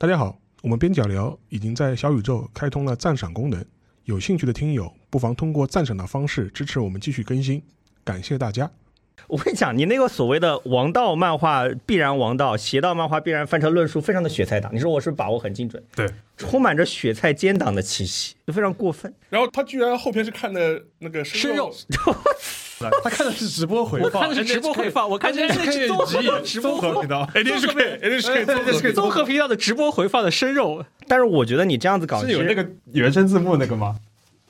[0.00, 3.64] 大家好，我们边角聊已经在小宇宙开通了赞赏功能，
[4.04, 7.60] 有兴趣的听友不妨通过赞赏的方式支持我们继续更新，
[8.04, 8.70] 感谢大家。
[9.26, 14.74] 我跟你讲，你那个所谓的王道漫画必然王道，邪道漫画必然翻车论述，非常的雪菜党。
[14.74, 15.82] 你说我是不是把握很精准？
[15.94, 16.06] 对，
[16.36, 19.12] 充满着雪菜奸党的气息，就非常过分。
[19.28, 21.74] 然后他居然后篇是看的那个生肉，
[23.02, 30.84] 他看的是直播回放，看的是直播回放，我看的是综合直播频道，NHK NHK 综合频道的直播回放的生肉。
[31.06, 33.96] 但是我觉得你这样子搞是有那个原声字幕那个吗？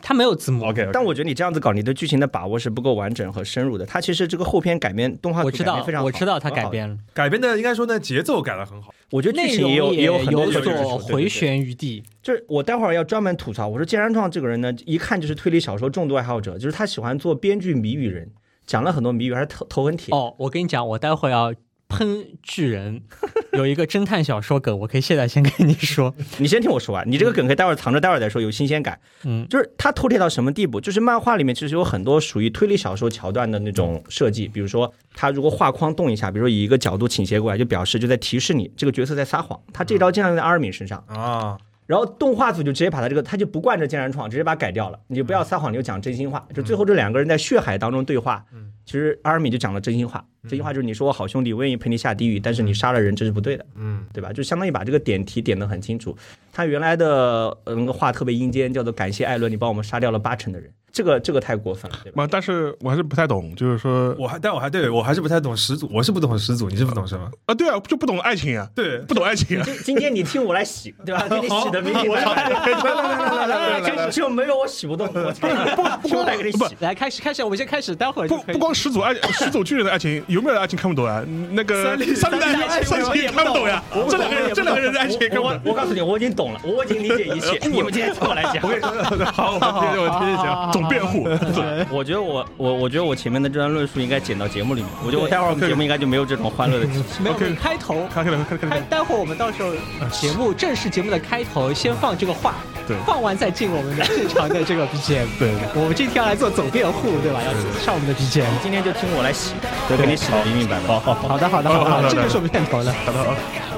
[0.00, 0.88] 它没有字幕，OK。
[0.92, 3.84] 但我觉得你这样子搞，你对剧情的把握是不够完整和深入的。
[3.84, 8.94] 它其实这个后篇改编动画，我知道，我知道它改编了，改编的应该说呢节奏改的很好。
[9.10, 12.02] 我觉得剧情也有也有很多所回旋余地。
[12.22, 18.30] 就是我待会儿要专门吐槽，我说剑山创这个人呢，一看就是推理小说重度爱好者，就是他喜欢做编剧谜语人，
[18.66, 20.14] 讲了很多谜语，还是头头很铁。
[20.14, 21.52] 哦，我跟你讲，我待会儿要。
[21.88, 23.00] 喷巨人
[23.54, 28.98] 有一个侦探小说梗，我可以现在先跟你说， 你先听我说完，你这个梗可以待会儿藏着，待会儿再说，有新鲜感。
[29.24, 30.80] 嗯，就是它偷贴到什么地步？
[30.80, 39.58] 就是漫画里面其实有很多属于推理小说桥段的那种设计，比如说他如果画框动一下，比如说以一个角度倾斜过来，就表示就在提示你这个角色在撒谎。
[39.72, 41.56] 他这招经常用在阿尔敏身上啊。
[41.86, 45.00] 然后动画组就直接把他这个，他就不惯着剑然创，直接把它改掉了。
[45.06, 46.46] 你就不要撒谎，你就讲真心话。
[46.54, 48.44] 就最后这两个人在血海当中对话，
[48.84, 50.22] 其实阿尔敏就讲了真心话。
[50.48, 54.32] 真心话就是你说我好兄弟，我愿意陪你下地狱，但是你杀了人，这是不对的，嗯，对吧？
[54.32, 56.16] 就相当于把这个点题点得很清楚。
[56.52, 60.70] 他原来的那个话特别阴间，叫做感谢艾伦，你帮我们杀掉了八成的人。
[60.98, 62.26] 这个这个太过分了，对吧？
[62.28, 67.30] 但是我还是不太懂，就是说，我还但我还对我还是不太懂始祖，我是不懂始祖，你是不懂什么？
[67.46, 69.66] 啊，对啊，就不懂爱情啊，对，不懂爱情啊。
[69.84, 71.24] 今天你听我来洗，对吧？
[71.28, 72.50] 给你洗的明明白白。
[72.50, 76.76] 来来来来就没有我洗不动，我不不来给你洗。
[76.80, 81.22] 来开始开始，我们先开始，待会儿不不光始祖爱始祖巨人的爱情，有没有爱情看不懂啊？
[81.52, 83.80] 那个三代爱情也看不懂呀。
[84.10, 87.56] 这两个人这两个人的爱情，我我告诉你，我已经懂了，我已经理解一切。
[87.68, 91.28] 你们今天听我来讲，我跟你说，好，我听着我听着讲，总辩护。
[91.90, 94.90] 我觉得我我我觉得我前面的这段论述应该剪到节目里面。
[95.04, 96.86] 我觉得我待会儿我们节目应该就没有这种欢乐的。
[97.20, 98.80] 没有 开头，开开开开。
[98.88, 99.72] 待会儿我们到时候
[100.10, 102.54] 节目正式节目的开头先放这个话，
[102.86, 105.26] 对，放完再进我们的正常的这个 BGM。
[105.38, 107.40] 对，我们今天要来做总辩护，对吧？
[107.42, 107.52] 要
[107.84, 108.62] 上我们的 BGM。
[108.62, 109.54] 今天就听我来洗，
[109.88, 110.86] 对，给你洗的明明白白。
[110.86, 112.92] 好好好的好的好的，这就是我们片头了。
[113.04, 113.77] 好的好。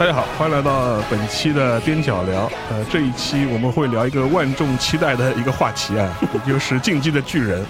[0.00, 2.50] 大家好，欢迎来到本期的边角聊。
[2.70, 6.18] 呃，这一期我们会聊一个万众期待的一个话题啊，
[6.48, 7.62] 就是《进击的巨人》。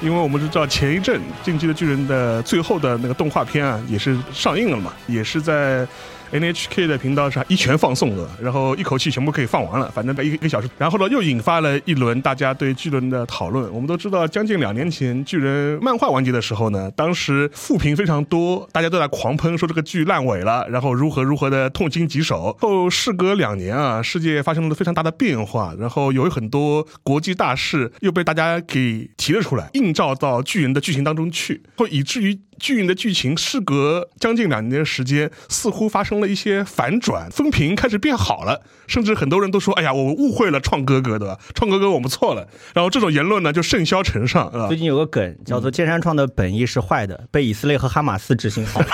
[0.00, 5.86] 因为我们知道前一阵《进击的巨人》的最后的那个动画片啊，也是上映了嘛，也是在。
[6.34, 10.68] NHK 的频道上一拳放送的，然后一口气全部可以放完了，反正在一个一个小时。
[10.76, 13.72] 然后呢，又引发了一轮大家对巨人的讨论。
[13.72, 22.56] 我们都知道，将近两年前巨人漫画完结的时候呢，当时负评非常多，大家都在狂喷说这个剧烂尾了，然后如何如何的痛心疾首。
[22.58, 32.40] 后事隔两年啊，世界发生了非常大的变化，然后有很多国际大事又被大家给提了出来，映照到巨人的剧情当中去，后以至于。
[32.58, 41.38] 剧院的剧情事隔将近两年的时间，似乎发生了一些反转，风评开始变好了，甚至很多人都说：“哎呀，我误会了创哥哥，对吧？
[41.54, 44.50] 创哥哥，我们错了。”然后这种言论呢，就甚嚣尘上。
[44.68, 48.86] 最近有个梗叫做“剑山创的本意是坏的，被以色列和哈马斯执行好了”，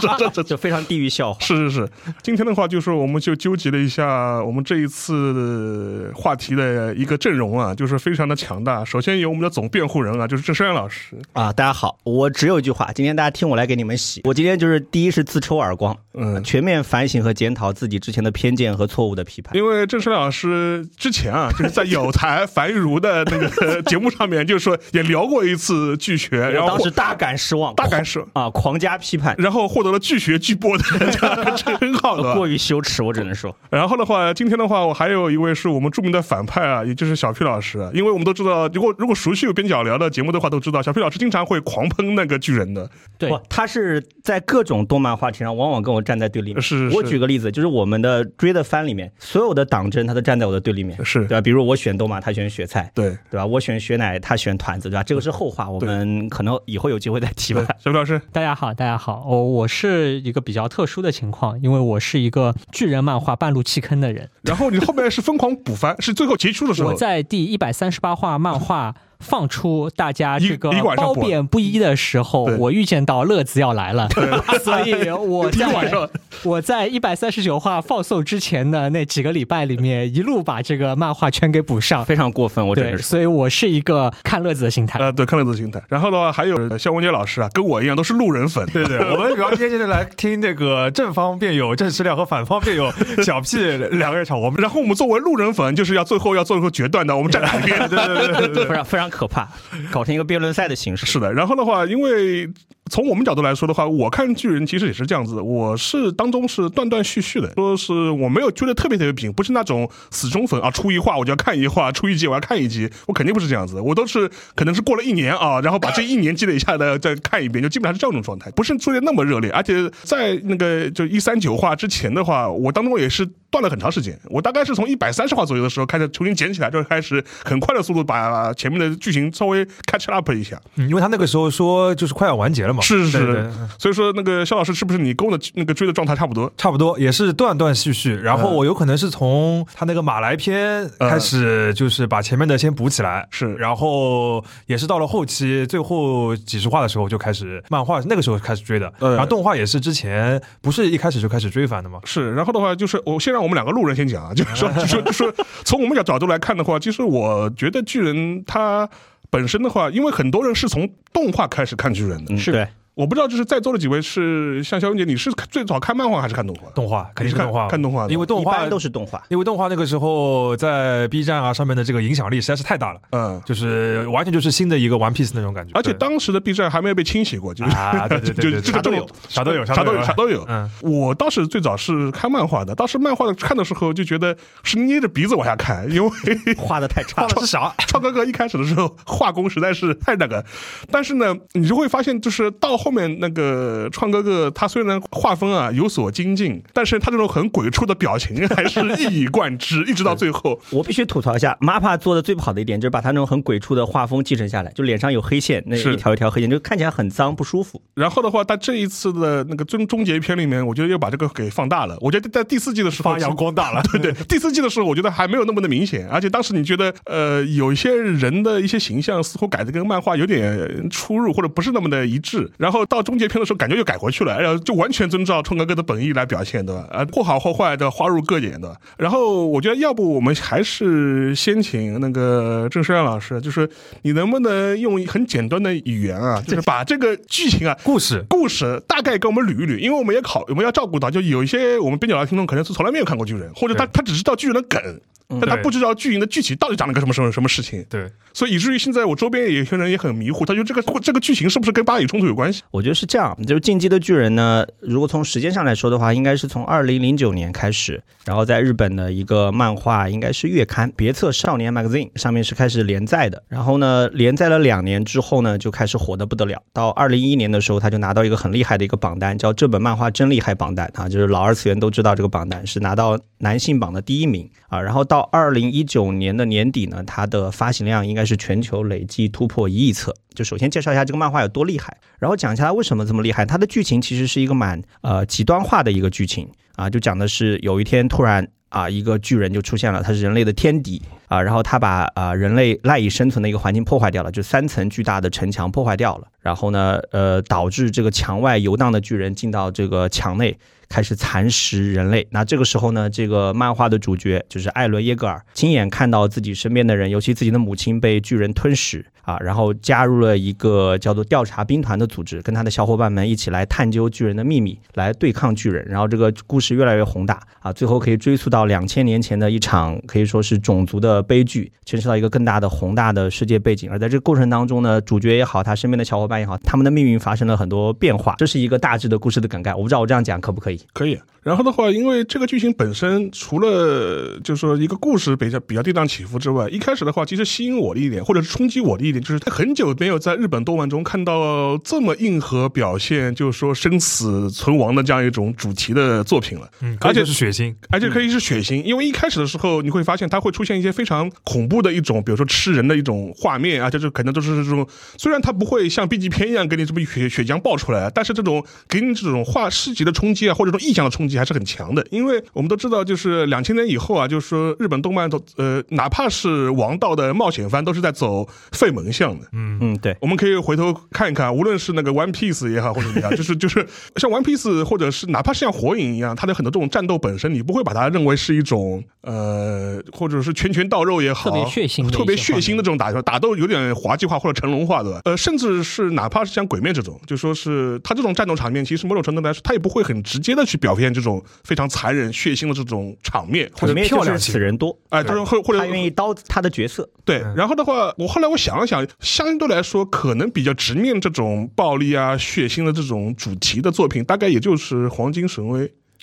[0.18, 1.40] 这这就非常地域笑话。
[1.40, 1.88] 是是是，
[2.22, 8.84] 今天的话就是我们就纠集了一下我们这一次话题的一个阵容啊，就是非常的强大。
[8.84, 12.90] 首先有我们的总辩护人啊，就是郑山老师啊，大家好，我只有一句话。
[12.94, 14.20] 今天大家听我来给你们洗。
[14.24, 19.54] 我今天就是第一是自抽耳光，嗯，全面反省和检讨自己之前的偏见和错误的批判。
[19.56, 30.84] 因为郑生老师之前啊，就是在有台樊玉茹的那个节目上面，就是说也聊过一次拒学， 然后当时大感失望，大感失啊，狂加批判，然后获得了拒学拒播的
[31.56, 33.54] 称号，过于羞耻，我只能说。
[33.70, 42.88] 然后的话，今天的话，我还有一位是我们著名的反派啊，也就是小 P 老师，因为我们都知道，如果如果熟悉有边角聊的节目的话，都知道小 P 老师经常会狂喷那个巨人的。
[43.18, 46.62] 对，他是在各种动漫话题上，往往跟我站在对立面。
[46.62, 51.02] 是，我举个例子，就是我们的追的番里面，所有的党争，他都站在我的对立面。
[51.04, 51.40] 是，对吧？
[51.40, 53.46] 比如我选豆马，他选雪菜，对，对吧？
[53.46, 55.02] 我选雪奶，他选团子，对吧？
[55.02, 57.66] 这个是后话，我们可能以后有机会再提吧。
[57.78, 64.28] 小老师，大家好，大家好，我我是一个比较特殊的情况，因为我是一个巨人漫画半路弃坑的人。
[64.42, 66.90] 然后你后面是疯狂补番，是最后结束的时候。
[66.90, 68.94] 我在第一百三十八话漫画。
[69.20, 74.08] 放出大家这个褒贬不一的时候，我预见到乐子要来了，
[74.62, 76.08] 所以我一晚在上
[76.42, 82.04] 我在一百三十九话放送之前的那几个礼拜里面，一路把这个漫画全给补上。
[82.04, 83.02] 非常过分，我觉得，是。
[83.02, 84.98] 所以我是一个看乐子的心态。
[84.98, 85.80] 呃，对，看乐子的心态。
[85.88, 88.66] 然后的话，还有呃肖文杰老师啊，跟我一样都是路人粉。
[88.72, 92.92] 对对，我们主要今天就是来听那个 正方辩友郑世亮和反方辩友
[93.24, 93.56] 小屁
[93.92, 97.88] 两个人吵，我们然后我们作为路人粉，就是要最后要做一个决断的，我们站哪一边？
[97.88, 98.64] 对对对对对。
[98.64, 99.48] 非常非常可怕，
[99.90, 101.06] 搞成一个辩论赛的形式。
[101.06, 102.48] 是的，然后的话，因为
[102.90, 130.60] 从我们角度来说的话，我看巨人其实也是这样子，我是当中是断断续续的，说是我没有追的特别特别平，不是那种死忠粉啊，出一话我就要看一话，出一集我要看一集，我肯定不是这样子，我都是可能是过了一年啊，然后把这一年积累下的再看一遍，就基本上是这种状态，不是追的那么热烈，而且在那个就一三九话之前的话，我当中也是断了很长时间，我大概是从一百三十话左右的时候开始重新捡起来，就开始很快的速度把前面的剧情稍微 catch up 一下。
[130.76, 133.52] 因为他那个时候说就是快要完结了嘛，是是是。
[133.78, 136.52] 所以说那个肖老师是不是你跟我的那个追的状态差不多？
[136.56, 138.54] 差不多也是断断续续，然后嗯。
[138.54, 143.54] 我有可能是从他那个马来篇开始，就是把前面的先补起来，是。
[143.54, 155.34] 然后也是到了后期最后几十话的时候就开始漫画，那个时候开始追的，呃然后动画也是之前不是一开始就开始追番的嘛，是，然后的话就是我先让我们两个路人先讲啊，就是说，就是说，就是说
[155.64, 158.88] 从我们角角度来看的话，其实我觉得巨人他
[159.34, 166.70] 本身的话，因为很多人是从动画开始看巨人的，是，对，我不知道就是在座的几位是像肖云姐，你是最早看漫画还是看动画？
[166.70, 169.20] 动画肯定是看动画，看动画的因为动画一般都是动画。
[169.28, 173.42] 因为动画那个时候在 B 站啊上面的这个影响力实在是太大了，嗯。
[173.44, 180.44] 就是完全就是新的一个 One Piece 那种感觉，而且当时的 B 站还没有被清洗过，就是啊，对对对 这个都有，啥都有，啥都有，啥都有。
[180.48, 186.10] 嗯，我当时最早是看漫画的，当时漫画的看的时候就觉得是捏着鼻子往下看，因为
[186.56, 187.74] 画的太差了是啥？
[187.88, 190.44] 创哥哥一开始的时候画工实在是太那个，
[190.92, 200.60] 但是呢，你就会发现，就是到后面那个创哥哥，他虽然画风啊有所精进，但是他这种很鬼畜的表情还是一以贯之，一直到最后。
[200.68, 207.80] 我必须吐槽一下，MAPPA 做的最不好的一点就是把他那种很鬼畜的画风继承下来，就脸上有黑线，那是一条一条黑线，就看起来很脏不舒服。
[207.94, 211.96] 然后的话，他这一次的那个终终结篇里面，我觉得又把这个给放大了。
[212.02, 213.82] 我觉得在第四季的时候发扬光大了。
[213.90, 222.50] 对 对， 第四季的时候，我觉得还没有那么的明显，而且当时你觉得，呃，有一些人的一些形象似乎改的跟漫画有点出入，或者不是那么的一致。
[222.58, 226.88] 然后到终结篇的时候，感觉又改回去了，然后就完全遵照冲哥哥的本意来表现，对吧？
[226.90, 228.74] 啊，或好或坏的，花入各眼的。
[228.96, 233.68] 然后我觉得，要不我们还是先请那个郑世亮老师，就是
[234.00, 244.80] 你能不能用很简单的语言啊，就是把这个剧情啊故事故事大概给我们捋一捋，因为我们也考，我们要照顾到，就有一些我们边角的听众可能是从来没有看过巨人，或者他他只知道巨人的梗，
[245.28, 252.62] 但他不知道巨人的具体到底讲了个什么什么什么事情，对，所以以至于现在我周边有些人也很迷糊，他觉得这个这个剧情是不是跟巴以冲突有关系？
[252.70, 263.42] 我觉得是这样，就是《进击的巨人》呢，如果从时间上来说的话，应该是从二零零九年开始，然后在日本的一个漫画，应该是月刊别册少年 Magazine 上面是开始连载的。
[263.48, 266.62] 然后呢，连载了两年之后呢，就开始火的不得了。
[266.72, 274.80] 到二零一一年的时候，他就拿到一个很厉害的一个榜单，叫这本漫画真厉害榜单啊，就是老二次元都知道这个榜单是拿到男性榜的第一名啊。
[274.80, 280.12] 然后到到二零一九年的年底呢，它的发行量应该是全球累计突破一亿册。
[280.34, 283.46] 就首先介绍一下这个漫画有多厉害，然后讲一下它为什么这么厉害。
[283.46, 300.58] 它的剧情其实是一个蛮呃极端化的一个剧情啊，就讲的是有一天突然啊一个巨人就出现了，他是人类的天敌啊，然后他把啊人类赖以生存的一个环境破坏掉了，就三层巨大的城墙破坏掉了，然后呢呃导致这个墙外游荡的巨人进到这个墙内。
[300.94, 302.24] 开始蚕食人类。
[302.30, 315.84] 那这个时候呢，这个漫画的主角就是艾伦耶格尔，亲眼看到自己身边的人，尤其自己的母亲被巨人吞噬啊，然后加入了一个叫做调查兵团的组织，跟他的小伙伴们一起来探究巨人的秘密，来对抗巨人。
[315.88, 323.90] 然后这个故事越来越宏大啊，最后可以追溯到两千年前的一场可以说是种族的悲剧，牵涉到一个更大的宏大的世界背景。
[323.90, 328.36] 而在这个过程当中呢，主角也好，他身边的小伙伴也好，他们的命运发生了很多变化。
[328.38, 330.80] 这是一个大致的故事的梗概，我不知道我这样讲可不可以？
[330.92, 331.18] 可以。
[331.42, 346.66] 然后的话，因为这个剧情本身除了就是说一个故事比较比较跌宕起伏之外，一开始的话，其实吸引我的一点，或者是冲击我的一点，就是他很久没有在日本动漫中看到这么硬核表现，就是说生死存亡的这样一种主题的作品了。
[346.80, 354.88] 嗯，而且是血腥，而且可以是血腥，因为一开始的时候你会发现它会出现一些非常恐怖的一种，比如说吃人的一种画面啊，就是可能都是这种，
[355.18, 362.04] 虽然它不会像 B 级片一样给你这么血血浆爆出来，但是这种给你这种画视觉的冲击啊，或者或者这种意象的冲击还是很强的。
[362.10, 369.46] 因为我们都知道，就是两千年以后啊，就是说日本动漫都呃，哪怕是王道的冒险番，都是在走废门向的。
[369.52, 385.20] 嗯嗯，对，我们可以回头看一看，无论是那个 One Piece 也好，或者怎么样， 就是就是像 One Piece，或者是哪怕是像火影一样，它的很多这种战斗本身，你不会把它认为是一种呃，或者是拳拳到肉也好，特别血腥、特别血腥的这种打斗，打斗有点滑稽化或者成龙化的。
[385.24, 397.08] 呃，甚至是哪怕是像鬼灭这种，就说是它这种战斗场面，其实某种程度来说，它也不会很直接的去表现这种非常残忍、血腥的这种场面，或者漂亮死人多，哎，就是或或者他愿意刀他的角色。
[397.24, 405.80] 对，然后的话，我后来我想了想，相对来说，可能比较直面这种暴力啊、血腥的这种主题的作品，大概也就是《黄金神威》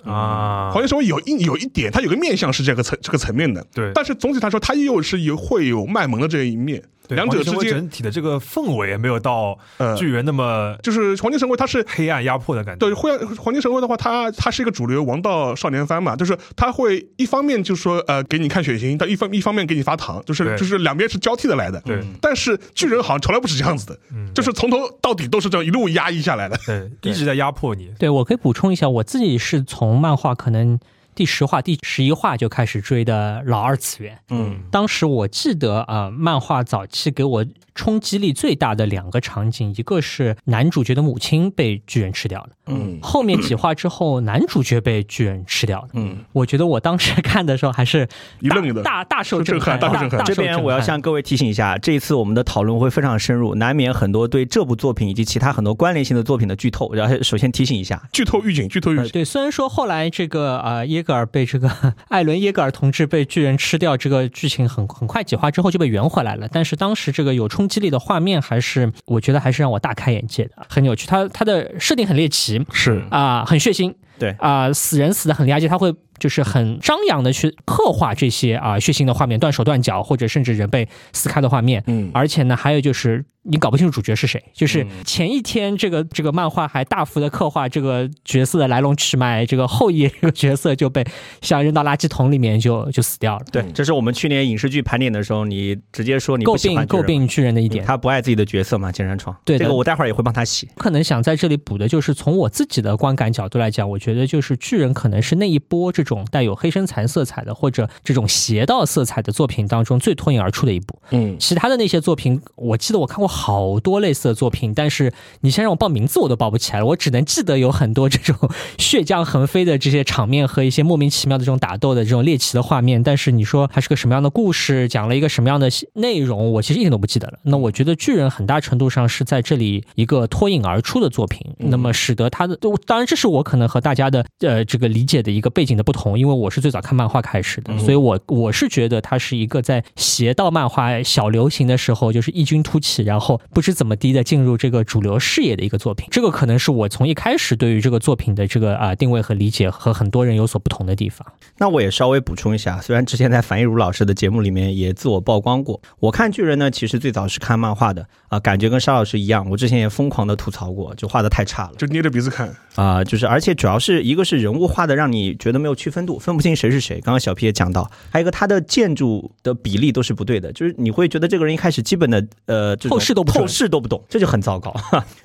[0.10, 6.82] 啊，《黄金神威》有一有一点，它有个面向是这个层这个层面的，对，但是总体来说，它又是有会有卖萌的这一面。
[7.16, 9.58] 两者之间整体的这个氛围没有到
[9.98, 12.80] 巨人那么，就是黄金神威，它是黑暗压迫的感觉。
[12.80, 21.80] 对，黄黄金神威的话，它它是一个主流王道少年番嘛，就是它会一方面就说呃给你看血腥，但一方一方面给你发糖，就是就是两边是交替的来的。
[21.82, 24.00] 对，但是巨人好像从来不是这样子的，
[24.34, 27.92] 就是从头到底都是这样一路压抑下来的，对，一直在压迫你。
[28.00, 30.80] 对我可以补充一下，我自己是从漫画可能。
[31.14, 37.46] 第十话、第十一话就开始追的老二次元，嗯，当时我记得啊，漫画早期给我。
[37.74, 48.06] 冲击力最大的两个场景，一个是男主角的母亲被巨人吃掉了，嗯，后面几话之后，男主角被巨人吃掉了，嗯，我觉得我当时看的时候还是
[48.42, 50.24] 一愣的，大大受震撼，大震撼。
[50.26, 56.94] 这边我要向各位提醒一下，这一次我们的讨论会非常深入，难免很多对这部作品以及其他很多关联性的作品的剧透。
[56.94, 59.08] 然后首先提醒一下，剧透预警，剧透预警。
[59.08, 61.70] 对，虽然说后来这个啊耶格尔被这个
[62.10, 68.40] 艾伦耶格尔同志被巨人吃掉，这个剧情很很快几话之后就被圆回来了，但是当时这个有冲击力的画面。
[68.42, 71.06] 还是我觉得还是让我大开眼界的，很有趣。
[71.08, 81.84] 它它的设定很猎奇，是啊，很血腥，对啊，死人死的很厉害，而且，他会就是很张扬的去刻画这些啊血腥的画面，断手断脚或者甚至人被撕开的画面。
[81.88, 83.26] 嗯，而且呢，还有就是。
[83.44, 91.04] 你搞不清楚主角是谁，就是前一天这个这个漫画还大幅的刻画这个角色的来龙去脉，这个后羿这个角色就被
[91.42, 93.46] 像扔到垃圾桶里面就就死掉了。
[93.52, 99.36] 对，这是我们去年影视剧盘点的时候，你直接说你诟病诟病巨人的一点，他不爱自己的角色嘛，金山创。
[99.44, 100.70] 对，这个我待会儿也会帮他洗。
[100.78, 110.96] 可能想在这里补的就是从我自己的观感角度来讲，我觉得就是巨人可能是那一波这种带有黑深残色彩的或者这种邪道色彩的作品当中最脱颖而出的一部。
[111.10, 114.12] 嗯，其他的那些作品，我记得我看过好多类。
[114.12, 116.86] 似的作品，但是你先让我报名字，我都报不起来了。
[116.86, 118.38] 我只能记得有很多这种
[118.78, 123.02] 血浆横飞的这些场面和一些莫名其妙的这种打斗的这种猎奇的画面。
[123.02, 127.40] 但是你说它是个什么样的故事，讲了一个什么样的内容，我其实一点都不记得了。
[127.44, 143.96] 那我觉得巨人很大程度上是在这里一个脱颖而出的作品，那么使得他的，当然这是我可能和大家的呃这个理解的一个背景的不同，因为我是最早看漫画开始的，所以我我是觉得它是一个在邪道漫画小流行的时候就是异军突起，然后不知怎么。
[144.02, 151.24] 低的进入这个主流视野的一个作品，这个可能是我从一开始对于这个作品的这个啊定位和理解和很多人有所不同的地方。
[151.60, 167.02] 那我也稍微补充一下，虽然之前在樊一茹老师的节目里面也自我曝光过，我看巨人呢，其实最早是看漫画的啊，感觉跟沙老师一样，我之前也疯狂的吐槽过，就画的太差了，就捏着鼻子看啊，就是而且主要是一个是人物画的让你觉得没有区分度，分不清谁是谁。
[167.02, 174.74] 刚刚小皮也讲到，还有一个他的建筑的比例都是不对的，就是你会觉得这个人一开始基本的呃透视都不透视都不懂，这就很糟糕。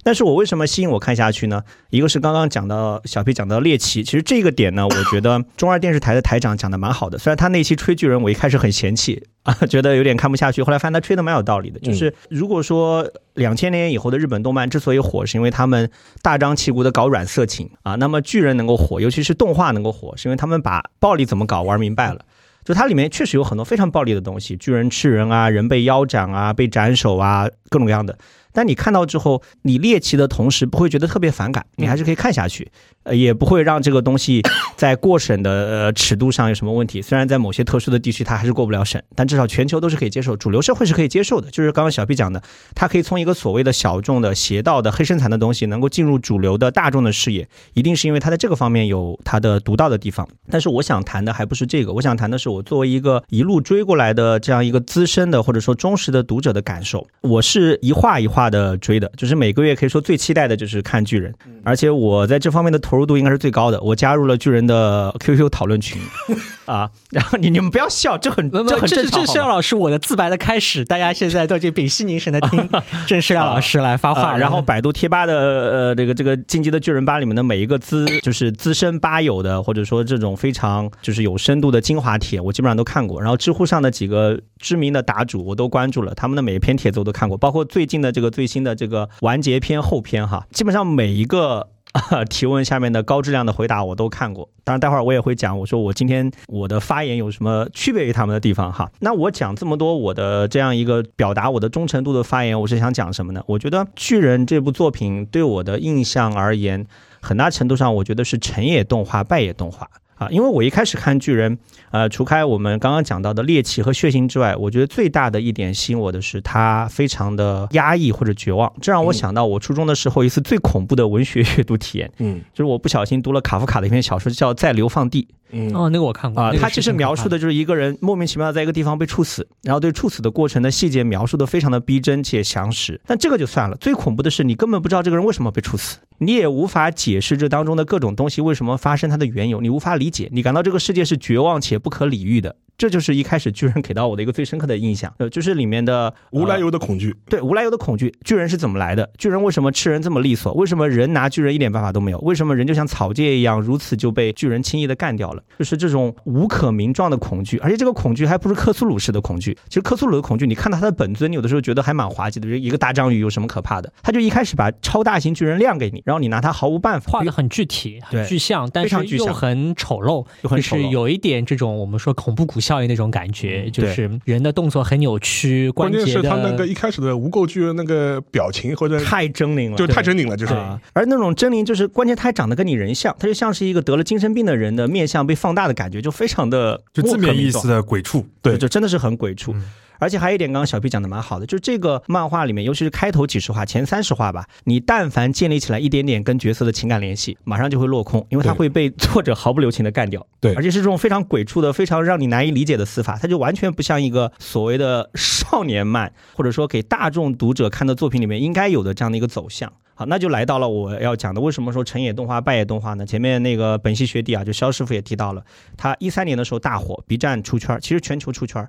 [0.02, 1.62] 但是我为什么吸引我看下去呢？
[1.90, 7.18] 一个是刚刚讲到小皮讲到猎奇，其实这个点呢，我觉得中二电视台的台长讲的蛮好的。
[7.18, 11.79] 虽然他那期吹巨人，我一开始很嫌弃啊， 觉得有点看不下去，后来发现他吹的蛮有道理的。
[11.81, 15.88] 就是如果说两千年以后的日本动漫之所以火，是因为他们
[16.21, 22.21] 大张旗鼓的搞软色情啊，那么巨人能够火，尤其是动画能够火，是因为他们把暴力怎么搞玩明白了。
[22.65, 28.19] 就它里面确实有很多非常暴力的东西，巨人吃人啊，人被腰斩啊，被斩首啊，各种各样的。
[28.56, 32.66] 但你看到之后，你猎奇的同时不会觉得特别反感，你还是可以看下去，
[33.02, 34.42] 呃，也不会让这个东西
[34.78, 37.02] 在过审的呃尺度上有什么问题。
[37.02, 41.50] 虽然在某些特殊的地区它还是过不了审，但至少全球都是可以接受，主流社会是可以接受的。
[41.50, 42.42] 就是刚刚小 B 讲的，
[42.75, 50.26] 它可以从一个所谓的小众的邪道的黑身残的东西，能够进入主流的大众的视野，一定是因为它在这个方面有它的独到的地方。
[50.50, 57.06] 但是我想谈的还不是这个，我想谈的是我作为一个一路追过来的这样一个资深的或者说忠实的读者的感受。
[57.20, 58.46] 我是一画一画。
[58.47, 61.35] 划的追的，就是每个月可以说最期待的就是看巨人，
[61.65, 63.81] 而且我在这方面的投入度应该是最高的。
[63.81, 66.00] 我加入了巨人的 QQ 讨论群
[66.67, 69.21] 啊，然后你你们不要笑，这很这很正常。
[69.21, 72.69] 这是廖老师我的自白的开始，大家现在都已经屏息凝神的听
[73.07, 74.37] 郑世亮老师来发话。
[74.37, 83.21] 然后百度贴吧的呃这个这个进击的巨人吧里面的每一个资就是资深吧友的，或者说这种非常就是有深度的精华帖，我基本上都看过。
[83.21, 91.68] 然后知乎上的几个知名的答主我都关注了，他们的每一篇帖子我都看过，包括最近的这个最新的这个完结篇后篇哈，基本上每一个
[92.28, 94.48] 提问下面的高质量的回答我都看过。
[94.64, 98.90] 当然，待会儿我也会讲，我说我今天我的发言有什么区别于他们的地方哈。
[99.00, 103.42] 那我讲这么多我的这样一个表达我的忠诚度的发言，我是想讲什么呢？
[103.46, 106.84] 我觉得《巨人》这部作品对我的印象而言，
[107.22, 109.88] 很大程度上我觉得是成也动画，败也动画。
[110.16, 111.58] 啊，因为我一开始看巨人，
[111.90, 118.73] 呃，除开我们刚刚讲到的猎奇和血腥之外，我觉得最大的一点吸引我的是它非常的压抑或者绝望。
[118.80, 125.23] 这让我想到我初中的时候一次最恐怖的文学阅读体验，嗯，就是我不小心读了卡夫卡的一篇小说，叫《在流放地》。
[125.50, 126.53] 嗯，哦，那个我看过啊。
[126.59, 133.00] 他其实描述的就是一个人莫名其妙在一个地方被处死，然后对处死的过程的细节描述的非常的逼真且详实。
[133.07, 142.57] 但这个就算了，最恐怖的是你根本不知道这个人为什么被处死，你也无法解释这当中的各种东西为什么发生它的缘由，你无法理解，你感到这个世界是绝望且不可理喻的。
[142.78, 147.14] 这就是一开始巨人给到我的一个最深刻的印象，呃，就是里面的无来由的恐惧。
[147.28, 148.12] 对，无来由的恐惧。
[148.25, 149.09] 巨人是怎么来的？
[149.18, 150.52] 巨人为什么吃人这么利索？
[150.54, 152.18] 为什么人拿巨人一点办法都没有？
[152.18, 155.42] 为什么人就像草芥一样，如此就被巨人轻易的干掉了？
[155.59, 159.56] 就是这种无可名状的恐惧，而且这个恐惧还不是克苏鲁式的恐惧。
[159.68, 163.90] 其实克苏鲁的恐惧，你看到他的本尊，你有的时候觉得还蛮滑稽的，一个大章鱼有什么可怕的？
[164.02, 167.12] 他就一开始把超大型巨人亮给你，然后你拿他毫无办法。
[167.12, 173.70] 画的很具体，很具象，但是又很丑陋，就是有一点这种我们说恐怖谷效应那种感觉。
[173.70, 180.54] 就是人的动作很扭曲，关键是他那个一开始的无垢巨人那个表情或者太狰狞了，就太狰狞了，就是。
[180.92, 189.54] 而那种狰狞，就是关键他还长得跟你人像，他就像是一个得了精神病的人的面相被放大的感觉，就非常的就字面意思的鬼畜，对，就真的是很鬼畜。
[189.99, 200.26] 而且还有一点，刚刚小 P 讲的蛮好的，就是这个漫画里面，尤其是开头几十话、前三十话吧，你但凡建立起来一点点跟角色的情感联系，马上就会落空，因为它会被作者毫不留情的干掉。
[200.41, 209.73] 对，而且是这种非常鬼畜的、非常让你难以理解的死法，它就完全不像一个所谓的少年漫，或者说给大众读者看的作品里面应该有的这样的一个走向。
[209.99, 213.06] 好，那就来到了我要讲的，为什么说成也动画，败也动画呢？
[213.06, 215.43] 前面那个本系学弟啊，就肖师傅也提到了，
[215.75, 218.63] 他一三年的时候大火，B 站出圈，其实全球出圈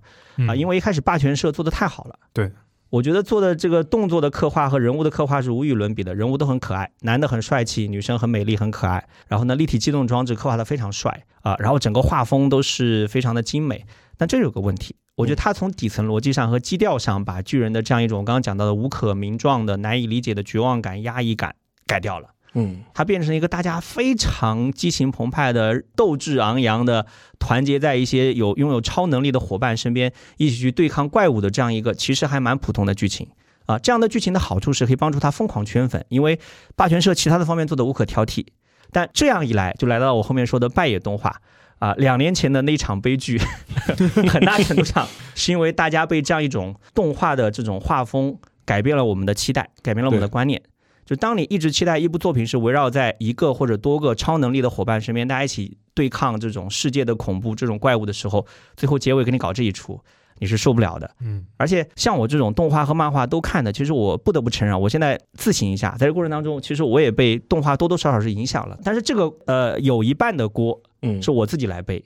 [0.48, 2.18] 啊，因为一开始霸权社做的太好了。
[2.32, 2.50] 对，
[2.90, 13.86] 我觉得做的这个动作的刻画和人物的刻画是无与伦比的，人物都很可爱，男的很帅气，女生很美丽很可爱，然后呢，立体机动装置刻画的非常帅啊，然后整个画风都是非常的精美。
[14.16, 14.96] 但这有个问题。
[15.18, 21.56] 我觉得他从底层逻辑上和基调上，把巨人的这样一种刚刚讲到的无可名状的、难以理解的绝望感、压抑感
[21.88, 22.30] 改掉了。
[22.54, 27.08] 嗯，他变成一个大家非常激情澎湃的、斗志昂扬的、
[27.40, 33.28] 团结在一些有拥有超能力的伙伴身边，一起去对抗怪物的这样一个其实还蛮普通的剧情
[33.66, 33.80] 啊。
[33.80, 36.40] 这样的剧情的好处是可以帮助他疯狂圈粉，因为
[36.76, 38.46] 霸权社其他的方面做的无可挑剔。
[38.92, 41.42] 但这样一来，就来到我后面说的败野动画。
[41.80, 43.40] 啊，两年前的那场悲剧，
[44.30, 50.62] 很大程度上是因为大家被这样一种动画的这种画风改变了我们的期待，改变了我们的观念。
[51.06, 60.02] 就当你一直期待一部作品是围绕在一个或者多个超能力的伙伴身边，大家一起对抗这种世界的恐怖、这种怪物的时候，最后结尾给你搞这一出。
[60.40, 68.78] 你是受不了的，嗯，而且像我这种动画和漫画都看的，其实我不得不承认，我现在自省一下，在这过程当中，其实我也被动画多多少少是影响了。
[68.84, 72.04] 但是这个呃，有一半的锅，嗯，是我自己来背，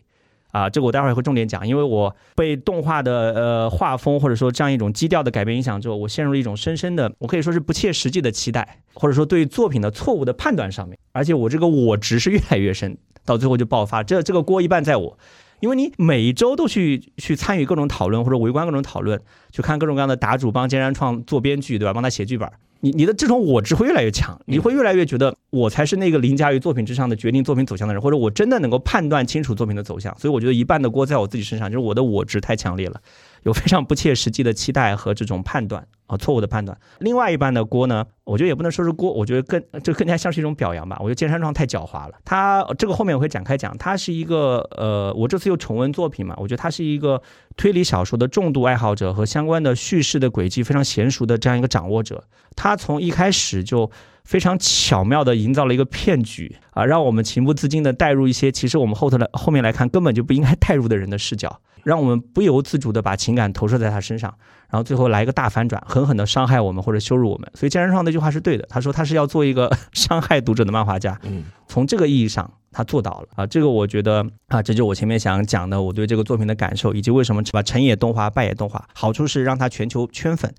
[0.51, 15.17] 啊，这个我待会儿会重点讲，因为我被动画的呃画风或者说这样一种基调的改变影响之后，我陷入了一种深深的，我可以说是不切实际的期待，或者说对作品的错误的判断上面，而且我这个我值是越来越深，到最后就爆发，这这个锅一半在我。
[15.61, 19.19] 因为你每一周都去去参与各种讨论或者围观各种讨论，
[19.51, 21.93] 去看各种各样的答主帮尖山创做编剧，对吧？
[21.93, 30.17] 帮他写剧本，你你的这种我值会越来越强，你会越来越觉得我才是那个凌驾于作品之上的决定作品走向的人，或者我真的能够判断清楚作品的走向。
[30.17, 32.99] 所以我觉得一半的锅在我自己身上，就是我的我值太强烈了，
[33.43, 35.87] 有非常不切实际的期待和这种判断。
[36.07, 36.77] 啊，错误的判断。
[36.99, 40.97] 另外一半的锅呢，我觉得也不能说是锅，我觉得更这更加像是一种表扬吧。
[40.99, 42.15] 我觉得剑山创太狡猾了。
[42.25, 47.21] 他这个后面我会展开讲，他是一个呃，我这次又重温作品嘛，我觉得他是一个
[47.55, 52.25] 推理小说的重度爱好者和相关的叙事的轨迹非常娴熟的这样一个掌握者。
[52.57, 53.89] 他从一开始就
[54.25, 61.61] 非常巧妙的营造了一个骗局啊，让我们情不自禁的带入一些其实我们后头来后面来看根本就不应该带入的人的视角。
[61.83, 64.33] 让我们不由自主的把情感投射在他身上，
[64.69, 67.51] 然后最后来一个大反转，狠狠的伤害我们或者羞辱我们。
[67.55, 71.19] 所以健身上那句话是对的，他说他是要做一个伤害读者的漫画家。
[71.23, 80.53] 嗯，从这个意义上他做到了啊，这个我觉得啊，这就我前面想讲的我对这个作品的感受，以及为什么把成也动画败也动画，好处是让它全球圈粉。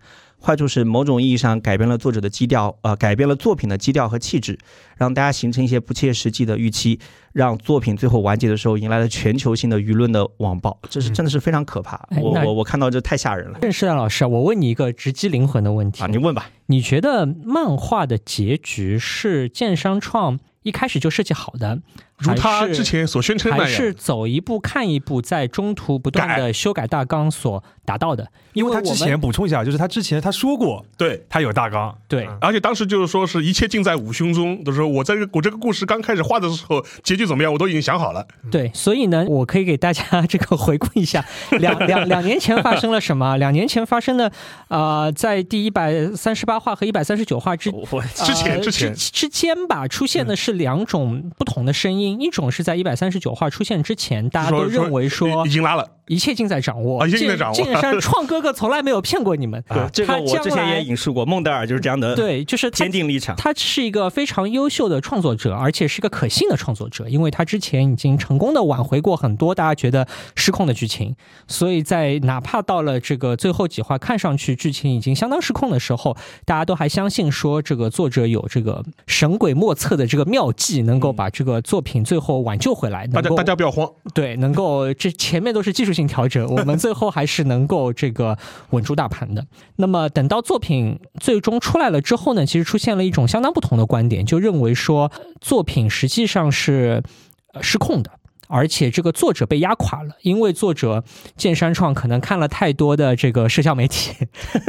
[0.44, 4.58] 坏处是某种意义上改变了作者的基调，呃，改变了作品的基调和气质，
[4.96, 6.98] 让大家形成一些不切实际的预期，
[7.32, 12.04] 让作品最后完结的时候迎来了全球性的舆论的网暴，这是真的是非常可怕。
[12.20, 13.58] 我我我看到这太吓人了。
[13.62, 16.50] 郑世亮老师，我问你一个直击灵魂的问题啊，你问吧。
[16.66, 21.78] 你觉得漫画的结局是剑商创一开始就设计好的？
[22.22, 28.26] 如他之前所宣称那样，还是走一步看一步，在中途不断的修改大纲所达到的。
[28.52, 31.24] 因为他之前补充一下，就是他之前他说过，对。
[31.28, 38.26] 他有大纲，对，而且当时就是说是一切尽在五胸中，都说我在这个我这个故事刚开始画的时候，结局怎么样，我都已经想好了。
[38.50, 41.24] 对，所以呢， 我可以给大家这个回顾一下，
[41.58, 43.36] 两两两年前发生了什么？
[43.38, 44.30] 两年前发生的
[44.68, 47.70] 啊，在第一百三十八话和一百三十九话之
[48.14, 48.94] 之前之前。
[48.94, 52.92] 之间吧，出现的是两种不同的声音，一种是在一百。
[53.02, 55.88] 三十九话出现之前，大家都认为说已经拉了。
[56.08, 57.54] 一切尽在掌握，尽在掌握。
[57.54, 59.62] 剑山创哥哥从来没有骗过你们。
[59.68, 62.14] 对这个我之前也引述过，孟德尔就是这样的。
[62.14, 63.34] 对，就是坚定立场。
[63.36, 71.14] 他是一个非常优秀的创作者，而且是一个可信的创作者，因为他之前已经成功的挽回过很多大家觉得失控的剧情。
[71.46, 83.06] 所以在哪怕到了这个最后几话，看上去剧情已经相当失控的时候，大家都还相信说这个作者有这个神鬼莫测的这个妙计，能够把这个作品最后挽救回来。
[83.06, 83.90] 大家大家不要慌。
[84.12, 86.72] 对，能够这前面都是技术性调整，我们。
[86.82, 88.36] 最后还是能够这个
[88.70, 89.46] 稳住大盘的。
[89.76, 97.02] 那么等到作品最终出来了之后呢，其实出现了一种相当不同的观点，就认为说作品实际上是
[97.60, 98.10] 失控的，
[98.52, 101.02] 而且这个作者被压垮了，因为作者
[101.36, 104.12] 剑山创可能看了太多的这个社交媒体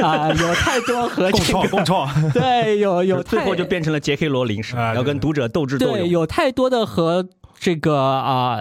[0.01, 7.27] 啊， 有太多和共创共创， 对，有有最后就变成了杰克罗琳式，要跟读者斗智斗勇，对，有太多的和
[7.59, 8.59] 这个啊。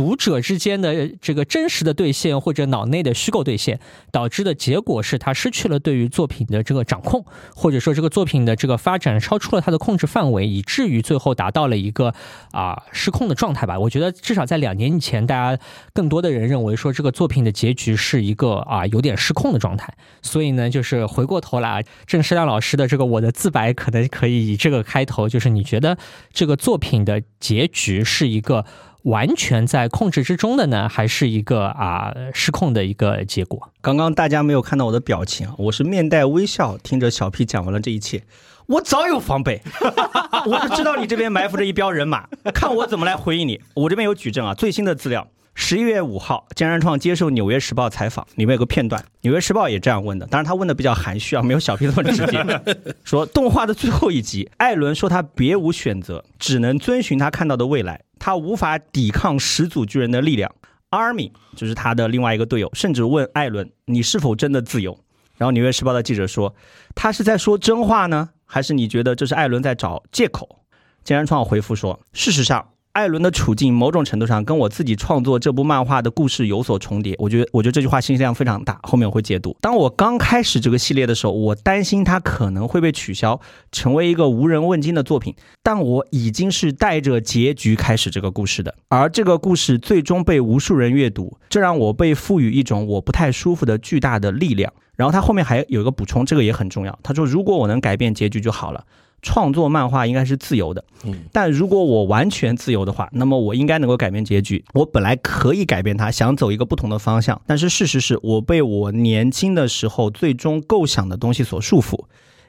[0.00, 3.78] 读者之间的这个真实的兑现，或者脑内的虚构兑现，
[4.10, 7.22] 导致的结果是他失去了对于作品的这个掌控，
[7.54, 12.14] 或者说这个作品的这个发展超出了他的控制范围，以至于最后达到了一个
[12.52, 13.78] 啊失控的状态吧。
[13.78, 19.92] 我觉得至少在两年以前，大家更多的人认为说这个作品的结局是一个啊有点失控的状态。
[20.22, 25.98] 所以呢，就是回过头来，郑世亮老师的这个我的自白，可能可以以这个开头，就是你觉得
[26.32, 28.64] 这个作品的结局是一个。
[29.02, 33.70] 完全在控制之中的呢，还是一个啊失控的一个结果？
[33.80, 38.22] 刚刚大家没有看到我的表情，我是面带微笑听着小 P 讲完了这一切。
[38.66, 39.60] 我早有防备，
[40.46, 43.60] 我就知道你这边埋伏着一彪人马，看我怎么来回应你。
[43.74, 52.42] 我这边有举证啊，最新的资料，十一月五号，江山创接受《纽约时报》采访，里面有个片段，《纽约时报》也这样问的，当然他问的比较含蓄啊，没有小 P 那么直接。
[53.04, 58.00] 说动画的最后一集，艾伦说他别无选择，只能遵循他看到的未来。
[58.18, 60.50] 他无法抵抗始祖巨人的力量。
[60.90, 64.98] 阿尔敏就是他的另外一个队友，甚至问艾伦：“你是否真的自由？”
[65.36, 66.54] 然后《纽约时报》的记者说
[66.96, 70.60] ：“他是在说真话呢，还是你觉得这是艾伦在找借口？”
[71.04, 79.56] 金山创回复说：“事实上。”艾伦的处境某种程度上跟我自己创作这部漫画的故事有所重叠，我觉得，我觉得这句话信息量非常大，后面我会解读。
[79.60, 85.36] 当我刚开始这个系列的时候，我担心它可能会被取消，成为一个无人问津的作品。
[85.62, 94.72] 但我已经是带着结局开始这个故事的，而这个故事最终被无数人阅读，这让我被赋予一种我不太舒服的巨大的力量。
[94.96, 96.98] 然后他后面还有一个补充，这个也很重要。
[97.04, 98.84] 他说：“如果我能改变结局就好了。”
[99.22, 104.64] 创作漫画应该是自由的，嗯，但如果我完全自由的话，那么我应该能够改变结局。
[104.72, 112.04] 我本来可以改变它，想走一个不同的方向，但是事实是我被我年轻的时候最终构想的东西所束缚，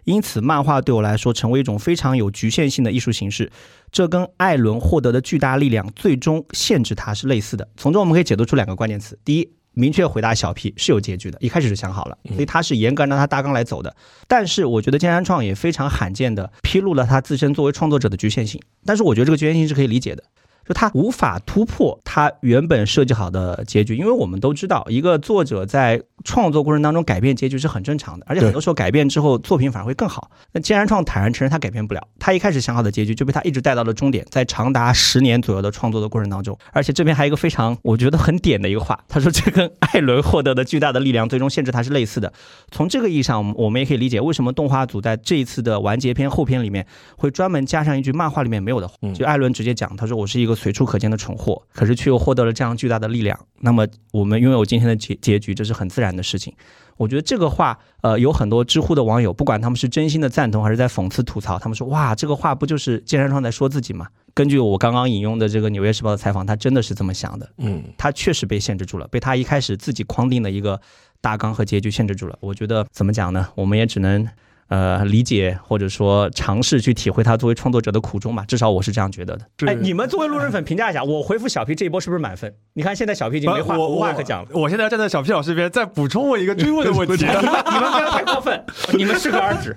[0.06, 3.52] 因此漫画对我来说成为一种非常有局限性的艺术形式。
[3.92, 7.68] 这跟艾伦获得的巨大力量最终限制它是类似的。
[7.76, 9.50] 从中我们可以解读出两个关键词：第一。
[9.74, 13.96] 明确回答小 P 是有结局的，一开始就想好了，所以他是严格按照他大纲来走的。
[14.28, 20.24] 但是我觉得江山创也非常罕见的披露了他自身作为创作者的局限性，但是我觉得这个局限性是可以理解的。
[20.66, 30.30] 就他无法突破他原本设计好的结局，因为我们都知道，一个作者在创作过程当中改变结局是很正常的，而且很多时候改变之后作品反而会更好。
[30.52, 42.32] 那既然创坦然承认他改变不了，他一开始想好的结局就被他一直带到了终点，在长达十年左右的创作的过程当中，而且这边还有一个非常我觉得很点的一个话，他说这跟艾伦获得的巨大的力量最终限制他是类似的。
[42.70, 46.86] 从这个意义上，我们我们也可以理解为什么动画组在这一次的完结篇后篇里面
[47.18, 50.51] 会专门加上一句漫画里面没有的话，就艾伦直接讲，他说我是一个。
[50.52, 53.40] 个随处可见的蠢货，可是却又获得了这样巨大的力量。
[53.62, 56.54] 那么我们拥有今天的结结局，这是很自然的事情。
[56.98, 64.08] 我觉得这个话，呃，有很多知乎的网友，不管他们是真心的赞同还是在讽刺吐槽，他们说哇，这个话不就是剑山创在说自己吗？
[64.36, 67.50] 根据我刚刚引用的这个《纽约时报》的采访，他真的是这么想的。
[67.58, 70.80] 嗯，他确实被限制住了，被他一开始自己框定的一个
[71.22, 72.38] 大纲和结局限制住了。
[72.40, 73.48] 我觉得怎么讲呢？
[73.56, 74.28] 我们也只能。
[74.72, 79.46] 呃，理解或者说尝试去体会他作为创作者的苦衷吧，至少我是这样觉得的。
[79.68, 82.54] 哎，你们作为路人粉评价一下，我回复小 P 这一波是不是满分？
[82.72, 84.50] 你看现在小 P 已经没话无话可讲了。
[84.54, 87.26] 我现在站在小 P 老师这边，再补充我一个追问的问题。
[87.28, 89.76] 你们不要太过分，你们适可而止。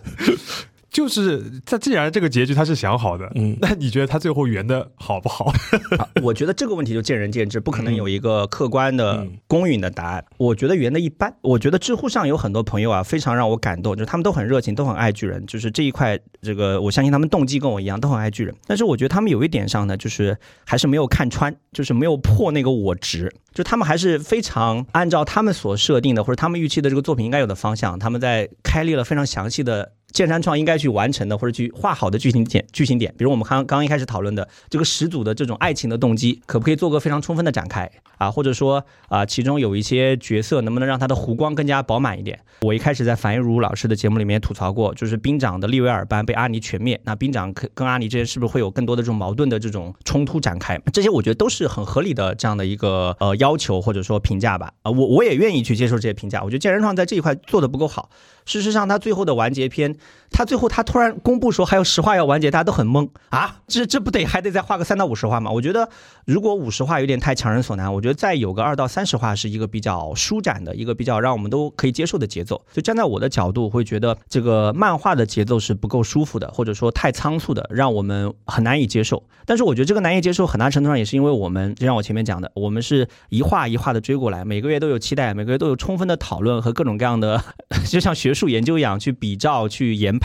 [0.94, 5.52] 就是他，既然这个结局他是想好的，嗯，那你觉得他最后圆的好不好？
[6.22, 10.24] 我觉得这个问题就见仁见智，不可能有一个客观的公允的答案。
[10.37, 11.35] 我觉得圆的一般。
[11.40, 18.54] 我觉得知乎上有很多朋友啊，非常让我感动，就是他们都很热情，都很爱巨人，就是这一块，这个我相信他们动机跟我一样，都很爱巨人。
[18.64, 29.90] 但是我觉得他们有一点上呢，就是还是没有看穿，就是没有破那个我值，就他们还是非常按照他们所设定的或者他们预期的这个作品应该有的方向，他们在开立了非常详细的。
[30.14, 38.31] 剑山创应该去完成的或者去画好的剧情点，剧情点，比如我们刚刚一开始讨论的这个始祖的这种爱情的动机，可不可以做个非常充分的展开啊？
[38.31, 42.38] 或者说啊，其中有一些角色能不能让他的弧光更加饱满一点？
[42.61, 50.81] 我一开始在樊一茹老师的节目里面吐槽过，就是兵长的利维尔班被阿尼全灭，那兵长跟跟阿尼之间是不是会有更多的这种矛盾的这种冲突展开？
[50.92, 54.72] 这些我觉得都是很合理的这样的一个呃要求或者说评价吧。
[54.83, 56.40] 啊，我我也愿意去接受这些评价。
[56.44, 58.09] 我觉得剑山创在这一块做的不够好。
[58.44, 59.96] 事实上，它最后的完结篇，
[60.36, 63.60] 他最后他突然公布说还有十话要完结，大家都很懵啊！
[63.68, 65.48] 这这不得还得再画个三到五十话吗？
[65.48, 65.88] 我觉得
[66.26, 72.60] 如果五十话有点太强人所难，我觉得再有个二到三十话是一个比较舒展的一个比较让我们都可以接受的节奏。
[72.72, 79.22] 就站在我的角度，会觉得这个漫画的节奏是不够舒服的，或者说太仓促的，让我们很难以接受。
[79.46, 87.42] 但是我觉得这个难以接受，很大程度上也是因为我们，就像我前面讲的，我们是一画一画的追过来，每个月都有期待，每个月都有充分的讨论和各种各样的，
[87.88, 88.34] 就像学。
[88.34, 90.23] 术研究一样去比照去研判，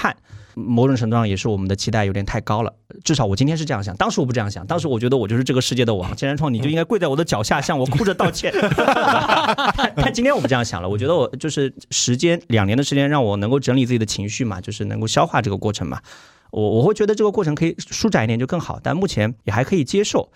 [0.56, 2.74] 某种程度上也是我们的期待有点太高了。
[3.04, 8.52] 至少我今天是这样想，当时我不这样想，当时我觉得我就是这个世界的王，既然创你就应该跪在我的脚下向我哭着道歉。
[9.96, 16.02] 但今天我不这样想了，我觉得我就是时间两年的时间让我能够整理自己的情绪嘛，就是能够消化这个过程嘛。
[16.52, 20.32] 我我会觉得这个过程可以舒展一点就更好，但目前也还可以接受。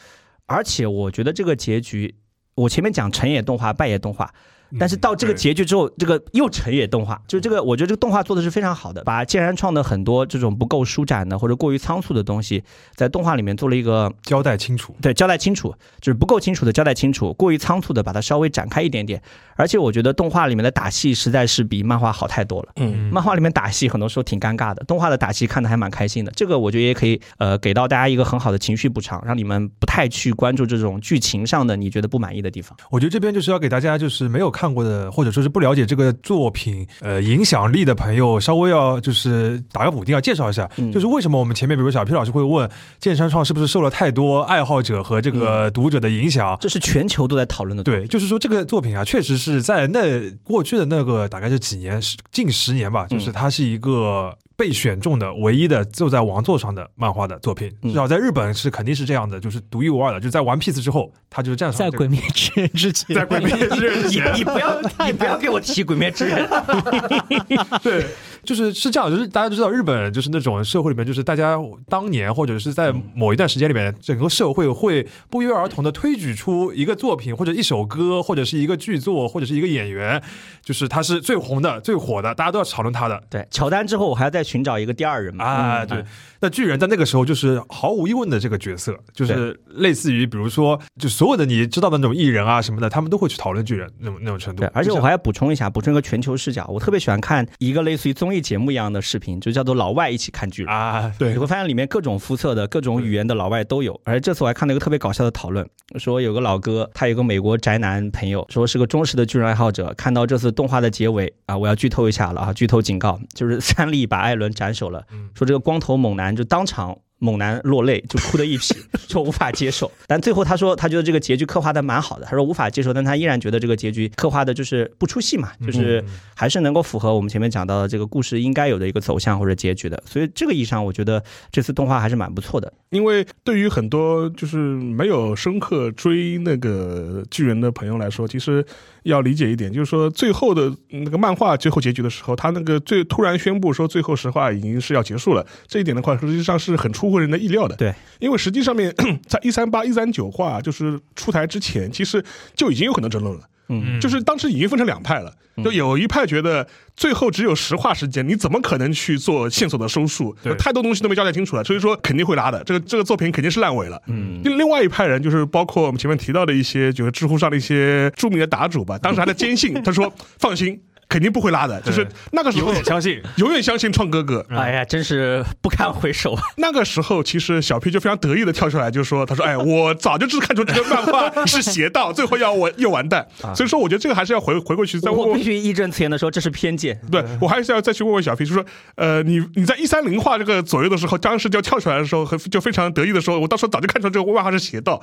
[0.45, 2.15] 而且我觉得这个结局，
[2.56, 4.34] 我前面讲成也动画，败也动画。
[4.79, 12.63] 但是到这个结局之后，这个又成也动画，就是这个，我觉得这个动画做的是非常好的，把剑然创的很多这种不够舒展的或者过于仓促的东西，
[12.95, 14.95] 在动画里面做了一个交代清楚。
[15.01, 19.21] 对，交代清楚，就是不够清楚的交代清楚，过于仓促的把它稍微展开一点点。
[19.55, 22.69] 而且我觉得动画里面的打戏实在是比漫画好太多了。
[22.77, 26.31] 嗯，漫画里面打戏很多时候挺尴尬的，动画的打戏看的还蛮开心的。
[26.36, 32.75] 这个我觉得也可以，呃，给到大家一个很好的情绪补偿，让你们不太去关注这种剧情上的你觉得不满意的地方。
[32.89, 35.43] 我觉得这边就是要给大家就是没有看过的，或者说。
[35.43, 46.58] 是不了解这个作品呃影响力的朋友，稍微要就是打个补丁，要介绍一下，就是为什么我们前面比如小 P 老师会问剑山创是不是受了太多爱好者和这个读者的影响？
[46.62, 47.84] 这是全球都在讨论的。
[47.84, 54.34] 对，就是说这个作品啊，确实是在那过去的那个大概是几年，近十年吧，就是它是一个。
[54.56, 60.20] 被选中的唯一的坐在王座上的漫画的作品，至少在日本是肯定是这样的，就是独一无二的。
[60.20, 61.74] 就在完 Piece 之后，他就是这样。
[61.74, 66.48] 在鬼灭之刃之前，在鬼灭之刃，你你不要你不要给我提鬼灭之刃。
[67.82, 68.06] 对。
[68.43, 80.21] 就是是这样，就是大家都知道，日本就是那种社会里面，就是大家当年或者是在某一段时间里面，整个社会会不约而同的推举出一个作品或者一首歌或者是一个剧作或者是一个演员，
[80.62, 83.23] 就是他是最红的、最火的，大家都要讨论他的。
[83.29, 85.45] 对，乔丹之后，我还要再寻找一个第二人嘛？
[85.45, 86.03] 啊，对。
[86.43, 94.60] 那巨人在那个时候就是毫无疑问的这个角色，就是类似于比如说，就所有的你知道的那种艺人啊什么的，他们都会去讨论巨人那种那种程度。
[94.60, 101.10] 对，而且我还要补充一下，补充一个全球视角，我特别喜欢看一个类似于综艺节目一样的视频，就叫做老外一起看巨人啊。
[101.17, 103.97] 对，你会发现里面各种肤色的各种语言的老外都有。
[104.03, 105.65] 而这次我还看到一个特别搞笑的讨论，
[105.97, 115.01] 说有个老哥，他有个美国宅男朋友，说是个忠实的巨人爱好者，看到这次动画的结尾啊，我要剧透一下了啊，剧透警告，就是 三笠把艾伦斩首了，
[115.34, 116.98] 说这个光头猛男就当场。
[117.19, 118.76] 猛男落泪，就哭的一批，
[119.08, 119.89] 就无法接受。
[120.08, 122.26] 但最后他说，他觉得这个结局刻画的蛮好的。
[122.26, 126.04] 他说无法接受，但他依然觉得这个结局刻画的就是不出戏嘛，就是
[126.36, 130.04] 还是能够符合我们前面讲到的这个故事应该有的一个走向或者结局的。
[130.06, 132.74] 所以这个意义上，我觉得这次动画还是蛮不错的。
[132.89, 138.65] 因为对于很多就是没有深刻追那个巨人的朋友来说，其实
[139.04, 147.76] 要理解一点，就是说最后的那个漫画最后结局的时候，他那个最突然宣布说最后实话已经是要结束了，这一点的话实际上是很出乎人的意料的。
[147.76, 148.94] 对，因为实际上面
[149.28, 152.24] 在一三八一三九话就是出台之前，其实
[152.56, 153.42] 就已经有很多争论了。
[153.69, 160.36] 嗯，就是当时已经分成两派了，就有一派觉得最后只有实话时间，你怎么可能去做线索的收束？
[160.43, 162.63] 对，太多东西都没交代清楚了，所以说肯定会拉的。
[162.63, 164.02] 这个这个作品肯定是烂尾了。
[164.08, 170.80] 嗯，另外一派人就是包括我们前面提到的一些，就是知乎上的一些著名的答主吧，当时还在坚信， 他说放心。
[171.13, 174.43] 肯定不会拉的，就是那个时候永远相信，永远相信创哥哥。
[174.49, 176.36] 哎呀，真是不堪回首。
[176.58, 183.28] 那个时候，其实小 P 就非常得意的跳出来，就说：“他说，哎， 我早就知看出这个漫画 是邪道，最后要我又完蛋。
[183.56, 185.19] 所以说，我觉得这个还是要回回过去再问。
[185.19, 186.99] 我必须义正辞严的说，这是偏见。
[187.12, 194.99] 对我还是要再去问问小 P，就说，呃，你你在一三零画这个左右的时候，当时就跳出来的时候，就非常得意的说，我到时候早就看出来这个漫画是邪道。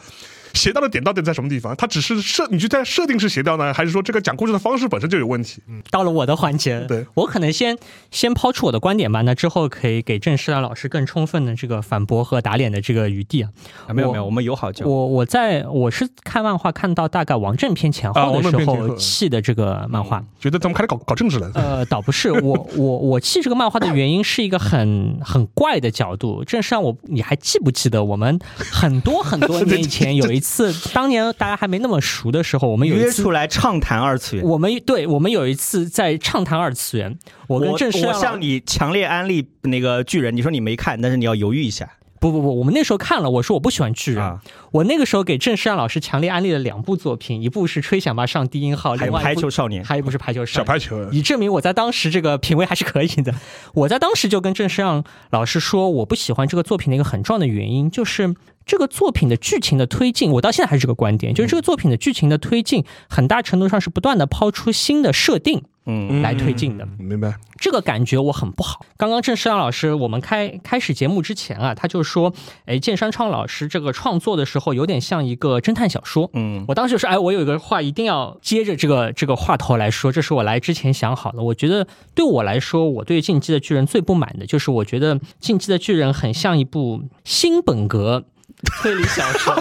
[0.55, 1.75] 邪道的点到底在什么地方？
[1.77, 5.63] 它只是设，你就在设定是邪道呢，还是说这个讲故事的方式本身就有问题？
[5.69, 6.81] 嗯到了我的环节。
[6.89, 7.77] 对我可能先
[8.11, 13.51] 先抛出我的观点吧，那之后可以给郑世兰老师更充分的这个反驳和打脸的这个余地啊。
[13.95, 21.51] 没有没有，我们友好交我我在我是看漫画看到大概王正篇前后的时候弃的这个漫画，觉得怎么开始搞搞政治了？
[21.55, 26.43] 呃，倒不是，我我我弃这个漫画的原因是一个很很怪的角度。
[26.45, 34.44] 郑世兰，我你还记不记得我们很多很多 年以前有一次，当年大家还没那么熟的时候，我们有约出来畅谈二次元。
[34.44, 37.16] 我们对我们有一次在畅谈二次元。
[37.46, 41.88] 我跟郑世我向你强烈安利那个巨人，你说你没看，但是你要犹豫一下。
[42.20, 44.38] 不不不，我们那时候看了，我说我不喜欢巨人。
[44.72, 53.35] 我那个时候给郑世让老师强烈安利了两部作品，一部是《吹响吧上低音号》，另外排球少年，还有一部是《排球小排球》，以证明我在当时这个品味还是可以的。
[53.72, 58.35] 我在当时就跟郑世让老师说，我不喜欢这个作品的一个很重要的原因，就是
[58.66, 65.64] 这个作品的剧情的推进，我到现在还是这个观点，就是这个作品的剧情的推进，很大程度上是不断的抛出新的设定。
[65.87, 68.85] 嗯，来推进的，明白这个感觉我很不好。
[68.97, 72.33] 刚刚郑世亮老师，我们开开始节目之前啊，他就说，
[72.66, 76.31] 哎，剑山创老师这个创作的时候有点像一个侦探小说。
[76.35, 81.43] 嗯，我当时说，哎，我有一个话一定要接着这个这个话头来说，这是我来之前想好的。
[81.43, 88.25] 我觉得对我来说，我对《进击的巨人》最不满的就是，我觉得《进击的巨人》很像一部新本格。
[88.83, 89.55] 推理小说，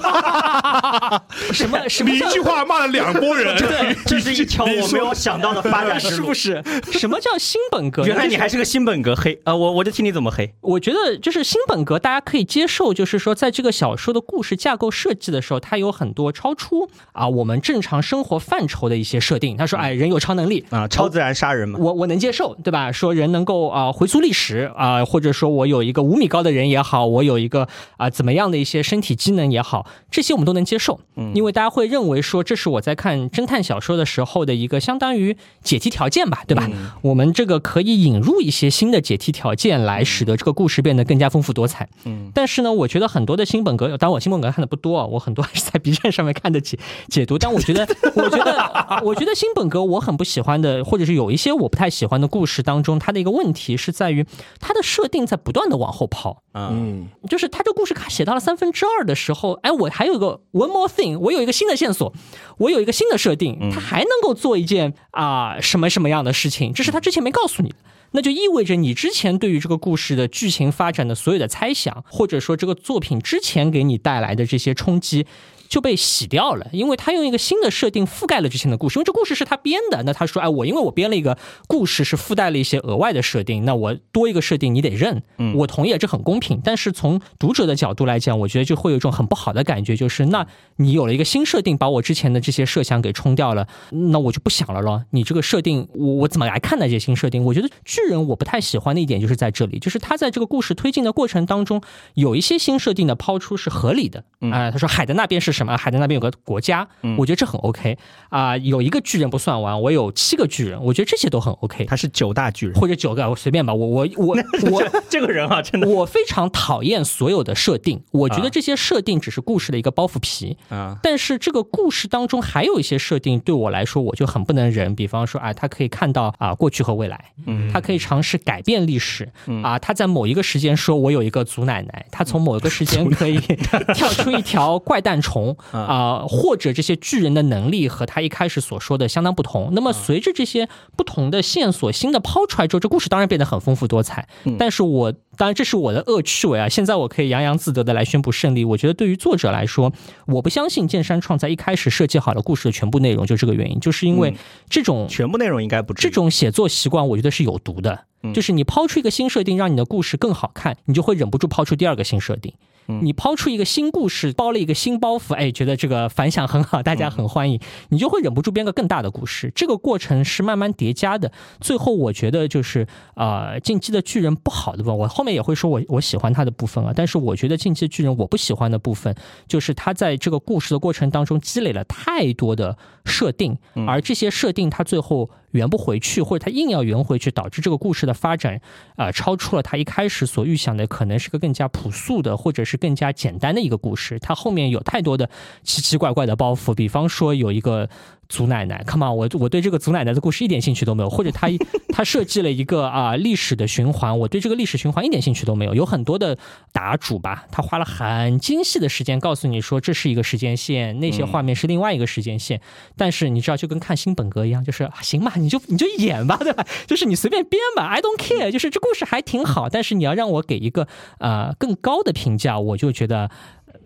[1.54, 2.10] 什 么什么？
[2.12, 6.62] 你一句话骂了两拨人， 对，这是一条我没有想到的发展 是不是？
[6.92, 8.04] 什么叫新本格？
[8.06, 9.56] 原来你还是个新本格黑啊！
[9.56, 10.54] 我我就听你怎么黑。
[10.62, 19.56] 我觉得就是新本格，大家可以接受，就是说在这个小说的故事架构设计的时候，它有很多超出啊我们正常生活范畴的一些设定。
[19.58, 22.92] 他说，哎，人有超能力啊，超自然杀人嘛，我我能接受，对吧？
[22.92, 28.84] 说人能够啊回溯历史啊，或者说我有一个五米高的人也好，我有一个啊怎么样的一些。
[28.90, 36.68] 身体机能也好，这些我们都能接受，嗯，因为大家会认为说这是我在看侦探小说的时候的一个相当于解题条件吧，对吧？
[37.04, 42.32] 我们这个可以引入一些新的解题条件来使得这个故事变得更加丰富多彩，嗯。
[42.34, 47.38] 但是呢，我觉得很多的新本格，当然我新本格看的不多啊，我很多还是在 B 站上面看的解解读。
[47.38, 54.26] 但我觉得，我觉得， 我觉得新本格我很不喜欢的，或者是有一些我不太喜欢的故事当中，它的一个问题是在于
[54.60, 58.79] 它的设定在不断的往后抛，嗯，就是它这故事卡写到了三分之。
[58.80, 62.14] 之二的时候，哎，我还有个 one more thing，我有一个新的线索，
[62.60, 66.72] 我有一个新的设定，他还能够做一件啊什么什么样的事情？
[66.72, 67.76] 这是他之前没告诉你的，
[68.12, 75.26] 那就意味着你之前对于这个故事的剧情发展的所有的猜想，或者说这个作品之前给你带来的这些冲击。
[75.70, 80.04] 就被洗掉了，因为他用一个新的设定覆盖了之前的故事，因为这故事是他编的。
[80.04, 86.60] 那他说，哎，我因为我编了一个故事，是附带了一些额外的设定，那我多一个设定你得认，嗯，我同意，这很公平。
[86.64, 90.46] 但是从读者的角度来讲，我觉得就会有一种很不好的感觉，就是那
[90.78, 95.06] 你有了一个新设定，把我之前的这些设想给冲掉了，那我就不想了咯。
[95.12, 97.46] 你这个设定，我我怎么来看待这些新设定？
[97.46, 101.82] 我觉得巨人我不太喜欢的一点就是在这里，就是他在这个故事推进的过程当中，
[102.16, 104.24] 有一些新设定的抛出是合理的。
[104.52, 105.78] 啊，他说海的那边是什么？
[105.78, 107.98] 海的那边有个国家，我觉得这很 OK
[108.30, 108.56] 啊。
[108.58, 111.84] 有一个巨人不算完，我有七个巨人，我觉得这些都很 OK。
[111.86, 113.74] 他是九大巨人或者九个，我随便吧。
[113.74, 114.38] 我我我
[114.72, 118.02] 我这个人啊，真的，我非常讨厌所有的设定。
[118.12, 120.98] 我觉得这些设定只是故事的一个包袱皮啊。
[121.04, 124.96] 但是这个故事当中还有一些设定对我来说我就很不能忍。
[124.96, 129.30] 比方说啊，他可以看到啊过去和未来，嗯，他可以尝试改变历史，
[129.64, 133.38] 啊，他在某一个时间说我有一个祖奶奶，他从某一个时间可以
[133.94, 134.30] 跳出。
[134.30, 139.70] 一条怪诞虫，同啊，或者这些巨人的能力和他一开始所说的相当不同。
[139.74, 144.28] 那么随着这些不同的线索新的抛出来之后，这故事当然变得很丰富多彩。
[144.58, 146.68] 但是我当然这是我的恶趣味啊！
[146.68, 148.66] 现在我可以洋洋自得的来宣布胜利。
[148.66, 149.92] 我觉得对于作者来说，
[150.28, 154.36] 我不相信剑山创在一开始设计好了故事的全部内容，就这个原因，就是因为
[154.70, 158.06] 这种全部内容应该不这种写作习惯，我觉得是有毒的。
[158.34, 162.54] 就是你抛出一个新设定，让你的故事更好看，你就会忍不住抛出第二个新设定。
[163.02, 167.60] 你抛出一个新故事，包了一个新包袱，哎，觉得这个反响很好，大家很欢迎，
[167.90, 169.52] 你就会忍不住编个更大的故事。
[169.56, 171.32] 这个过程是慢慢叠加的。
[171.60, 176.92] 最后，我觉得就是呃，进击的巨人不好的部分，我后面也会说我我喜欢他的部分啊。
[176.96, 179.16] 但是我觉得进击的巨人我不喜欢的部分，
[179.48, 182.78] 就是他在这个故事的过程当中积累了太多的
[183.10, 185.30] 设定，而这些设定他最后。
[185.52, 188.62] 圆不回去，或者他硬要圆回去，导致这个故事的发展
[188.98, 194.20] 啊，超出了他一开始所预想的，可能是个更加朴素的，或者是更加简单的一个故事。
[194.20, 195.28] 他后面有太多的
[195.64, 197.90] 奇奇怪怪的包袱，比方说有一个。
[198.30, 201.48] 祖奶奶，Come on，我我对这个祖奶奶的故事一点兴趣都没有，或者他
[201.92, 205.74] 他 设计了一个啊历史的循环，我对这个历史循环一点兴趣都没有。
[205.74, 206.38] 有很多的
[206.72, 212.62] 答主吧，他花了很精细的时间告诉你说这是一个时间线，那些画面是另外一个时间线。
[212.96, 216.64] 但是你知道，就跟看新本格一样，就是行吧，你就你就演吧，对吧？
[216.86, 218.52] 就是你随便编吧，I don't care。
[218.52, 223.32] 就是这故事还挺好，但是你要让我给一个呃更高的评价，我就觉得。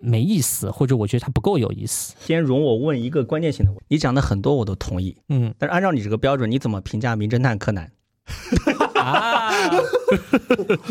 [0.04, 2.14] 没意思，或者我觉得它不够有意思。
[2.20, 7.86] 先容我问一个关键性的问题，你讲的很多我都同意，嗯，但是按照你这个标准，你怎么评价《名侦探柯南》？
[8.98, 9.50] 啊！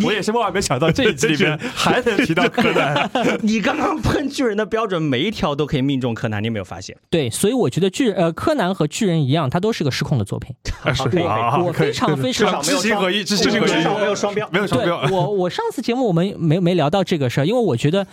[0.06, 3.10] 我也是万万没想到这一集里面还能提到柯南。
[3.42, 6.96] 你刚刚喷巨人的标准，每一条都可以命中柯南，你有没有发现？
[7.10, 10.56] 对，所以我觉得巨呃柯南和巨人一样，它都是个失控的作品。
[10.94, 15.02] 是我非常非常知行合一，知行合一，没有双标，没有双标。
[15.10, 18.06] 我我上次节目我们没没聊到这个事儿，因为我觉得。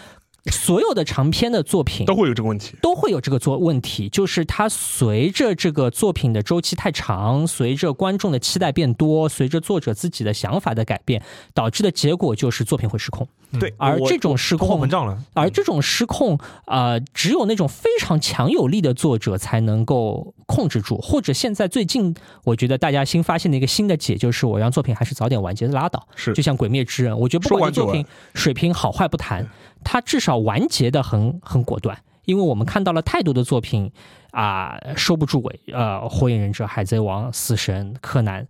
[0.51, 11.23] 所有的长篇的作品都会有这个问题，都会有这个作问题，就是它随着这个作品的周期太长，随着观众的期待变多，随着作者自己的想法的改变，
[11.53, 13.29] 导致的结果就是作品会失控。
[13.59, 20.99] 对，而这种失控膨胀了，而这种失控啊，只有那种非常强有力的作者才能够控制住。
[20.99, 26.07] 或者现在最近，我觉得大家新发现的一个新的解，就是我让作品还是早点完结拉倒。
[26.15, 29.49] 是，就像《鬼灭之刃》，我觉得不管作品水平好坏不谈。
[29.83, 33.91] 它至少完结的很很果断，因为我们看到了太多的作品
[34.31, 38.47] 啊收不住尾，呃，火影忍者、海贼王、死神、柯南。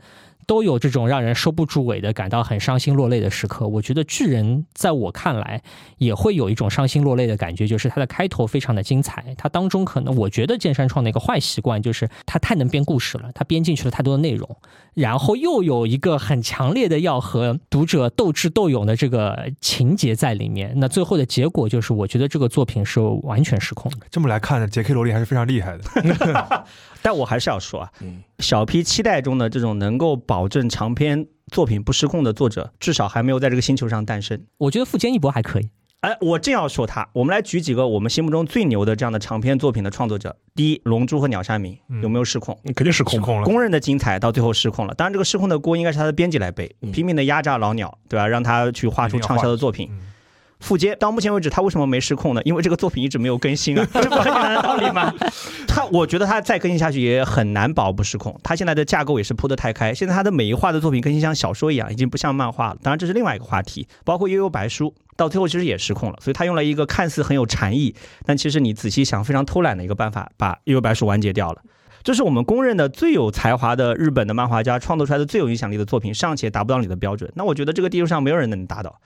[0.50, 3.68] 都有这种让人收不住尾的、感到很伤心落泪的时刻。
[3.68, 5.62] 我觉得巨人在我看来
[5.98, 14.56] 也会有一种伤心落泪的感觉，就是它的开头非常的精彩，它当中可能我觉得剑山创的一个坏习惯就是他太能编故事了，他编进去了太多的内容，
[14.94, 20.72] 然后又有一个很强烈的要和读者斗智斗勇的这个情节在里面。
[20.78, 24.06] 那最后的结果就是，我觉得这个作品是完全失控的。
[24.10, 26.64] 这么来看，杰克罗莉还是非常厉害的。
[27.02, 27.90] 但我还是要说啊，
[28.38, 34.42] 小 P 期待中的这种能够保证长篇作品不失控的作者，至少还没有在这个星球上诞生。
[34.58, 35.70] 我觉得富坚义博还可以。
[36.00, 37.06] 哎，我正要说他。
[37.12, 40.34] 我们来举几个我们心目中最牛的这样的长篇作品的创作者。
[40.54, 42.58] 第一，《龙珠》和《鸟山明》有没有失控？
[42.74, 43.44] 肯定失控了。
[43.44, 44.94] 公认的精彩，到最后失控了。
[44.94, 48.26] 当然，这个失控的锅应该是他的编辑来背，拼命的压榨老鸟，对吧？
[48.26, 49.90] 让他去画出畅销的作品。
[50.60, 52.40] 富坚到目前为止，他为什么没失控呢？
[52.44, 55.12] 因为这个作品一直没有更新啊，这不很简单的道理吗？
[55.66, 58.38] 他，我觉得他再更新下去也很难保不失控。
[58.42, 62.78] 他现在的架构也是铺得太开，现在他的每一话的作品更新像小说一样，已经不像漫画了。
[62.82, 63.88] 当然这是另外一个话题。
[64.04, 67.94] 包括悠悠白书到最后其实也失控了，所以他用了一个看似很有禅意，
[68.24, 71.62] 但其实你仔细想非常偷懒的一个办法，把悠悠白书完结掉了。
[72.02, 77.30] 这是我们公认的最有才华的日本的漫画家创作出来的最有影响力的作品，尚且达不到你的标准。
[77.34, 79.00] 那我觉得这个地球上没有人能达到。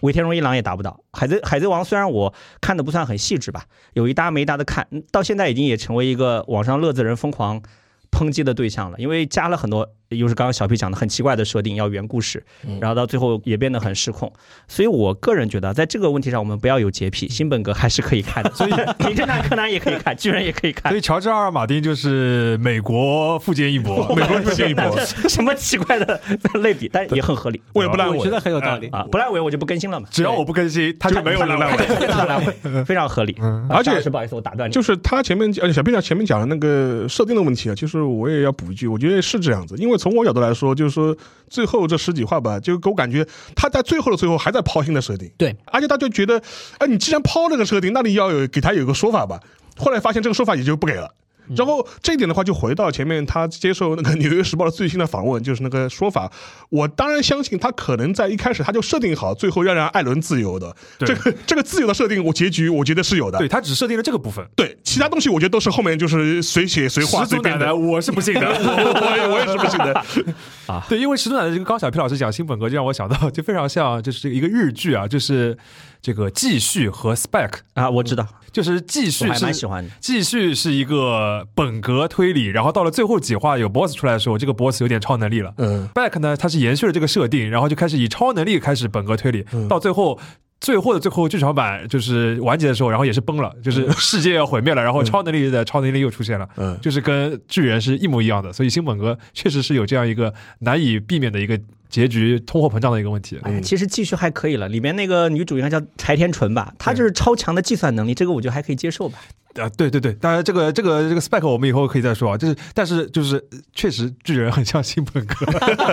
[0.00, 7.62] 尾田荣一郎也达不到，海贼海贼王虽然我看的不算很细致吧，有一搭没一搭的看到现在已经也成为一个网上乐子人疯狂
[8.10, 9.88] 抨击的对象了，因为加了很多。
[10.10, 12.44] 又是刚刚小 P 讲的很奇怪的设定，要圆故事，
[12.80, 14.32] 然后到最后也变得很失控。
[14.66, 18.50] 所以我个人觉得，在这个问题上，我们不要有洁癖，新本格还是可以看的。
[18.50, 20.90] 所以名侦探柯南也可以看，巨人也可以看。
[20.90, 24.98] 所以乔治阿尔马丁就是美国富坚一博，美国富坚一博，
[25.28, 26.20] 什么奇怪的
[26.54, 27.62] 类比，但也很合理。
[27.72, 29.06] 我也不烂尾，我觉得很有道理啊！
[29.12, 30.08] 不烂尾我就不更新了嘛。
[30.10, 33.36] 只要我不更新，他就没有烂尾，非常合理。
[33.68, 40.74] 而且是不好意思，我打断你，就是他前面呃小 P 讲前面讲的那个设定的问题啊，就是其实我也要补一句，我觉得是这样子，因为从我角度来说。
[40.74, 41.14] 就是说，
[41.48, 45.30] 最后这十几话吧，就给我感觉他在最后的最后还在抛新的设定。
[45.36, 46.40] 对，而且他就觉得，
[46.78, 49.38] 哎，你既然抛这个设定，那你要有给他有个说法吧。
[49.76, 51.12] 后来发现这个说法也就不给了。
[51.56, 56.30] 然后这一点的话，就回到前面他接受那个《纽约时报》的最新的访问，就是那个说法。
[56.68, 60.74] 我当然相信他可能在一开始他就设定好，最后要让艾伦自由的。
[60.98, 63.38] 这个这个自由的设定，我结局我觉得是有的。
[63.38, 67.74] 对他只设定了这个部分，对其他东西我觉得都是后面就是随写随画 随编的。
[67.74, 70.04] 我是不信的， 我也我也是不信的
[70.66, 70.84] 啊。
[70.88, 75.56] 对，因为石头奶奶这个高小皮老师讲新本格，就让我想到，就非常像就是一个日剧啊，就是
[76.02, 78.26] 这个继续和 spec 啊，我知道。
[78.52, 85.54] 就是继续是蛮喜欢的，继续是一个本格推理，然后到了最后几话有 boss 出来的时候，这个 boss 有点超能力了。
[85.58, 90.18] 嗯，back 呢，它是延续了这个设定，然后就开始以超能力开始本格推理，到最后
[90.60, 101.58] 最后的最后剧场版就是完结的时候，然后也是崩了，就是世界要毁灭了，然后超能力的超能力又出现了，嗯，就是跟巨人是一模一样的，所以新本格确实是有这样一个难以避免的一个。
[101.90, 103.36] 结局通货膨胀的一个问题。
[103.42, 104.68] 哎，其实继续还可以了。
[104.68, 106.72] 里面那个女主应该叫柴田纯吧？
[106.78, 109.18] 她就是超强的计算能力，这个我觉得还可以接受吧。
[109.56, 112.38] 啊，对对对，当然这个这个这个 spec 我们以后可以再说啊。
[112.38, 113.42] 就是，但是就是
[113.74, 115.34] 确实巨人很像新本格。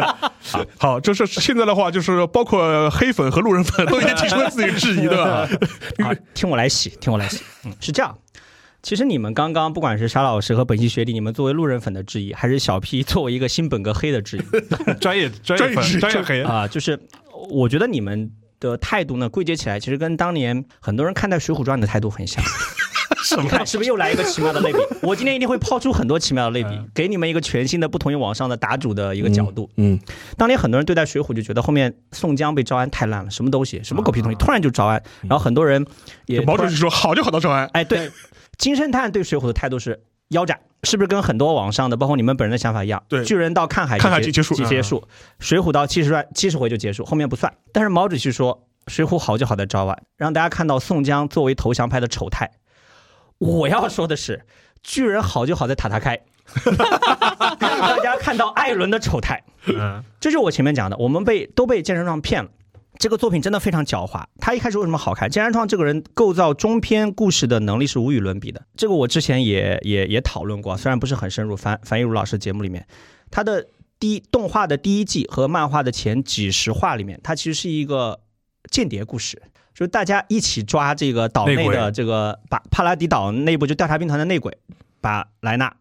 [0.77, 5.47] 好，就是现在的话，就是包括黑粉和路人粉都已经提出了自己质疑，对吧？
[6.05, 7.43] 啊，听我来洗，听我来洗。
[7.65, 8.15] 嗯，是这样。
[8.83, 14.41] 其实你们刚刚不管是沙老师和本期学弟，你们作为路人粉的质疑，还是小 P 作为一个新本格黑的质疑，
[15.01, 16.97] 专业专业粉专业黑啊，就是
[17.49, 22.41] 我觉得你们的态度呢，归结起来，其实跟当年很多人看待《水浒传》的态度很像。
[23.27, 23.65] 什么？
[23.65, 24.79] 是不是又来一个奇妙的类比？
[25.01, 29.69] 我今天一定会抛出很多奇妙的类比，给你们一个全新的、不同于网上的打主的一个角度。
[29.75, 29.99] 嗯，
[30.37, 35.85] 当年很多人对待《水浒就觉得后面宋江被招安太烂了，什么东西，什么狗屁东西，突然就招安，然后很多人
[36.25, 37.67] 也毛主席说好就好到招安。
[37.73, 38.11] 哎，对。
[38.57, 43.03] 金圣叹对水浒的态度是腰斩，是不是跟很多网上的，包括你们本人的想法一样？
[43.07, 45.03] 对，巨人到看海看海结束，结束，
[45.37, 47.53] 水浒到七十万七十回就结束，后面不算。
[47.71, 52.49] 但是毛主席说水浒好就好在招安，让大家看到宋江作为投降派的丑态。
[53.37, 54.45] 我要说的是，
[54.81, 56.19] 巨人好就好在塔塔开，
[56.65, 59.43] 让大家看到艾伦的丑态。
[59.67, 62.49] 嗯，这就是我前面讲的，我们被都被健身状骗了。
[62.99, 64.23] 这个作品真的非常狡猾。
[64.39, 65.29] 他一开始为什么好看？
[65.29, 68.65] 金山创这个人构造中篇故事的能力是无与伦比的。
[68.75, 71.55] 这个我之前也也也讨论过，虽然不是很深入。
[71.55, 72.87] 樊樊一茹老师节目里面，
[73.29, 73.67] 他的
[73.99, 78.19] 第一动画的第一季和漫画的前几十话里面，它其实是一个
[78.71, 79.39] 间谍故事，
[79.77, 84.57] 就是大家一起抓这个岛内的这个把帕拉迪岛内部就调查兵团的内鬼，
[85.01, 85.71] 把莱纳、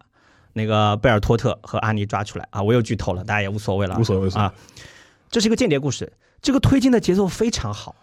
[0.53, 2.61] 那个贝尔托特和阿尼抓出来啊！
[2.61, 4.53] 我又剧透了，大家也无所谓了，无所谓啊。
[5.31, 6.13] 这是一个间谍故事。
[6.43, 7.95] 这个推进的节奏非常好，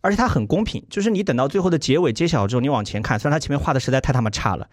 [0.00, 0.84] 而且它很公平。
[0.90, 4.68] 就是你等到最后的结尾揭晓之后，你往前看，虽然它前面画的实在太他妈差了，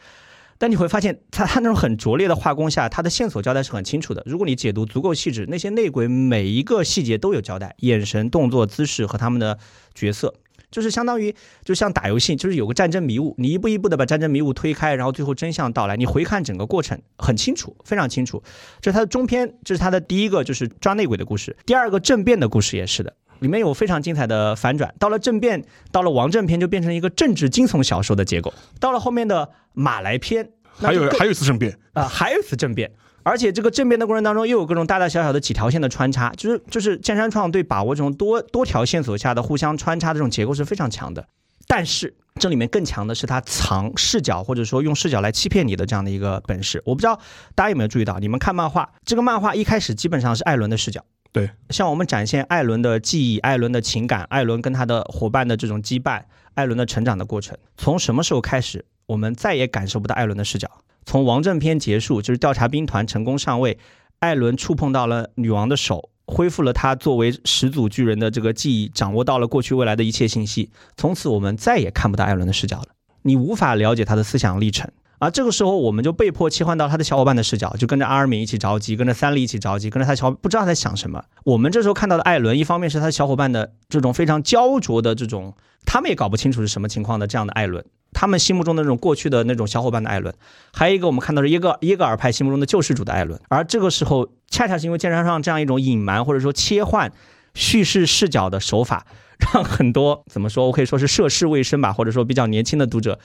[0.57, 4.23] 但你会发现，它它那种很拙劣的画工下，它的线索交代是很清楚的。
[4.25, 9.59] 如果你解读足够细致，那些内鬼每一个细节都有交代，眼神、动作、姿势和他们的
[9.93, 10.33] 角色，
[10.73, 18.41] 就是相当于就像打游戏，就是有个战争迷雾，你一步一步的把战争迷雾推开，然后最后真相到来，你回看整个过程很清楚，非常清楚。
[18.81, 21.55] 这是它的中篇，这是它的第一个，就是抓内鬼的故事。
[21.65, 23.13] 第二个政变的故事也是的。
[23.39, 28.53] 里面有非常精彩的反转，到了政变，到了王政篇就变成一个政治惊悚小说的结构。
[28.79, 32.89] 到了后面的马来篇，还有还有一次政变啊，还有一次政变，
[33.23, 41.25] 而且这个政变的过程当中又有各种大大小小的几条线的穿插，就是就是剑山创对把握这种多多条线索下的互相穿插的这种结构是非常强的。
[41.65, 46.81] 但是这里面更强的是他藏视角或者说用视角来欺骗你的这样的一个本事。
[46.85, 47.19] 我不知道
[47.55, 51.03] 大家有没有注意到，你们看漫画，这个漫画一开始基本上是艾伦的视角。
[51.31, 56.21] 对，向我们展现艾伦的记忆、艾伦的情感、艾伦跟他的伙伴的这种羁绊、
[56.53, 57.57] 艾伦的成长的过程。
[57.75, 60.69] 从什么时候开始，我们再也感受不到艾伦的视角？
[61.05, 63.77] 从王正篇结束，就是调查兵团成功上位，
[64.19, 70.71] 艾伦触碰到了女王的手，恢复了他作为始祖巨人的这个记忆，掌握到了过去未来的一切信息。
[70.95, 72.87] 从此，我们再也看不到艾伦的视角了，
[73.23, 74.89] 你无法了解他的思想历程。
[75.23, 81.23] 而这个时候，我们就被迫切换到他的小伙伴的视角，就跟着阿尔敏一起着急，跟着三笠一起着急，跟着他小不知道在想什么。
[81.45, 85.55] 我们这时候看到的艾伦，一方面是他小伙伴的这种非常焦灼的这种，
[85.85, 90.33] 他们也搞不清楚是什么情况的这样的艾伦，他们心目中的那种过去的那种小伙伴的艾伦。
[90.73, 93.39] 还有一个，我们看到是耶格耶格尔派心目中的救世主的艾伦。
[93.47, 97.13] 而这个时候，恰恰是因为剑山上这样一种隐瞒或者说切换
[97.53, 99.05] 叙事视角的手法，
[99.39, 103.19] 让很多怎么说，我可以说是涉世未深吧，或者说比较年轻的读者。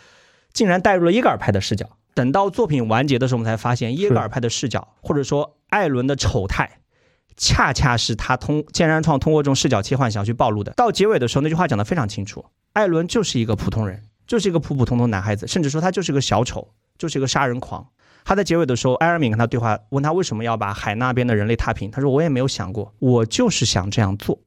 [0.58, 1.88] 竟然带入了耶格尔派的视角。
[2.14, 6.80] 等到作品完结的时候，我们才发现耶格尔派的视角，或者说艾伦的丑态，
[7.36, 10.72] 恰恰是他通剑山创通过这种视角切换想要去暴露的。
[10.72, 17.86] 到结尾的时候，那句话讲得非常清楚：艾伦就是一个普通人，就是一个普普通通男孩子，甚至说他就是个小丑，就是一个杀人狂。
[18.24, 24.40] 他在结尾的时候，艾尔敏跟他对话，问他为什么要把海那边的人类踏平，他说：“我也没有想过，我就是想这样做。”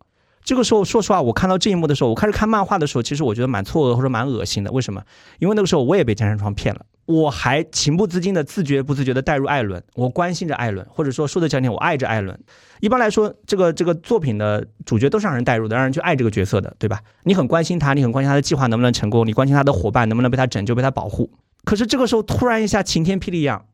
[0.44, 4.72] 这个时候，说实话，我看到这一幕的时候，我开始看漫画的时候，其实我觉得蛮错愕或者蛮恶心的。
[4.72, 5.04] 为什么？
[5.40, 6.86] 因为那个时候我也被江山创骗了。
[7.06, 12.40] 我还情不自禁的、自觉不自觉的带入艾伦，我关心着艾伦，或者说说的讲点，我爱着艾伦。
[12.80, 17.02] 一般来说，这个这个作品的主角都是让人带入的，让人去爱这个角色的，对吧？
[17.24, 21.32] 你很关心他，你很关心他的计划能不能成功，你关心他的伙伴能不能被他拯救、被他保护。
[21.66, 23.66] 可是这个时候突然一下晴天霹雳一样，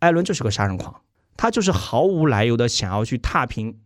[0.00, 1.00] 艾伦就是个杀人狂，
[1.36, 3.76] 他就是毫无来由的想要去踏平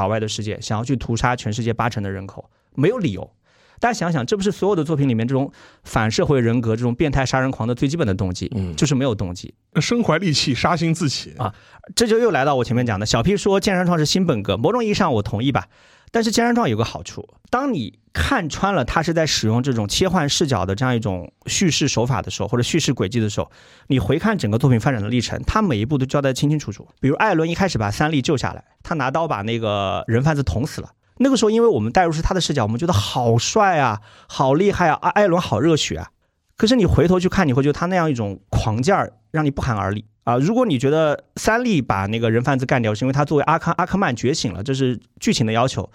[0.00, 3.30] 岛外的世界，想要去屠杀全世界八成的人口，没有理由。
[3.78, 5.52] 大家想想，这不是所有的作品里面这种
[5.84, 11.54] 反社会人格、这种变态杀人狂的最基本的动机，嗯，就是没有动机，身怀利器，杀心自起啊！
[11.94, 15.68] 这就又来到我前面讲的，小 P 说剑山创是新本格，某种意义上我同意吧。
[16.10, 23.50] 但是剑山状有个好处，当你看穿了他是在使用这种切换视角的这样一种叙事手法的时候，或者叙事轨迹的时候，
[23.86, 26.88] 你回看整个作品发展的历程，他每一步都交代清清楚楚。
[27.00, 30.90] 比如艾伦一开始把三笠救下来，他拿刀把那个人贩子捅死了。
[31.18, 36.08] 那个时候，因为我们带入是他的视角，我们觉得好帅啊，好厉害啊，艾艾伦好热血啊。
[36.56, 40.36] 可是你回头去看，你会觉得他那样一种狂劲儿，让你不寒而栗啊。
[40.38, 45.90] 如果你觉得三笠把那个人贩子干掉是因为他作为阿康阿克曼觉醒了，这是剧情的要求，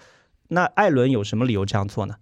[0.48, 2.14] 那艾伦有什么理由这样做呢？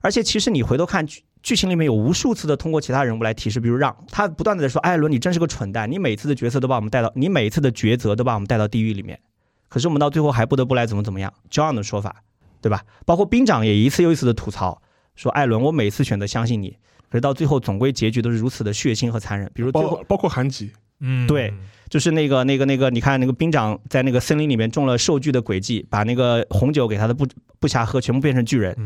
[0.00, 9.20] 而且其实你回头看剧剧情里面有无数次的通过其他人物来提示，比如让他不断的在说艾伦你真是个蠢蛋，你每次的角色都把我们带到，你每一次的抉择都把我们带到地狱里面。
[9.68, 12.22] 可是我们到最后还不得不来怎么怎么样这样的说法。
[12.62, 12.84] 对吧？
[13.06, 14.82] 包括兵长也一次又一次的吐槽，
[15.16, 16.76] 说艾伦，我每次选择相信你，
[17.08, 19.50] 可是到最后总归结局都是如此的血腥和残忍。
[19.54, 20.70] 比如包括包括韩吉，
[21.00, 21.52] 嗯，对，
[21.88, 27.26] 就是那个那个那个，你看那个兵长在那个森林里面中了兽具的诡计，把那个红酒给他的部
[27.58, 28.76] 部下喝，全部变成巨人。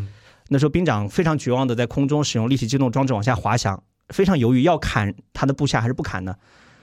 [0.48, 6.34] 那时候兵长非常绝望的在空中使用立体机动装置往下滑翔，非常犹豫要砍他的部下还是不砍呢？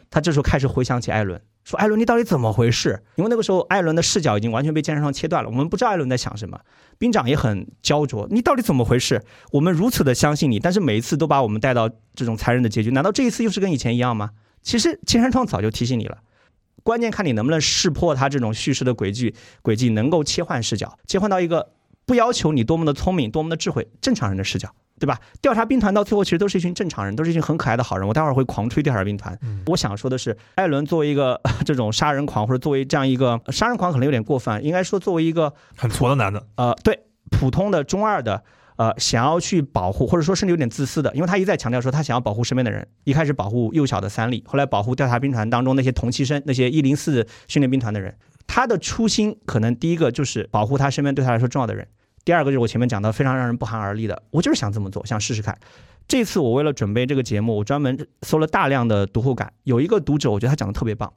[0.10, 1.42] 他这时候开始回想起艾伦。
[1.64, 3.02] 说艾伦，你到底怎么回事？
[3.16, 6.60] 因为那个时候艾伦的视角已经完全被剑山创切断了，我们不知道艾伦在想什么。
[6.98, 9.24] 兵长也很焦灼，你到底怎么回事？
[9.52, 14.32] 我们如此的相信你，但是每一次都把我们带到这种残忍的结局，难道这一次又是跟以前一样吗？
[14.62, 16.18] 其实金山创早就提醒你了，
[16.84, 21.72] 关键看你能不能识破他这种叙事的轨迹，轨迹能够切换视角，切换到一个
[22.05, 24.70] 不要求你多么的聪明、多么的智慧，正常人的视角。
[24.99, 25.20] 对吧？
[25.41, 28.07] 调查兵团到最后其实都是一群正常人，都是一群很可爱的好人。
[28.07, 29.36] 我待会儿会狂吹调查兵团。
[29.66, 34.64] 我想说的是，艾伦作为一个 这种杀人狂，或者作为这样一个杀人狂，可能有点过分。
[34.64, 36.99] 应该说，作为一个很挫的男的，呃，对，
[37.32, 38.43] 普通的中二的，
[38.82, 42.88] 呃，想要去保护，或者说甚至有点自私的，因为他一再强调说他想要保护身边的人。
[43.04, 48.18] 一开始保护幼小的三笠，后来保护调查兵团当中那些同期生，那些一零四训练兵团的人。
[48.48, 51.88] 他的初心可能第一个就是保护他身边对他来说重要的人。
[52.26, 55.56] 第二个就是我前面讲的非常让人不寒而栗的，我就是想这么做，想试试看。
[56.08, 59.54] 这次我为了准备这个节目，我专门搜了大量的读后感。
[59.64, 61.14] 有一个读者，我觉得他讲的特别棒。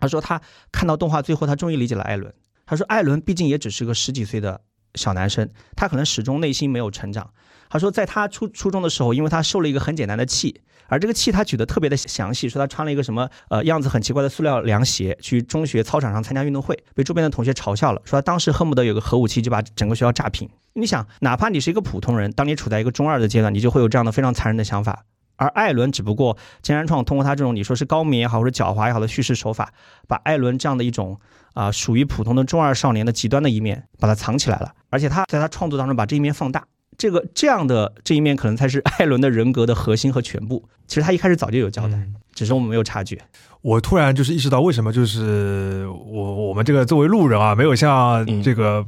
[0.00, 0.40] 他说他
[0.72, 2.34] 看到动画最后，他终于理解了艾伦。
[2.66, 4.60] 他说艾伦毕竟也只是个十几岁的
[4.94, 7.30] 小男生，他可能始终内心没有成长。
[7.68, 10.60] 他说在他初初中的时候，因为他受了一个很简单的气。
[10.86, 20.48] 而这个气他举得特别的详细，说他穿了一个什么呃样子很奇怪的塑料凉鞋去中学操场上参加运动会，被周边的同学嘲笑了，说他当时恨不得有个核武器就把整个学校炸平。
[20.74, 25.04] 你想，哪怕你是一个普通人，当你处在一个中二的阶段，你就会有这样的非常残忍的想法。
[25.36, 29.72] 而艾伦只不过金山创通过他这种你说是高明也好，或者狡猾也好的叙事手法，
[30.06, 31.18] 把艾伦这样的一种
[31.54, 36.64] 啊属于普通的中二少年的极端的一面把它藏起来了，而且他在他创作当中把这一面放大。
[36.96, 40.68] 这个这样的这一面可能才是艾伦的人格的核心和全部。
[40.86, 41.98] 其实他一开始早就有交代，
[42.32, 43.20] 只是我们没有察觉。
[43.62, 48.86] 我突然就是意识到，为什么就是我我们这个作为路人啊，没有像这个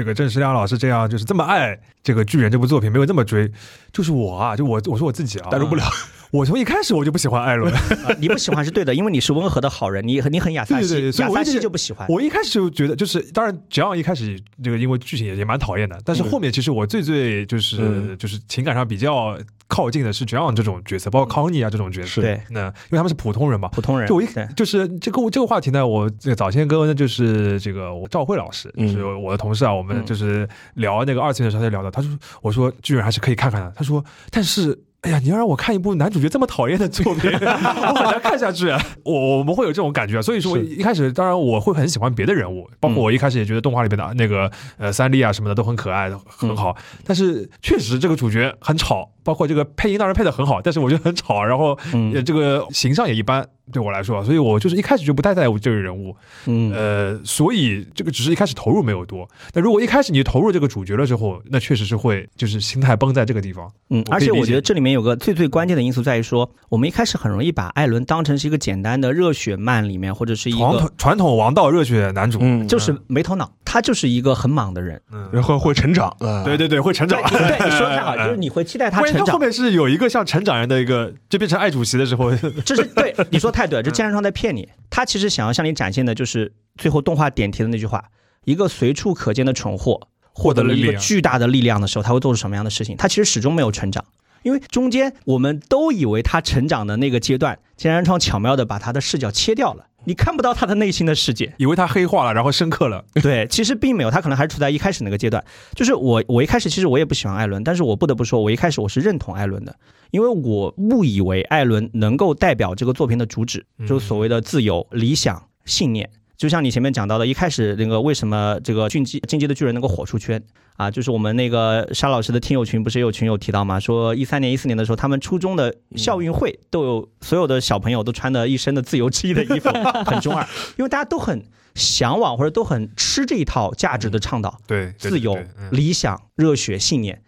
[0.00, 3.52] 这个郑世亮老师这样，就是这么爱这个巨人这部作品，没有这么追。
[3.92, 5.84] 就是我啊，就我我说我自己啊，代入不了。
[6.30, 7.72] 我从一开始我就不喜欢艾伦，
[8.20, 12.06] 你不喜欢是对的，因为你是温和的好人，你你很亚萨西，亚萨西就不喜欢。
[12.08, 24.08] 我一开始就觉得，就是当然，只要一开始这个，因为剧情也也蛮讨厌的，但是后面其实我最最就是就是情感上比较靠近的是这样这种角色，包括康妮啊这种角色，对，那因为他们是普通人嘛，普通人。
[24.08, 32.10] 就我一就是这个这个话题呢，我早先跟就是这个我赵慧老师，就是我的同事啊，我们就是聊那个二次元的时候就聊到，他说
[32.40, 34.78] 我说巨人还是可以看看的，他说但是。
[35.02, 38.68] 哎呀，你要让我看一部男主角这么讨厌的作品， 我很难看下去。
[39.02, 46.76] 我我们会有这种感觉，所以说一开始，当然我会很喜欢别的人物，包括我一开始也觉得动画里边的那个呃三笠啊什么的都很可爱，很好。
[47.04, 51.78] 但是确实这个主角很吵，包括这个配音当然配的很好，但是我觉得很吵，然后
[52.24, 53.46] 这个形象也一般。
[53.72, 56.14] 对我来说，所以我就是一开始就不太在乎这个人物，
[56.46, 59.28] 嗯，呃，所以这个只是一开始投入没有多。
[59.52, 63.70] 但如果一开始你投入这个主角了之后，那确实是会就是心态崩在这个地方。
[63.90, 76.14] 嗯，而且我觉得这里面有个最最关键的因素在于说，我们一开始很容易把艾伦当成是一个简单的热血漫里面或者是一个传统王道热血男主，嗯，就是没头脑，他就是一个很莽的人，嗯，然后会成长，
[76.44, 77.20] 对对对，会成长。
[77.30, 79.26] 对，你 说的太好，就是你会期待他 成长。
[79.34, 82.30] 后面是有一个像成长人的一个，就变成爱主席的时候，
[82.64, 84.70] 这是对你说太对了，这金山创在骗你。
[84.88, 88.02] 他其实想要向你展现的就是最后动画点题的那句话：
[88.46, 92.96] 一个随处可见的蠢货获得了一个巨大的力量的时候，他会做出什么样的事情？
[92.96, 94.02] 他其实始终没有成长，
[94.42, 99.88] 因为中间我们都以为他成长的那个阶段，金山创巧妙的把他的视角切掉了。
[100.04, 103.04] 你看不到他的内心的世界，以为他黑化了，然后深刻了。
[103.22, 105.44] 对，其实并没有，他可能还是处在一开始那个阶段。
[105.74, 109.74] 就是我，我一开始其实我也不喜欢艾伦，但是我不得不说，我一开始我是认同艾伦的，
[110.10, 116.08] 因为我误以为艾伦能够代表这个作品的主旨，就是所谓的自由、理想、信念。
[116.40, 120.42] 就像你前面讲到的，一开始那个为什么这个进击进击的巨人能够火出圈
[120.78, 120.90] 啊？
[120.90, 123.78] 就是我们那个沙老师的听友群不是有群友提到吗？
[123.78, 129.68] 说一三年、一四年的时候，他们初中的校运会都有所有的小朋友都穿的一身的自由之翼的衣服，
[130.06, 130.42] 很中二，
[130.78, 135.38] 因为大家都很向往或者都很吃这一套价值的倡导，对自由、
[135.70, 137.20] 理想、热血、信念。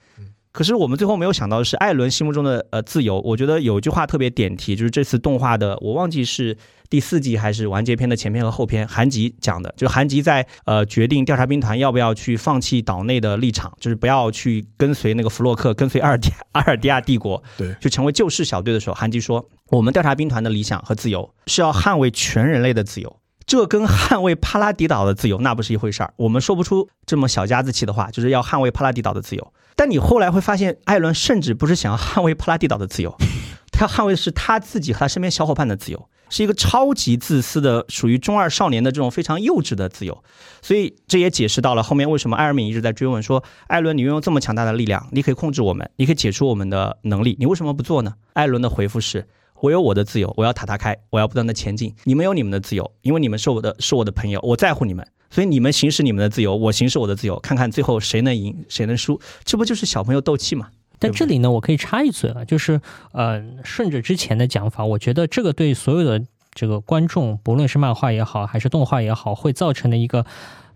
[0.52, 6.56] 可是我们最后没有想到的是，艾伦心目中的呃自由，我觉得有一句话特别点题，就是这次动画的我忘记是
[6.92, 23.16] 第四季还是完结篇的前篇和后篇，韩吉讲的，就韩吉在呃决定调查兵团要不要去放弃岛内的立场，就是不要去跟随那个弗洛克，跟随阿尔迪阿尔迪亚帝国，对，就成为救世小队的时候，韩吉说，我们调查兵团的理想和自由是要捍卫全人类的自由。
[23.46, 26.12] 这跟捍卫帕拉迪岛的自由那不是一回事儿。
[26.16, 29.52] 我们说不出这么小家子气的话，就是要捍卫帕拉迪岛的自由。
[29.74, 33.16] 但你后来会发现，艾伦甚至不是想要捍卫帕拉迪岛的自由，
[33.72, 40.24] 他要捍卫的是他自己和他身边小伙伴的自由，是一个超级自私的、属于中二少年的这种非常幼稚的自由。
[40.62, 49.28] 所以这也解释到了后面为什么艾尔敏一直在追问说：“艾伦，你拥有这么强大的力量，你可以控制我们，你可以解除我们的能力，你为什么不做呢？”艾伦的回复是。
[49.60, 51.94] 我有我的自由，我要塔塔开，我要不断的前进。
[52.02, 60.70] 你们有你们的自由，因为你们是我的，是我的朋友，我在乎你们，所以你们行使你们的自由，我行使我的自由，看看最后谁能赢，谁能输，这不就是小朋友斗气吗？
[61.02, 62.80] 但这里呢，我可以插一嘴啊，就是
[63.12, 66.24] 呃，顺着之前的讲法，我觉得这个对所有的
[66.54, 70.24] 这个观众，不论是漫画也好，还是动画也好，会造成的一个。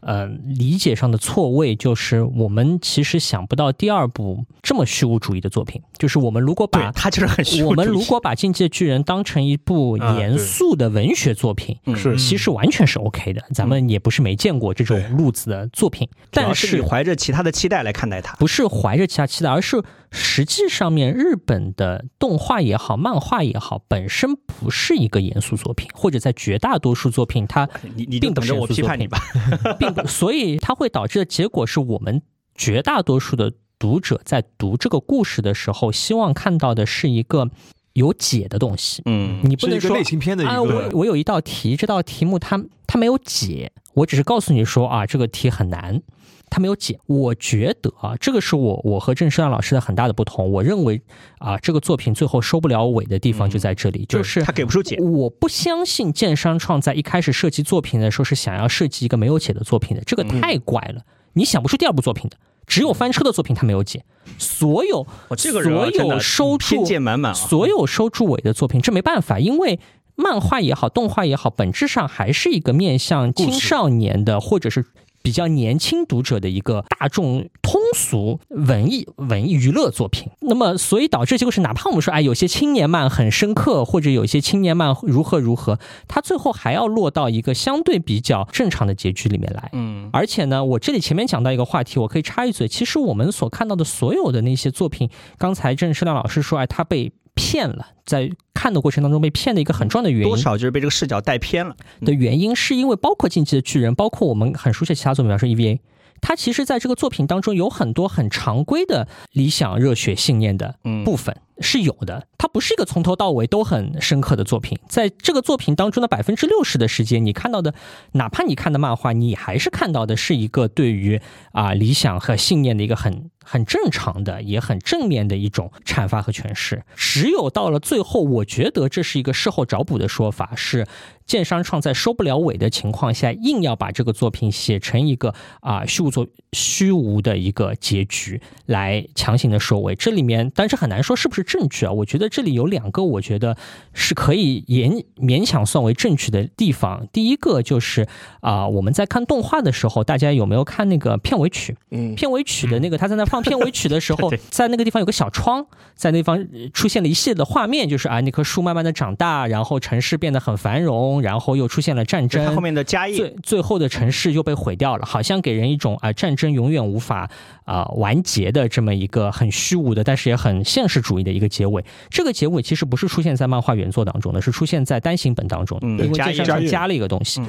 [0.01, 5.83] 呃，理解上的错位就是我们其实想不到第二部这么虚无主义的作品。
[5.99, 13.43] 就是我们如果把它就是很虚无我们如果把《进击的巨人》当成一部严肃的文学作品，是其实完全是 OK 的。
[13.53, 29.19] 咱们也不是没见过这种路子的作品，但是怀着其他的期待来看待它，不是怀着其他期待，而是实际上面日本的动画也好，漫画也好，本身不是一个严肃作品，或者在绝大多数作品，它你你等着我批判你吧，
[29.79, 30.07] 并。
[30.07, 32.23] 所以它会导致的结果是我们
[32.55, 37.51] 绝大多数的读者在读这个故事的时候，希望看到的是一个
[37.95, 39.03] 有解的东西。
[39.07, 40.63] 嗯，你不能说类型片的一个。
[40.63, 46.03] 我我有一道题，这道题目它它没有解，我只是告诉你说啊，这个题很难。
[46.49, 50.51] 他没有解，我觉得啊，这个是我我和郑世亮老师的很大的不同。
[50.53, 51.03] 我认为
[51.39, 54.97] 啊，这个作品最后收不了尾的地方就在这里，就是他给不出解。
[55.01, 61.03] 我不相信剑山创在一开始设计作品的时候是想要设计一个没有解的作品的，这个太怪了。
[61.35, 62.37] 你想不出第二部作品的，
[62.67, 64.05] 只有翻车的作品他没有解。
[64.39, 69.79] 所有所有收住偏见满满，所有收住尾的作品，这没办法，因为
[70.15, 74.87] 漫画也好，动画也好，本质上还是一个面向青少年的，或者是。
[75.27, 89.69] 比较年轻读者的一个大众通俗文艺文艺娱乐作品，那么所以导致结果是，哪怕我们说哎，有些青年漫很深刻，或者有些青年漫如何如何，它最后还要落到一个相对比较正常的结局里面来。
[89.73, 97.11] 嗯，而且呢，我这里前面讲到一个话题，我可以插一嘴，其实我们所看到的所有的那些作品，刚才郑世亮老师说，哎，他被。
[97.37, 105.79] 骗了，在看的过程当中被骗的一个很重要的原因，多少就是被这个视角带偏了的原因，是因为包括《进击的巨人》，包括我们很熟悉的其他作品，比方说 EVA。
[106.23, 112.27] 他其实在这个作品当中有很多很常规的理想、热血、信念的部分是有的。
[112.39, 114.79] 它不是一个从头到尾都很深刻的作品。
[114.89, 117.75] 在这个作品当中的百分之六十的时间，你看到的，
[118.13, 121.21] 哪怕你看的漫画，你还是看到的是一个对于
[121.53, 126.83] 啊理想和信念的一个很很正常的、也很正面的一种阐发和诠释。
[126.97, 130.87] 只有到了最后，我觉得这是一个事后找补的说法是。
[131.27, 139.95] 剑商创在收不了尾的情况下，硬要把这个作品写成一个啊虚无作虚无的一个结局来强行的收尾。
[139.95, 141.93] 这里面，但是很难说是不是证据啊？
[141.93, 143.57] 我觉得这里有两个，我觉得
[143.93, 147.07] 是可以勉勉强算为证据的地方。
[147.13, 148.07] 第一个就是
[148.41, 151.77] 啊，我们在看动画的时候，大家有没有看那个片尾曲？
[151.91, 155.67] 嗯，片尾曲的那个他在那放片尾曲的时候， 在那个地方有个小窗，
[155.97, 161.16] 在那方出现了一系列的画面，就是啊那棵树慢慢的长大，然后城市变得很繁荣。
[161.21, 167.31] 然后又出现了战争，后面的家业，最最后的城市又被毁掉了，好像给人一种啊战争永远无法
[167.65, 171.85] 啊完结的这么一个很虚无的，但是也很现实主义的一个结尾。
[172.11, 177.41] 这个结尾其实不是出现在漫画原作当中的，是出现在单行本当中，因为这上加了一个东西。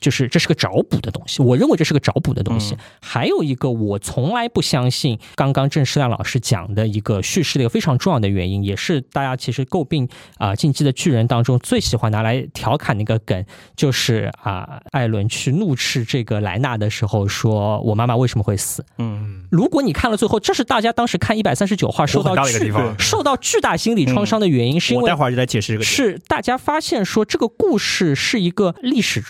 [0.00, 2.76] 就是这是个找补的东西，我认为这是个找补的东西。
[3.00, 13.44] 还有一个我从来不相信刚刚郑世亮老师讲的一个叙事的一个非常重要的原因，也是大家其实诟病啊《进击的巨人》当中最喜欢拿来调侃的一个梗，
[13.74, 18.84] 就是啊艾伦去怒斥这个莱纳的时候，说我妈妈为什么会死？
[18.98, 29.24] 嗯，如果你看了最后，这是大家当时看一百三十九话受到巨受到巨大心理创伤的原因，是因为待会儿就来解释这个，是大家发现说这个故事是一个历史。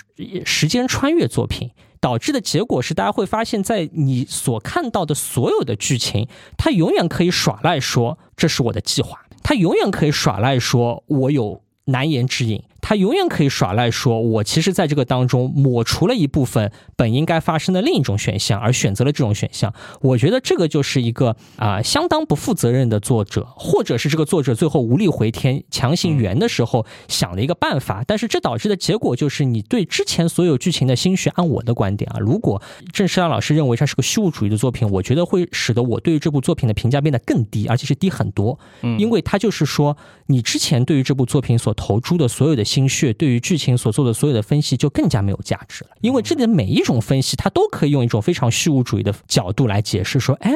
[0.56, 12.62] 时间穿越作品导致的结果是，大家会发现，在你所看到的所有的剧情，他永远可以耍赖说这是我的计划，他永远可以耍赖说我有难言之隐。
[12.88, 19.74] 他永远可以耍赖，说我其实在这个当中抹除了一部分本应该发生的另一种选项，而选择了这种选项。
[20.00, 28.04] 我觉得这个就是一个啊相当不负责任的作者，或者是这个作者最后无力回天强行圆的时候想的一个办法。
[28.06, 32.62] 但是这导致的结果就是，你对之前所有剧情的心绪，按我的观点啊，如果
[32.92, 38.56] 郑世亮老师认为它是个虚无主义的作品，我觉得会使得我对于这部作品的评价变得更低，而且是低很多。
[38.82, 42.64] 嗯，因为他就是说，你之前对于这部作品所投注的所有的。
[42.76, 50.52] 心血对于剧情所做的所有的分析就更加没有价值了，因为这里的每一种分析，它都可以用一种非常虚无主义的角度来解释，说，哎，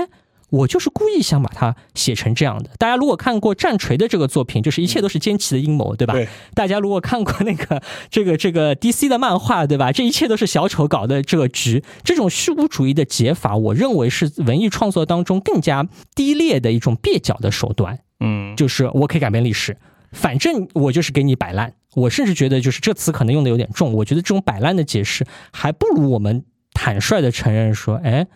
[0.51, 2.69] 我就是故意想把它写成这样的。
[2.77, 6.13] 大家如果看过战锤的这个作品，就是一切都是奸奇的阴谋，对吧？
[6.13, 9.91] 对大家如果看过那个这个这个 DC 的漫画，对吧？
[9.91, 11.83] 这一切都是小丑搞的这个局。
[12.05, 17.99] 这种虚无主义的解法，我认为是文艺创作当中更加低劣的一种蹩脚的手段。
[18.21, 19.75] 嗯，就是我可以改变历史。
[20.13, 23.93] 反正我就是给你摆烂，我甚至觉得就是这词可能用的有点重。
[23.93, 28.27] 我觉得这种摆烂的解释，还不如我们坦率的承认说，哎。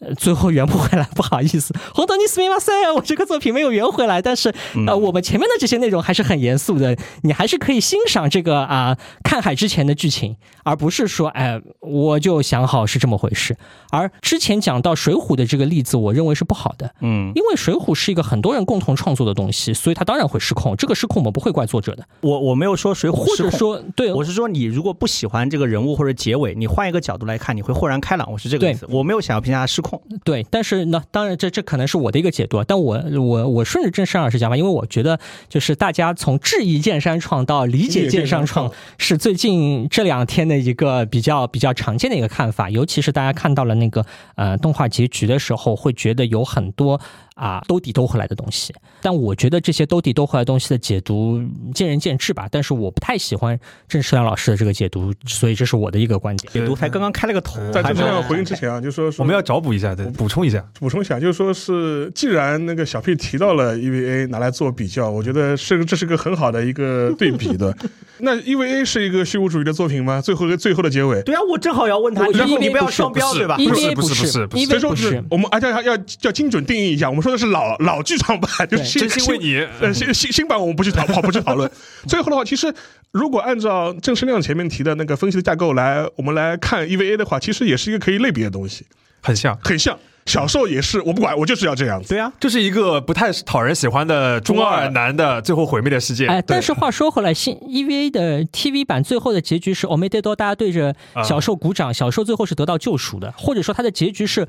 [0.00, 4.52] 呃，最后圆不回来， 不好意思，红豆尼斯密马赛，我这个作品没有圆回来，但是
[4.86, 13.56] 呃，我们前面的这些内容还是很严肃的，你还是可以欣赏这个啊，看海之前的剧情，而不是说，哎，我就想好是这么回事。
[13.90, 20.76] 而之前讲到水浒的这个例子，我认为是不好的，嗯，因为水浒是一个很多人共同创作的东西，所以它当然会失控。
[20.76, 22.04] 这个失控我们不会怪作者的。
[22.20, 28.30] 我我没有说水浒或者说对，我是说你如果不喜欢这个人物或者结尾，你换一个角度来看，你会豁然开朗。
[28.30, 30.02] 我是这个意思，我没有想要评价他失控。
[30.24, 35.18] 对，但是呢，当然这这可能是我的一个解读，但我我我顺着郑山老师讲吧，因为我觉得
[35.48, 47.00] 就是大家从质疑剑山创到理解剑山创，是最近这两天的一个比较比较常见的一个看法，尤其是大家看到了那个呃动画结局的时候，会觉得有很多。
[47.36, 51.38] 啊，兜底兜回来的东西，但我觉得这些兜底兜回来东西的解读
[51.74, 52.48] 见仁见智吧。
[52.50, 56.50] 但是我不太喜欢郑世良老师的这个解读，所以这是我的一个观点。
[56.50, 67.76] 解读才刚刚开了个头，在这要回应之前啊，就说我们要找补一下，对，补充一下，补充一下，就是说是既然那个小 P 提到了 EVA 拿来做比较，我觉得是这是个很好的一个对比的。
[68.20, 70.22] 那 EVA 是一个虚无主义的作品吗？
[70.22, 71.20] 最后最后的结尾？
[71.20, 73.58] 对啊，我正好要问他，然后你不要双标对吧？
[73.58, 77.25] 不是不是不是，所以说是我们而且要要要精准定义一下，我们。
[77.26, 79.56] 说的是老老剧场版，就是真心为你。
[79.80, 81.68] 呃，新新新版我们不去讨跑不去讨论。
[82.06, 82.72] 最后的话，其实
[83.10, 88.86] 如果按照郑世亮前面提的那个分析的架构来，我们来看 EVA 的话，其实也是一个可以类别的东西，
[89.20, 89.98] 很像，很像。
[90.26, 92.08] 小受也是，我不管，我就是要这样子。
[92.08, 96.26] 对呀，这是一个不太讨人喜欢的中二男的最后毁灭的世界。
[96.26, 104.46] 哎，但是话说回来，新 EVA 的 TV 版最后的结局是 Omega 大家对着小受鼓掌，小受最后是得到救赎的，或者说他的结局是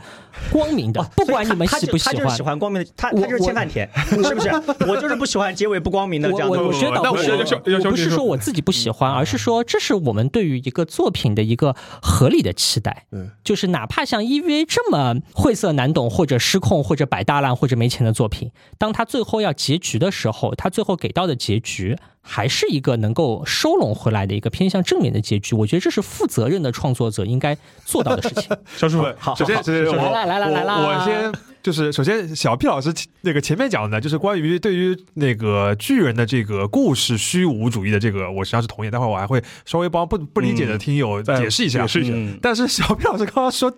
[0.51, 1.01] 光明的。
[1.15, 4.49] 不管你们喜不喜欢，他就是喜欢光明的，他他就是千万田，是不是？
[4.89, 6.61] 我就是不喜欢结尾不光明的这样的。
[6.61, 13.05] 我觉得我不是说我自己不喜欢，而是说这是我们对于一个作品的一个合理的期待。
[13.11, 16.37] 嗯，就是哪怕像 EVA 这么晦涩难懂，或者。
[16.47, 21.97] 失控或者摆大烂或者没钱的作品，当他最后要结局的时候，他最后给到的结局。
[22.27, 25.55] 还是一个能够收拢回来的一个偏向正面的结局。
[25.55, 28.55] 我觉得这是负责任的创作者应该做到的事情。
[28.75, 31.31] 肖师傅，好，首先，首先，来来来来来，我先。
[31.63, 38.89] 就是首先，小 P 老师那个前面讲的呢，就是关于对于那个巨人的这个故事虚无主义的这个，我实际上是同意。
[38.89, 42.37] 待会儿我还会稍微帮不不理解的听友解释一下，解释一下。
[42.41, 43.69] 但是小 P 老师刚刚说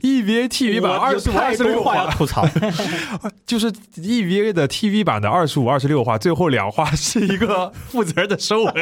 [0.00, 2.44] EVA TV 版二十五、二十六话要吐槽，
[3.46, 8.72] 就是 EVA 的 TV 版的二十五、二十六话，最后两话是一个 负责任的收尾，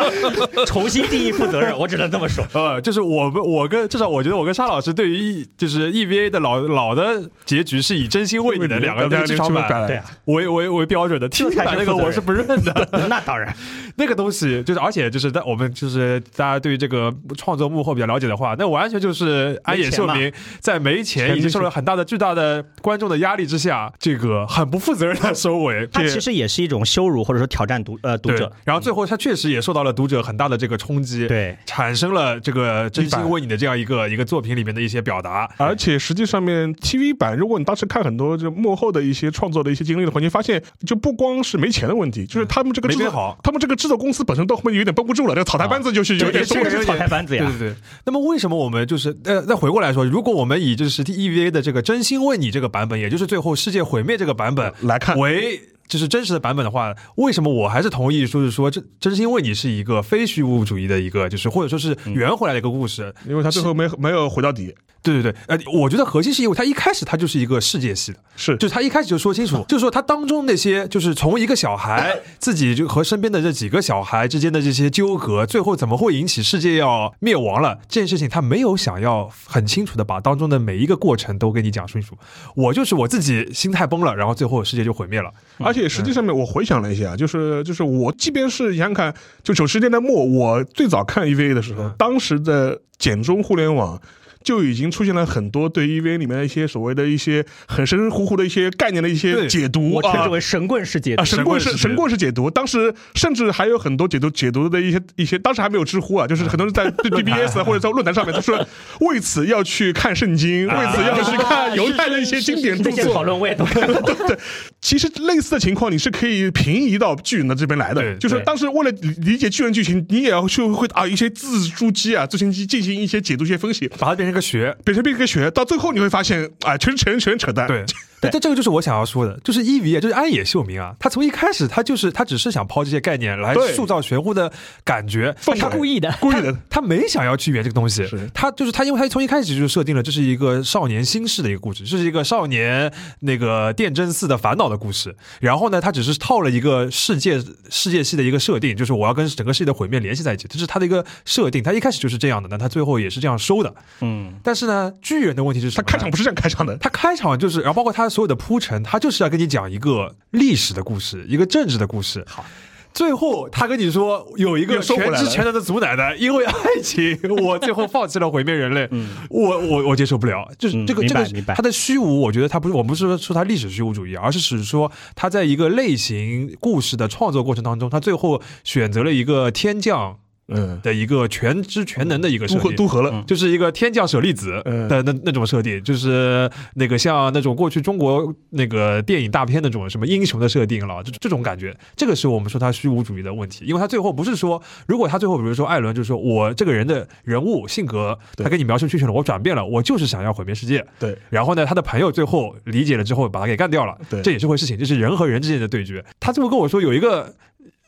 [0.64, 2.42] 重新定义负责任，我只能这么说。
[2.54, 7.96] 呃，就是我们我跟至少我觉得我跟沙老师对于就是 EVA 的老老的结局是。
[7.96, 12.88] 以真心为你的两个剧场版对啊为为为标准的，TV 版那个我是不认的。
[13.08, 13.56] 那当然，
[13.96, 20.30] 那个东西就是，而且就是在我们就是大家对于这个创作幕后比较了解的话，那完全就是安野秀明
[20.60, 25.86] 在没钱，已经受了很大的巨大的观众的压力之下，这个很不负责任的收尾。
[25.86, 28.52] 他其实也是一种羞辱或者说挑战读呃读者。
[28.64, 35.50] 然后最后他确实也受到了读者很大的这个冲击，对，产生了这个真心为你的这样一个一个作品里面的一些表达。
[35.56, 37.86] 而且实际上面 TV 版，如果你当时。
[37.86, 47.44] 看很多就幕后的一些创作的一些经历的话，你发现就不光是没钱的问题，就是他们这个制作好，他们这个制作公司本身到后面有点绷不住了，这个草台班子就是有点这个是草台班子呀。
[47.44, 47.76] 对对对。
[48.04, 64.74] 那么为什么我们就是呃，再回过来说，如果我们以就是 Teva 的这个真心为你这个版本，也就是最后世界毁灭这个版本来看为就是真实的版本的话，为什么我还是同意说是说这真是因为你是一个非虚无主义的一个，就是或者说是圆回来的一个故事，因为他最后没没有回到底。
[65.06, 82.16] 对对对，呃，我觉得核心是因为他一开始他就是一个世界系的，是，就是他一开始就说清楚， 就是说他当中那些就是从一个小孩自己就和身边的这几个小孩之间的这些纠葛，最后怎么会引起世界要灭亡了这件事情，他没有想要很清楚的把当中的每一个过程都给你讲清楚。
[82.56, 85.30] 我就是我自己心态崩了，然后最后世界就毁灭了。
[85.58, 94.00] 而且实际上面我回想了一下，就是就是我即便是想看，就九十年代末我最早看 EVA 的时候，当时的简中互联网。
[94.46, 101.22] 就已经出现了很多对 EVA 里面的一些所谓的一些很神神乎乎的一些概念的一些解读，我称之为神棍式解读。
[101.22, 108.64] 啊神棍式神棍式解读，当时甚至还有很多解读解读的一些一些，当时还没有知乎啊，就是很多人在 BBS 或者在论坛上面都说
[109.00, 113.12] 为此要去看圣经，为此要去看犹太的一些经典著作。
[113.12, 114.38] 讨论我也都看对对，
[114.80, 124.35] 其实类似的情况你是可以平移到巨人的这边来的，就是当时为了理解巨人剧情，你也要去会啊一些字书机啊字形机进行一些解读、一些分析，把它变成。
[124.36, 127.66] 个学，变成变一个学，到最后你会发现，哎，全全全扯淡。
[127.66, 127.84] 对。
[128.20, 134.50] 这这个就是我想要说的，就是伊维，就是安野秀明啊，他从一开始他就是他只是想抛这些概念来塑造玄乎的
[134.84, 159.00] 感觉，他故意的，故意的，他没想要去圆这个东西，他就是他，因为他从一开始就设定了这是一个少年心事的一个故事，这是一个少年那个电真寺的烦恼的故事，然后呢，他只是套了一个世界世界系的一个设定，就是我要跟整个世界的毁灭联系在一起，这是他的一个设定，他一开始就是这样的，那他最后也是这样收的，嗯，但是呢，巨人的问题是，他开场不是这样开场的，他开场就是，然后包括他所有的铺陈，他。
[159.06, 162.24] 就是要跟你讲一个历史的故事，一个政治的故事。
[162.26, 162.44] 好，
[162.92, 168.88] 最后他跟你说有一个全知全能的祖奶奶，因为爱情，我最后放弃了毁灭人类。
[168.90, 170.50] 嗯，我我我接受不了。
[170.58, 180.18] 就是这个这个他的虚无，我觉得他不是，我不是说说他历史虚无主义，而是是说他在一个类型故事的创作过程当中，他最后选择了一个天降。
[180.48, 206.04] 嗯，的一个全知全能的一个设定，都合了，就是一个天降舍利子的那那种设定，就是那个像那种过去中国那个电影大片那种什么英雄的设定了，这这种感觉，这个是我们说他虚无主义的问题，因为他最后不是说，如果他最后比如说艾伦就是说我这个人的人物性格，他给你描述清楚了，我转变了，我就是想要毁灭世界，对，然后呢，他的朋友最后理解了之后把他给干掉了，对，这也是回事情，这是人和人之间的对决。
[206.20, 207.34] 他这么跟我说有一个。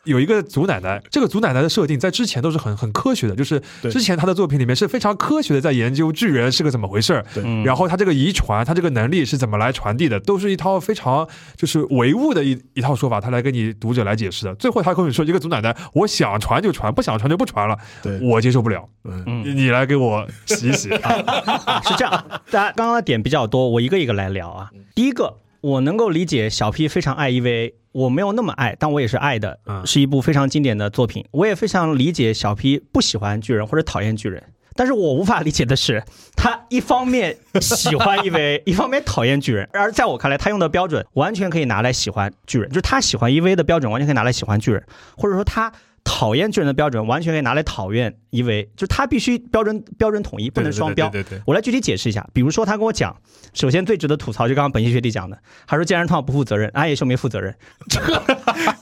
[0.09, 7.25] 有一个祖奶奶，这个祖奶奶的设定在之前都是很很科学的，就是之前她的作品里面是非常科学的在研究巨人是个怎么回事儿，
[7.65, 14.55] 然后她这个遗传，她这个能力是怎么来传递的，都是一套非常就是唯物的一一套说法，她来跟你读者来解释的。
[14.55, 17.77] 最后她跟你说，一个祖奶奶，我想传就传，不想传就不传了，
[18.23, 20.89] 我接受不了，嗯，你来给我洗一洗。
[21.85, 24.71] 是这样，大家刚刚的点比较多，我一个一个来聊啊。
[24.95, 25.39] 第一个。
[25.61, 31.27] 我能够理解小 P 非常爱 EVA，我没有那么爱，但我也是爱的，是一部非常经典的作品。
[31.33, 34.41] 我也非常理解小 P 不喜欢巨人或者讨厌巨人，
[34.77, 36.05] 但是我无法理解的是，
[36.37, 39.69] 他一方面喜欢 EVA， 一方面讨厌巨人。
[39.73, 44.81] 而在我看来，他用的标准完全可以拿来喜欢巨人，就是他喜欢 EVA 的标准完全可以拿来喜欢巨人，
[45.17, 45.73] 或者说他
[46.09, 51.07] 讨厌巨人的标准完全可以拿来讨厌一维，就是他必须标准标准统一，不能双标。
[51.11, 51.39] 对对。
[51.47, 53.15] 我来具体解释一下，比如说他跟我讲，
[53.53, 57.55] 首先最值得吐槽就刚刚本期学弟讲的，他说健身创不负责任，安野秀明负责任，
[57.91, 58.23] 这个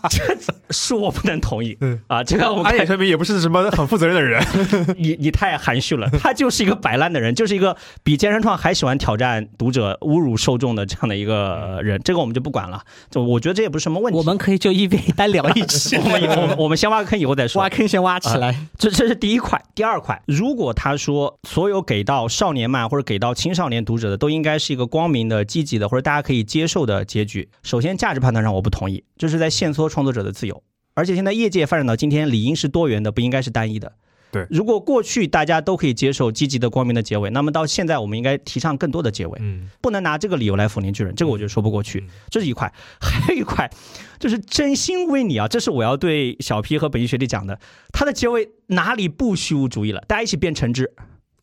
[0.09, 0.39] 这
[0.71, 1.77] 是我不能同意。
[2.07, 4.41] 啊，这个安野秀明也不是什么很负责任的人，
[4.97, 12.81] 你你太含蓄了，他就是一个摆烂的人，就是一个比健身创还喜欢挑战读者、侮辱受众的这样的一个人，这个我们就不管了。
[13.11, 17.16] 就我觉得这也不是什么问题，我们可以就一维单聊一期， 我们我们我们先挖个坑。
[17.19, 18.67] 以后再说，挖坑先挖起来。
[18.79, 20.21] 这这是第一块，第二块。
[20.27, 30.63] 如果他说所有给到少年漫或者给到青少年读者的都应该是一个光明的、积极的或者大家可以接受的结局，首先价值判断上我不同意，这是在限缩创作者的自由。
[30.95, 33.93] 而且现在业界发展到今天，理应是多元的，不应该是单一的。
[34.33, 39.39] 对，如果过去大家都可以接受积极的、光明的结尾，那么到现在我们应该提倡更多的结尾。
[39.41, 42.05] 嗯，不能拿这个理由来否定巨人，这个我觉得说不过去。
[42.29, 42.71] 这是一块，
[43.01, 43.71] 还有一块
[44.19, 47.59] 就是真心为你啊，这是我要对小 P 和本期学弟讲的。
[47.93, 50.03] 他的结尾哪里不虚无主义了？
[50.09, 50.93] 大家一起变橙汁，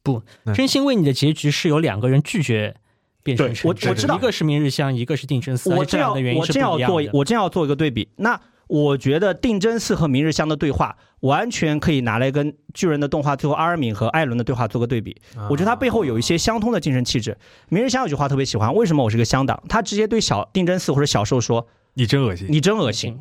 [0.03, 0.21] 不，
[0.53, 2.75] 真心为你的结局是有两个人拒绝
[3.23, 5.73] 变成橙汁，我我知道，一个是明日香，一个是定真寺。
[5.73, 8.39] 我正要我正要做我正要做一个对比，那。
[8.73, 15.15] 我觉得定真寺和明日香的对话完全可以拿来跟巨人的动画最后阿尔敏和艾伦的对话做个对比。
[15.47, 17.37] 我觉得他背后有一些相通的精神气质。
[17.69, 19.61] 明日香有句话特别喜欢，为什么我是个香党？
[19.69, 23.19] 他直接对小定真寺或者小受说：“你真恶心，你真恶心。”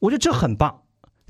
[0.00, 0.80] 我觉得这很棒，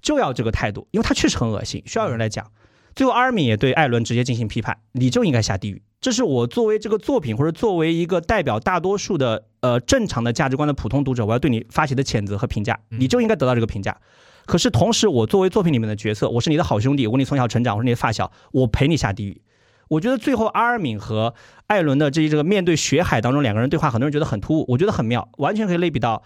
[0.01, 2.47] 就要这个态度，因为他确实很恶心，需要有人来讲。
[2.95, 13.97] 最后阿尔敏也对艾伦直接进行批判：“你就应该下地狱。”这是我作为这个作品或者作为一个代表大多数的呃正常的价值观的普通读者，我要对你发起的谴责和评价，你就应该得到这个评价。
[14.45, 19.41] 可是同时，我作为作品里面的角色，我是你的好兄弟，我跟你从小成长，我是你的发小，我陪你下地狱。
[19.89, 21.35] 我觉得最后阿尔敏和
[21.67, 26.23] 艾伦的这一这个面对血海当中两个人对话，很多人觉得很突兀，我觉得很妙，完全可以类比到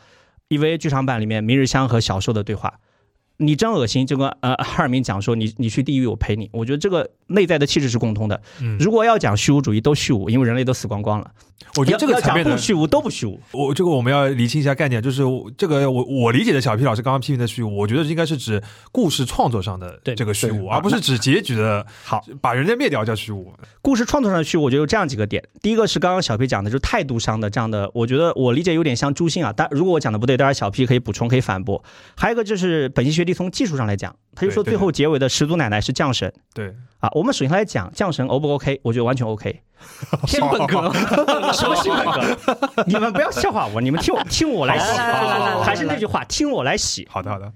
[0.48, 2.80] EVA 剧场版里面明日香和小受的对话。
[3.40, 8.42] 你真恶心，就跟呃哈尔敏讲说你你去地狱我陪你，我觉得这个内在的气质是共通的。
[8.80, 11.30] 如果要讲虚无主义，都虚无，因为人类都死光光了。
[11.76, 13.38] 我觉得这个层面不虚无都不虚无。
[13.52, 15.22] 我这个我们要厘清一下概念，就是
[15.56, 23.52] 这个我我理解的小 P 老师刚刚批评的虚无，我觉得应该是指故事创作上的这个虚无，而不是指结局的好把人家灭掉叫虚无。
[23.82, 25.42] 故事创作上的虚无，我觉得有这样几个点。
[25.60, 29.52] 第一个是刚刚小 P 讲的，就是态度上的这样的，我觉得我理解有点像诛心啊。
[29.56, 31.82] 但如果我讲的不对，当然小 P 可以补充可以反驳。
[32.16, 36.32] 还有一个就是本期学弟从技术上来讲，他就说最后结尾的始祖奶奶是降神。
[36.54, 38.80] 对啊，我们首先来讲降神 O 不 OK？
[38.82, 39.62] 我觉得完全 OK。
[40.26, 40.90] 天本格，
[41.52, 42.82] 什么新本哥？
[42.86, 44.98] 你们不要笑话我，你们听我听我来洗。
[45.62, 47.06] 还是那句话，听我来洗。
[47.10, 47.52] 好的好的。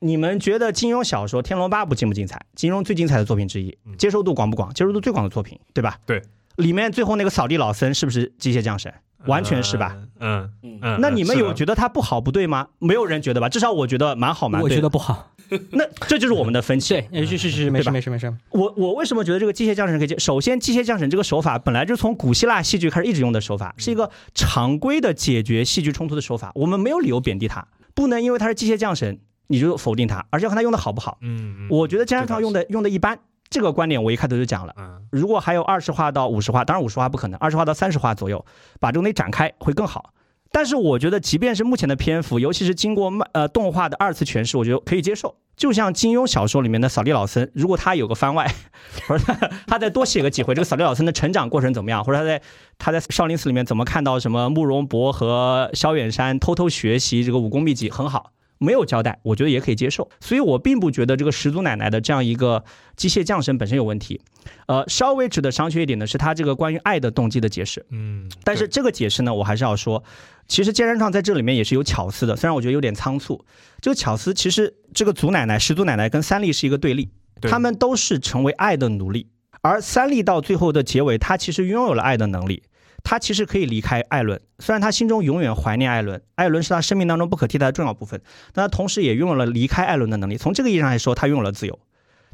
[0.00, 2.40] 你们觉得金庸小说《天龙八部》精不精彩？
[2.54, 4.72] 金庸最精彩的作品之一，接受度广不广？
[4.74, 5.96] 接受度最广的作品，对吧？
[6.04, 6.20] 对。
[6.56, 8.92] 里面最后那个扫地老僧是不是机械降神？
[9.26, 9.96] 完全是吧？
[10.18, 10.98] 嗯嗯。
[11.00, 12.66] 那你们有觉得他不好不对吗？
[12.80, 13.48] 没有人觉得吧？
[13.48, 14.60] 至少我觉得蛮好蛮。
[14.60, 15.31] 我觉得不好。
[15.72, 17.00] 那这就是我们的分歧。
[17.10, 18.32] 对，是是是，没事没事没事。
[18.50, 20.18] 我我为什么觉得这个机械降神可以接？
[20.18, 26.52] 首先，机械降神这个手法本来就从古希腊戏剧开始一直用的手法，是一个常规的解决戏剧冲突的手法。
[26.54, 29.18] 我们没有理由贬低它，不能因为它是机械降神
[29.48, 31.18] 你就否定它，而且要看它用的好不好。
[31.20, 33.18] 嗯，我觉得江山创用的用的一般，
[33.50, 34.74] 这个观点我一开头就讲了。
[34.78, 38.44] 嗯，如果还有二十话到五十话，当然五十话不可能，二十话到三十话左右，
[38.80, 40.14] 把这个东西展开会更好。
[40.52, 45.34] 但是我觉得，即便是目前的篇幅，尤其是经过漫呃动画的二次诠释，我觉得可以接受。
[45.56, 48.52] 就像金庸小说里面的扫地老僧，如果他有个番外，
[49.06, 52.02] 或者他他再多写个几回，这个扫地老僧的成长过程怎么样？
[52.04, 52.42] 或者他在
[52.78, 58.32] 他在少林寺里面怎么看到什么慕容博和萧远山偷偷学习这个武功秘籍，很好。
[58.62, 62.64] 没有交代，我觉得也可以接受，所以我并不觉得这个始祖奶奶的这样一个
[62.96, 64.20] 机械降生本身有问题。
[64.66, 67.84] 呃，稍微值得商榷一点的是他这个关于爱的动机的解释。
[67.90, 70.02] 嗯，但是这个解释呢，我还是要说，
[70.46, 73.44] 其实剑山创在这里面也是有巧思的，虽然我觉得有点仓促。
[73.80, 77.08] 这个巧思其实这个祖奶奶始祖奶奶跟三笠是一个对立，
[77.42, 79.26] 他们都是成为爱的奴隶，
[79.60, 82.62] 而三笠到最后的结尾，他其实拥有了爱的能力。
[83.04, 88.20] 他其实可以离开艾伦，虽然他心中永远怀念艾伦，艾伦是他生命当中不可替代的重要部分，
[88.52, 90.36] 但他同时也拥有了离开艾伦的能力。
[90.36, 91.78] 从这个意义上来说，他拥有了自由。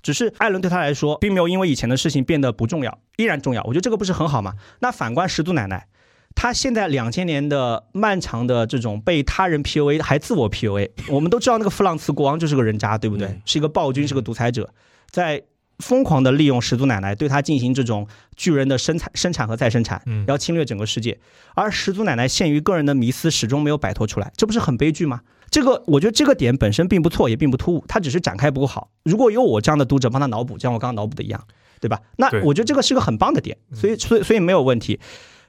[0.02, 3.62] 只是艾伦对他来说，并没有因为以前的事情变得不重要，依然重要。
[3.64, 4.54] 我觉得这个不是很好吗？
[4.80, 5.88] 那反观始祖奶奶，
[6.34, 13.40] 她现在两千年的漫长的这种被他人 PUA 还自我 PUA，我们都知道那个弗朗茨国王就是个人渣，对不对？
[13.44, 14.72] 是一个暴君，是个独裁者，
[15.10, 15.42] 在。
[15.78, 18.06] 疯狂的利用始祖奶奶对他进行这种
[18.36, 21.18] 巨人的生产、生产和再生产，要侵略整个世界。
[21.54, 25.20] 而始祖奶奶陷于个人的迷思，始终没有摆脱出来，这不是很悲剧吗？
[25.50, 28.90] 这个我觉得这个点本身并不错，也并不突兀，它只是展开不够好。
[29.04, 31.42] 如果有我这样的读者帮他脑补，像我刚刚脑补的一样，
[31.80, 32.00] 对吧？
[32.16, 34.98] 那我觉得这个是个很棒的点，所以所以所以没有问题。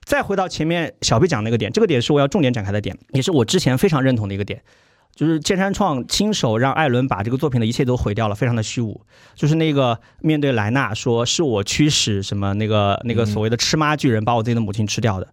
[0.06, 4.62] 再回到前面小贝讲那个点，这个点是我要重点展开的点，也是我之前非常认同的一个点。
[5.14, 9.02] 就是剑山创亲手让艾伦把这个作品的一切都毁掉了，非常的虚无。
[9.36, 15.28] 就是那个面对莱纳说是我驱使什么那个那个所谓的吃妈巨人把我自己的母亲吃掉的。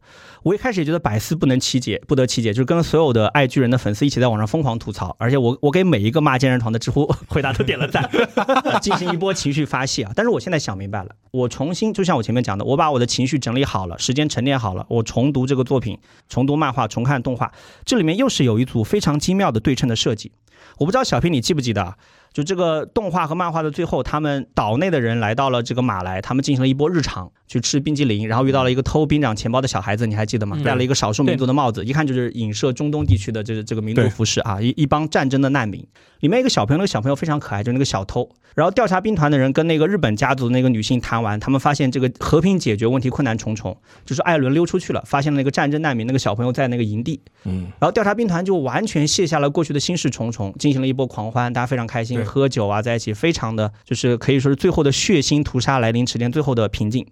[0.46, 8.08] 我一开始也觉得百思不能其解，不得其解，就是跟所有的爱巨人的粉丝一起在网上疯狂吐槽，而且我我给每一个骂剑山创的知乎 回答都点了赞，
[8.80, 10.12] 进行一波情绪发泄啊。
[10.14, 17.50] 但是我现在想明白了，我重新就像我前面讲的，我把我的情绪整理好了，时间沉淀好了，我重读这个作品，重读漫画，重看动画，
[17.84, 20.30] 这里面又是有一组非常精妙的对称的设计。
[20.78, 21.96] 我不知道小平你记不记得？
[22.36, 30.60] 就这个动画和漫画的最后，他们岛内的人来到了这个马来，他们进行了一波日常，去吃冰激凌，然后遇到了一个偷兵长钱包的小孩子，你还记得吗？
[30.62, 35.82] 戴了一个少数民族的帽子，一看就是影射中东地区的这个这个民族服饰啊，一一帮战争的难民。
[36.20, 38.28] 里面一个小朋友，那个小朋友非常可爱，就是那个小偷。
[38.54, 43.76] 然后调查兵团的人跟那个日本家族的那个女性谈完，他们发现这个和平解决问题困难重重，
[44.06, 47.20] 就是艾伦溜出去了，发现了那个战争难民那个小朋友在那个营地。
[47.44, 57.06] 嗯，然后调查兵团就完全卸下了过去的心事重重，进行了一波狂欢，大家非常开心，喝酒啊，在一起，非常的就是可以说是最后的血腥屠杀来临，时间最后的平静。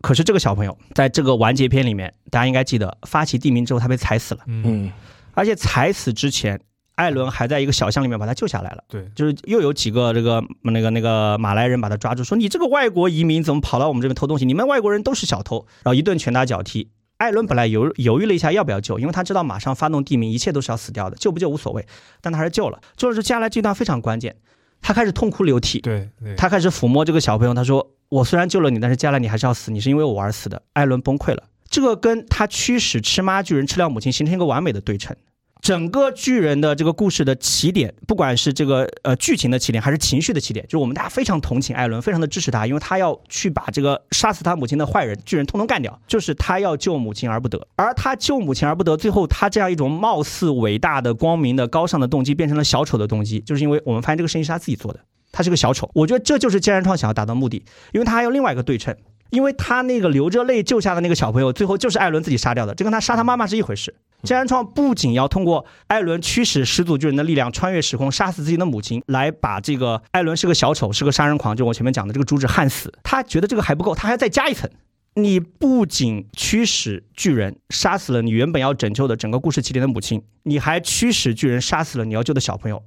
[0.00, 4.40] 可是这个小朋友在这个完结篇里面，大家应该记得，发起地名之后他被踩死了。
[4.46, 4.90] 嗯，
[5.34, 6.60] 而且踩死之前。
[6.98, 14.44] 艾伦还在一个小巷里面把他救下来了，对，就是又有几个这个那个那个马来人把他抓住，说你这个外国移民怎么跑到我们这边偷东西？
[14.44, 16.90] 你们外国人都是小偷，然后一顿拳打脚踢。
[17.18, 21.86] 艾伦本来犹犹豫了一下要不要救，因为他知道马上发动地名，一切都是要死掉的，救不救无所谓，
[22.20, 22.80] 但他还是救了。
[22.96, 24.34] 就是接下来这段非常关键，
[24.82, 35.16] 他开始痛哭流涕，对，他开始抚摸这个小朋友，他说：“我虽然救了你，但是接下来你还是要死，你是因为我而死的。”艾伦崩溃了，这个跟他驱使吃妈巨人吃掉母亲形成一个完美的对称。
[35.60, 47.66] 整个巨人的这个故事的起点，不管是这个呃剧情的起点，还是情绪的起点，就是我们大家非常同情艾伦，非常的支持他，因为他要去把这个杀死他母亲的坏人巨人通通干掉，就是他要救母亲而不得。
[47.76, 55.00] 而他救母亲而不得，最后他这样一种貌似伟大的、光明的、高尚的动机，变成了小丑的动机，就是因为我们发现这个事情是他自己做的，
[55.32, 55.90] 他是个小丑。
[55.94, 57.62] 我觉得这就是金然创想要达到目的，
[57.92, 58.96] 因为他还有另外一个对称。
[59.30, 63.94] 因为他那个流着泪救下的那个小朋友，最后就是艾伦自己杀掉的，这跟他杀他妈妈是一回事。
[64.22, 72.92] 金安创不仅要通过艾伦驱使始祖巨人的力量穿越时空杀死自己的母亲，来把这个艾伦是个小丑，是个杀人狂，就我前面讲的这个主旨焊死。
[73.04, 74.68] 他觉得这个还不够，他还要再加一层。
[75.14, 82.82] 你不仅驱使巨人杀死了你原本要拯救的整个故事起点的母亲，你还驱使巨人杀死了你要救的小朋友。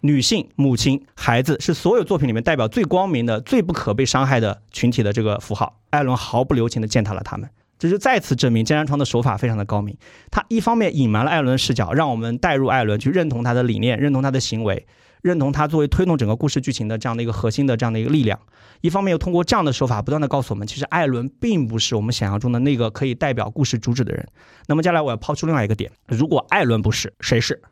[0.00, 5.80] 女性、母亲、孩子是所有作品里面代表最光明的、最不可被伤害的群体的这个符号。
[5.90, 9.96] 艾伦毫不留情地践踏了他们，这就再次证明江山窗的手法非常的高明。
[10.30, 14.86] 他一方面隐瞒了艾伦的视角，让我们带入艾伦去认同他的理念、认同他的行为、
[15.22, 18.38] 认同他作为推动整个故事剧情的这样的一个核心的这样的一个力量；
[18.80, 24.26] 一方面又通过这样的手法不断的告诉我们，其实艾伦并不是我们想象中的那个可以代表故事主旨的人。
[24.66, 27.62] 那么接下来我要抛出另外一个点：如果艾伦不是，谁是？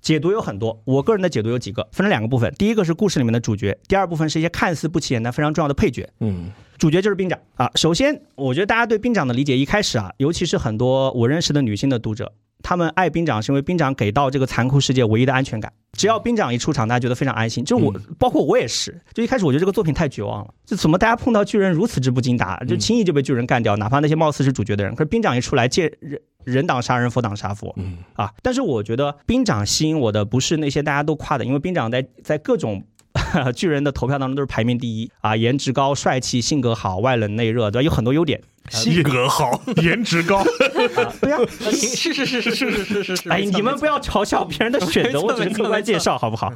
[0.00, 2.52] 解读有很多，我个人的解读有几个，分成两个部分。
[2.56, 6.08] 第一个是故事里面的主角，第二部分是一些看似不起眼但非常重要的配角。
[6.20, 7.70] 嗯，主角就是兵长啊。
[7.74, 12.32] 首先，我觉得大家对兵长的理解，一开始啊，尤其是很多我认识的女性的读者，
[12.62, 15.72] 他们爱兵长是因为兵长给到这个残酷世界唯一的安全感。
[15.92, 17.64] 只要兵长一出场，大家觉得非常安心。
[17.64, 19.00] 就我，包括我也是。
[19.12, 24.94] 就一开始我觉得这个作品太绝望了，就怎么大家碰到巨人如此之不经打，就轻易就被巨人干掉，哪怕那些貌似是主角的人。
[24.94, 27.74] 可是兵长一出来，借人人挡杀人，佛挡杀佛，
[28.14, 28.32] 啊！
[28.42, 32.84] 但是我觉得兵长吸引我的不是那些大家都夸的，因为兵长在在各种
[33.56, 37.82] 巨人的投票当中都是排名第一啊，颜值高、帅气、性格好、外冷内热，对吧？
[37.82, 38.40] 有很多优点。
[38.70, 40.44] 性格好， 颜值高，
[41.20, 43.28] 不要，是是是是是是是是是。
[43.30, 46.52] 哎，你们不要嘲笑别人的选择， 我只是客观介绍，好不好？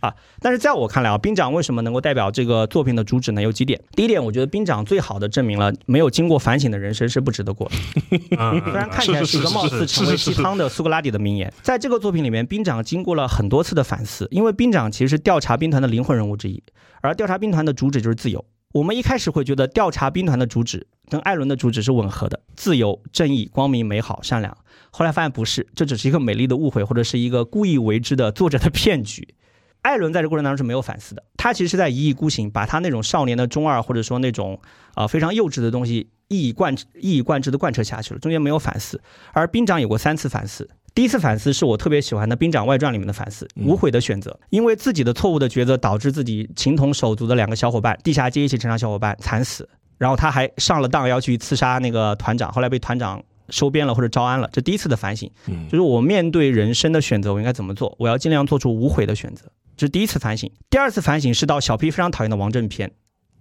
[0.00, 3.42] 啊，但是在我看来啊，兵长为什么能够代表这个作品的主旨呢？
[3.42, 3.80] 有几点。
[3.96, 8.18] 第一点，我觉得兵长最好的证明了没有经过反省的人生是不值得过的。
[8.38, 16.62] 虽然看起来是一个貌似成为鸡汤的苏格拉底的名言，在这个作品里面，兵长经过了很多次的反思，因为兵长其实是调查兵团的灵魂人物之一，
[17.00, 18.44] 而调查兵团的主旨就是自由。
[18.74, 24.56] 我们一开始会觉得调查兵团的主旨跟艾伦的主旨是吻合的，自由、正义、光明、美好、善良。
[24.90, 29.34] 后来发现不是，这只是一个美丽的误会，或者是一个故意为之的作者的骗局。
[29.82, 34.60] 艾伦在这过程当中是没有反思的，他其实是在一意孤行，把他那种少年的中二或者说那种
[34.94, 39.00] 啊非常幼稚的东西一以贯一以贯之的贯彻下去了，中间没有反思。
[39.32, 40.68] 而兵长有过三次反思。
[40.94, 49.68] 第一次反思是我特别喜欢的《兵长外传》里面的反思，无悔的选择，因为自己的错误的抉择导致自己情同手足的两个小伙伴，地下街一起成长小伙伴惨死，
[49.98, 54.48] 然后他还上了当要去刺杀那个团长，后来被团长收编了或者招安了。
[54.52, 55.30] 这第一次的反省，
[55.68, 57.94] 就是我面对人生的选择，我应该怎么做？
[57.98, 59.44] 我要尽量做出无悔的选择，
[59.76, 60.50] 这是第一次反省。
[60.70, 62.90] 第二次反省是到小 P 非常讨厌的王正篇。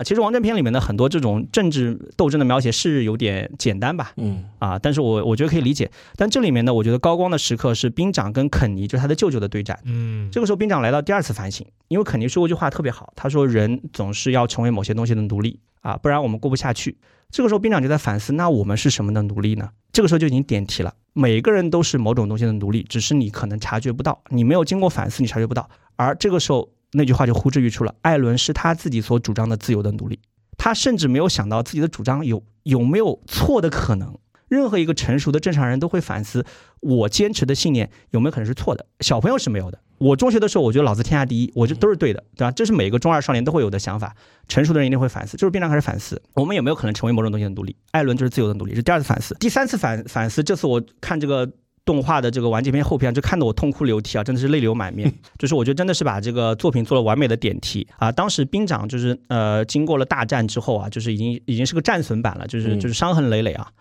[0.05, 5.89] 其实王正篇里面的很多这种政治斗争的描写是有点简单吧，嗯啊，但是我我觉得可以理解。
[6.15, 9.79] 但这里面呢，我觉得高光的时刻是兵长跟肯尼，就是他的舅舅的对战。
[9.85, 16.97] 嗯，这个时候兵长来到第二次反省，因为肯尼说过一句话特别好，他说人总是要成为某些东西的奴隶啊，不然我们过不下去。
[17.29, 19.69] 这个时候兵长就在反思，那我们是什么的奴隶呢？
[19.91, 25.69] 这个时候就已经点题了，每个人都是某种东西的奴隶，只是你可能察觉不到，你没有经过反思，你察觉不到。
[25.95, 26.69] 而这个时候。
[26.93, 27.95] 那句话就呼之欲出了。
[28.01, 30.19] 艾伦是他自己所主张的自由的奴隶，
[30.57, 34.17] 他甚至没有想到自己的主张有有没有错的可能。
[34.47, 36.45] 任何一个成熟的正常人都会反思，
[36.79, 38.85] 我坚持的信念有没有可能是错的。
[39.01, 39.77] 小朋友是没有的。
[39.97, 42.51] 我中学的时候，我觉得老子天下第一，我这都是对的，对吧？
[42.51, 44.15] 这是每个中二少年都会有的想法。
[44.47, 47.75] 成熟的人一定会反思，就是变常开始反思，我们有没有可能成为某种东西的奴隶？
[47.91, 49.35] 艾伦就是自由的奴隶，是第二次反思。
[49.39, 51.51] 第三次反反思，这次我看这个。
[51.87, 55.11] 动画的这个完结篇后篇，就看得我痛哭流涕啊，真的是泪流满面。
[55.39, 58.11] 就是我觉得真的是把这个作品做了完美的点题啊。
[58.11, 63.71] 当时兵长就是呃，经过了大战之后啊，就是已经已经是个战损版了，就是就是伤痕累累啊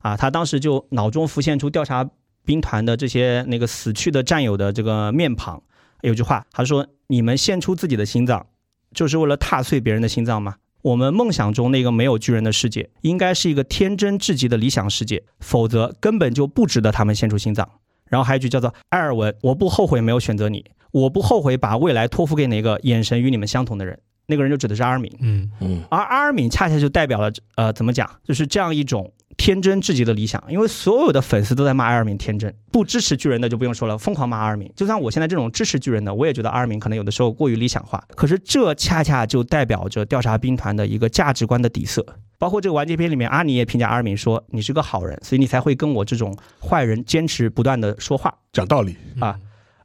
[0.00, 0.16] 啊。
[0.16, 2.10] 他当时就脑中浮现出调查
[2.44, 5.62] 兵团的这些那个死去的战友的这个面庞。
[6.02, 8.44] 有句话他说：“你们献出自己的心脏，
[8.92, 17.68] 就是为了踏碎别人的心脏吗？”我们梦想中那个没有巨人的世界，应该是一个天真至极的理想世界，否则根本就不值得他们献出心脏。
[18.08, 25.10] 然后还有一句叫做“埃尔文，我不后悔没有选择你，我不后悔把未来托付给哪个眼神与你们相同的人。”那个人就指的是阿尔敏。
[25.20, 29.12] 嗯嗯，而阿尔敏恰恰就代表了呃，怎么讲，就是这样一种。
[29.36, 34.70] 天真至极的理想，因为所有的粉丝都在骂阿尔敏天真，不支持巨人的就不用说了，疯狂骂阿尔敏。
[34.76, 38.02] 就算我现在这种支持巨人的，我也觉得阿尔敏可能有的时候过于理想化。
[38.14, 42.04] 可是这恰恰就代表着调查兵团的一个价值观的底色。
[42.38, 49.38] 包括这个完结篇里面，阿尼也评价阿尔敏说：“你是个好人，所以你才会跟我这种坏人坚持不断的说话讲道理啊。”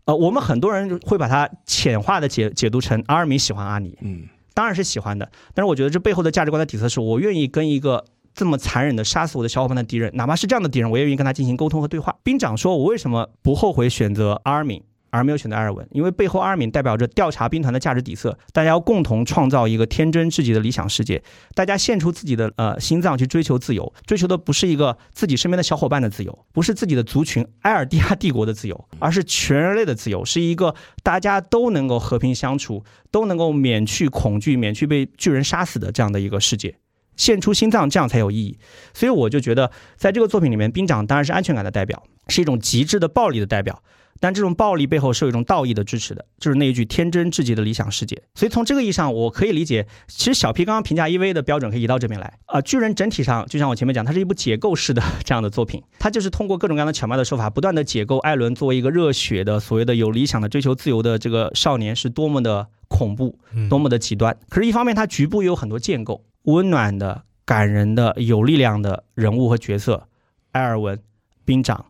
[0.06, 5.30] 呃，我们很多人会把它浅化的解解读成阿尔敏喜欢阿尼，嗯，当然是喜欢的。
[5.54, 8.04] 但是我觉得这背后的价值观的底色是我愿意跟一个。
[8.38, 12.16] 这么残忍的杀死我的小伙伴的敌人，哪怕是这样的敌人，我也愿意跟他进行沟通和对话。
[12.22, 15.88] 兵长说：“我为什么不后悔选择阿尔敏，而没有选择埃尔文？
[15.92, 21.24] 因为背后阿尔敏代表着调查兵团的价值底色，大家要共同创造一个天真至极的理想世界。
[21.56, 36.76] 大家献出自己的呃心脏去追求自由，追求的不是一个自己身边的小伙伴的自由，不是自己的族群埃尔蒂亚帝国的自由，而是全人类的自由，是一个大家都能够和平相处，都能够免去恐惧，免去被巨人杀死的这样的一个世界。”
[37.18, 38.58] 献出心脏，这样才有意义。
[38.94, 43.84] 所以我就觉得，在这个作品里面，兵长当然是安全感的代表，是一种极致的暴力的代表。
[44.20, 48.20] 但这种暴力背后是有一种道义的支持的，就是那一句天真至极的理想世界。
[48.34, 52.60] 所以从这个意义上，我可以理解，其实小 P 刚刚评价 EV 的标准可以移到这边来啊。
[52.62, 63.38] 巨人整体上，就像我前面讲，它是一部解构式的这样的作品， 它就是通过各种各样的巧妙的手法，不断的解构艾伦作为一个热血的所谓的有理想的追求自由的这个少年是多么的恐怖，
[63.70, 64.36] 多么的极端。
[64.50, 66.24] 可是，一方面它局部又有很多建构。
[66.48, 70.08] 温暖的、感人的、有力量的人物和角色，
[70.54, 70.98] 埃尔文、
[71.44, 71.88] 兵长，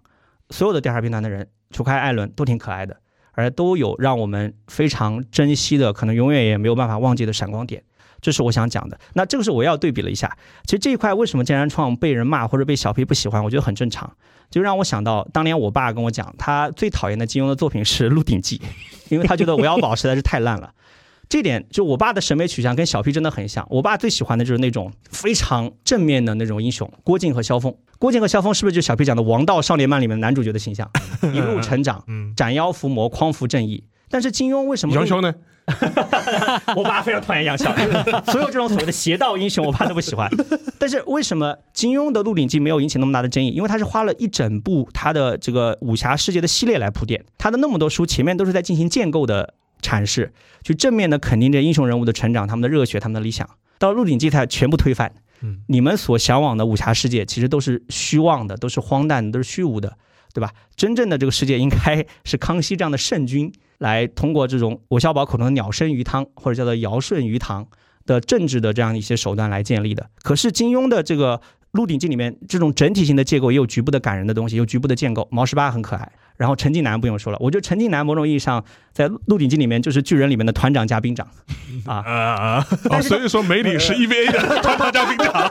[0.50, 2.98] 所有的调查兵团的人，除开艾伦，都挺可爱的，
[3.34, 7.84] 而都有让我们非常珍惜的，可能永远也没有办法忘记的闪光点。
[8.20, 9.00] 这是我想讲的。
[9.14, 10.36] 那这个是我要对比了一下。
[10.64, 14.12] 其实这一块为什么剑然创被人骂或者被小 P 不喜欢，我觉得很正常。
[14.50, 18.58] 就让我想到当年我爸跟我讲，他最讨厌的金庸的作品是《鹿鼎记》，
[19.10, 20.74] 因为他觉得《我要宝》实在是太烂了。
[21.30, 23.68] 这点就我爸的审美取向跟小 P 真的很像。
[23.70, 27.76] 我爸最喜欢的就是那种非常正面的那种英雄，郭靖和萧峰。
[28.00, 30.90] 郭靖和萧峰是不是就小 P 讲的《王道少年漫》里面男主角的形象？
[31.34, 32.04] 一路成长，
[32.36, 33.84] 斩妖伏魔，匡扶正义。
[34.10, 34.96] 但是金庸为什么？
[34.96, 35.34] 杨逍呢？
[36.78, 37.76] 我爸非常讨厌杨逍，
[38.32, 40.32] 所有这种所谓的邪道英雄，我爸都不喜欢。
[40.80, 43.50] 但是为什么金庸的《鹿鼎记》没有引起那么大的争议？
[43.50, 49.56] 因为他是花了一整部他的这个武侠世界的系列来铺垫，他的那么多书前面都是在进行建构的。
[49.82, 50.34] 阐释，
[50.64, 53.50] 去正面的肯定这英雄人物的成长，他们的热血，他们的理想。
[53.80, 55.14] 到《鹿鼎记》才全部推翻。
[55.42, 59.98] 嗯，你们所向往的武侠世界，其实都是虚妄的，都是荒诞的，都是虚无的，
[60.34, 60.52] 对吧？
[60.76, 67.68] 真正的这个世界，应该是康熙这样的圣君来通过这种韦小宝口中的鸟生鱼汤，或者叫做尧舜鱼塘
[68.08, 70.10] 的政治的这样一些手段来建立的。
[70.24, 71.38] 可是金庸的这个
[71.78, 75.26] 《鹿鼎记》里面，这种整体性的结构也有局部的感人的东西，有局部的建构。
[75.32, 76.12] 毛十八很可爱。
[76.36, 78.64] 然后陈近南不用说了，我觉得陈近南某种意义上
[78.94, 81.28] 在《鹿鼎记》里面就是巨人里面的团长加兵长，
[81.88, 83.02] 啊啊啊！
[83.02, 85.50] 所以说梅里是 EVA 的团长加兵长，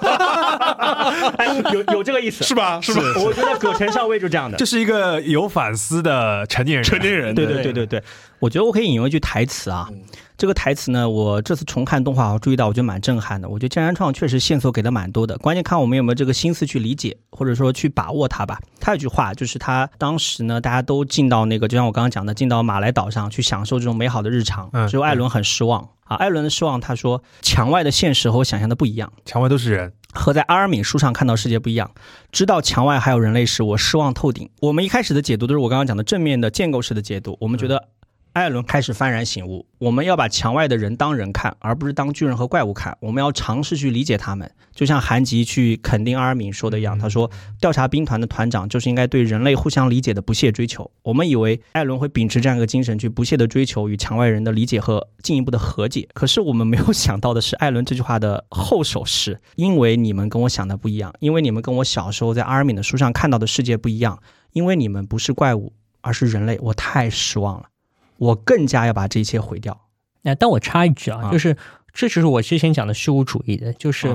[1.75, 2.81] 有有这个意思是吧？
[2.81, 3.01] 是吧？
[3.17, 7.35] 我觉得葛城少尉就这样的，这是一个有反思的成年人，成年人。
[7.35, 8.01] 对对对对对，
[8.39, 9.89] 我觉得我可以引用一句台词啊，
[10.39, 13.49] 这个台词呢，我这次重看动画，我注意到，我觉得蛮震撼的。
[13.49, 18.61] 我觉得江山创确实线索给的蛮多的，关键看我们有没有这个心思去理解，或者说去把握它吧。
[18.79, 26.17] 他有句话，就是他当时呢，大家都进到那个，就像我刚刚讲的，进到马来岛上去享受这种美好的日常，只有艾伦很失望啊。
[26.17, 31.91] 艾伦的失望，他说墙外的现实和我想象的不一样，墙外都是人，和在阿尔敏书上看到世界不一样。
[32.31, 34.51] 知道墙外还有人类时，我失望透顶。
[34.61, 37.89] 我们一开始的解读都是我刚刚讲的正面的建构式的解读，我们觉得。
[38.37, 42.95] 艾伦开始幡然醒悟，我们要把墙外的人当人看，而不是当巨人和怪物看。
[43.01, 56.07] 我们要尝试去理解他们，就像韩吉去肯定阿尔敏说的一样，他说：“调查兵团的团长就是应该对人类互相理解的不懈追求。”我们以为艾伦会秉持这样一个精神，去不懈的追求与墙外人的理解和进一步的和解。
[56.13, 64.21] 可是我们没有想到的是，艾伦这句话的后手是：因为你们跟我想的不一样，因为你们跟我小时候在阿尔敏的书上看到的世界不一样，
[64.53, 65.73] 因为你们不是怪物，
[66.03, 66.59] 而是人类。
[66.61, 67.69] 我太失望了。
[68.19, 69.83] 我更加要把这一切毁掉。
[70.23, 71.57] 那但我插一句啊，就是
[71.93, 74.15] 这就是我之前讲的虚无主义的，就是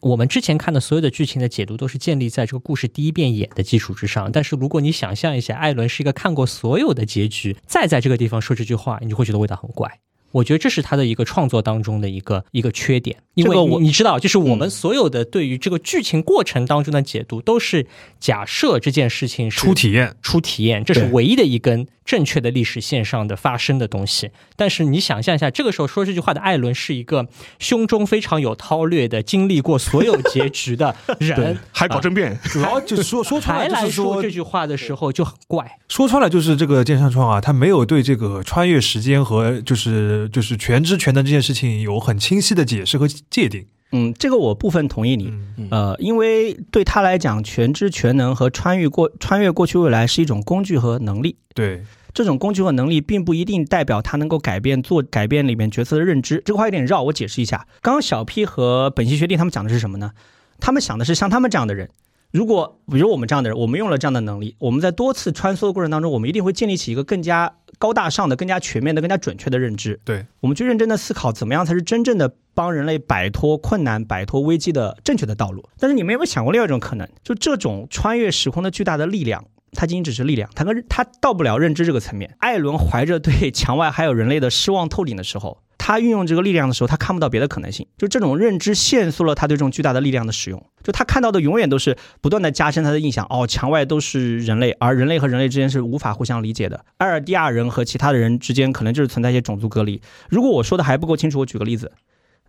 [0.00, 4.30] 我们之前看的所有的剧情的解读都是建立在这个故事第一遍演的基础之上。
[4.30, 10.00] 但是如果你想象一下，艾伦是一个看过所有的结局，再在这个地方说这句话，你就会觉得味道很怪。
[10.32, 17.86] 我觉得这是他的一个创作当中的一个一个缺点，因为我你知道，就是我们所有的对于这个剧情过程当中的解读，都是
[18.20, 24.30] 假设这件事情是初体验，初体验，这是唯一的一根正确的历史线上的发生的东西。
[24.56, 27.26] 但是你想象一下，这个时候说这句话的艾伦是一个
[27.58, 35.78] 胸中非常有韬略的、经历过所有结局的 人，还搞政变，主要 就是说说出来就是说这句话的时候就很怪。
[35.88, 40.25] 说穿了就是这个剑山创啊，他没有对这个穿越时间和就是。
[40.28, 43.66] 就是全知全能这件事情有很清晰的解释和界定。
[43.92, 45.32] 嗯，这个我部分同意你。
[45.70, 51.36] 呃，因为对他来讲，全知全能和穿越过穿越过去未来是一种工具和能力。
[51.54, 56.42] 对，这种工具和能力并不一定代表他能够改变做改变里面角色的认知。
[56.44, 57.66] 这个话有点绕，我解释一下。
[57.80, 60.10] 刚刚小 P 和本溪学弟他们讲的是什么呢？
[60.58, 61.88] 他们想的是像他们这样的人。
[62.32, 70.00] 如果比如我们这样的人，我们用了这样的能力，我们在多次穿梭的过程当中，我们一定会建立起一个更加高大上的、更加全面的、更加准确的认知。
[70.04, 75.68] 对，我们去认真的思考，怎么样才是真正的帮人类摆脱困难、摆脱危机的正确的道路。
[75.78, 77.08] 但是你们有没有想过另外一种可能？
[77.22, 79.44] 就这种穿越时空的巨大的力量，
[79.76, 82.34] 它仅仅只是力量，它跟它到不了认知这个层面。
[82.38, 85.58] 艾伦怀着对墙外还有人类的失望透顶的时候。
[85.78, 90.60] 他运用这个力量的时候，他看不到别的可能性，就这种认知限缩了他对这种巨大的力量的使用。
[90.82, 93.24] 就他看到的永远都是不断的加深他的印象。
[93.30, 96.84] 哦，墙外都是人类，而人类和人类之间是无法互相理解的。
[96.96, 100.00] 埃尔蒂亚人和其他的人之间可能就是存在一些种族隔离。
[100.28, 101.92] 如果我说的还不够清楚，我举个例子，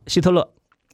[0.07, 0.49] 希特勒。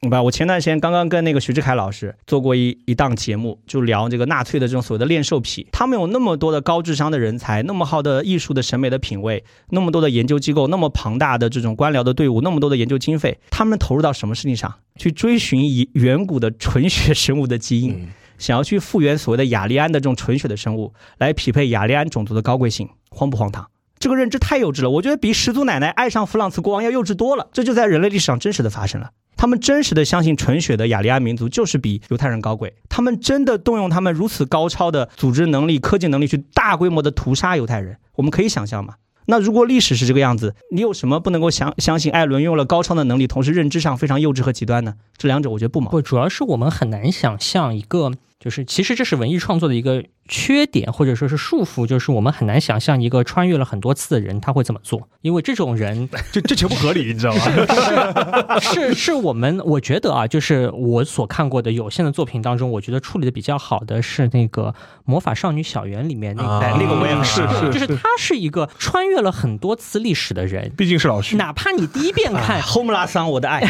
[0.09, 5.67] 吧，我前段时间刚刚跟那个徐志凯老师做过一一档节目，就聊这个纳粹的这种所谓的练兽癖。
[5.71, 18.07] 他们有那么多的高智商的人才，那么好的艺术的审美的品味，那么多的研究机构，那么庞大的这种官僚的队伍，那么多的研究经费，他们投入到什么事情上去追寻以远古的纯血生物的基因，
[18.38, 23.67] 想要去复原所谓的雅利安的这种纯血的生物，来匹配雅利安种族的高贵性，荒不荒唐？
[24.03, 27.47] 这个认知太幼稚了，我觉得比始祖奶奶爱上弗朗茨国王要幼稚多了。
[27.53, 29.11] 这就在人类历史上真实的发生了。
[29.38, 37.95] 他们真实的相信纯血的雅利安民族就是比犹太人高贵，他们真的动用他们如此高超的组织能力、科技能力去大规模的屠杀犹太人。
[38.17, 38.95] 我们可以想象吗？
[39.27, 44.95] 那如果历史是这个样子，你有什么不能够相相信艾伦用了高超的能力，同时认知上非常幼稚和极端呢？
[45.15, 46.03] 这两者我觉得不矛盾。
[46.03, 48.11] 不，主要是我们很难想象一个，
[48.44, 50.03] 就是其实这是文艺创作的一个。
[50.30, 58.57] 缺点或者说是束缚，就是我们很难想象一个穿越了很多次的人他会怎么做，因为这种人 这这全不合理，你知道吗？
[58.64, 64.68] 是是我们我觉得啊，就是我所看过的有限的作品当中，我觉得处理的比较好的是那个
[65.03, 73.61] 《魔法少女小圆》里面那个那个我也是，就是他是一个穿越了很多次历史的人，毕竟是老徐，哪怕你第一遍看《后姆拉桑我的爱》，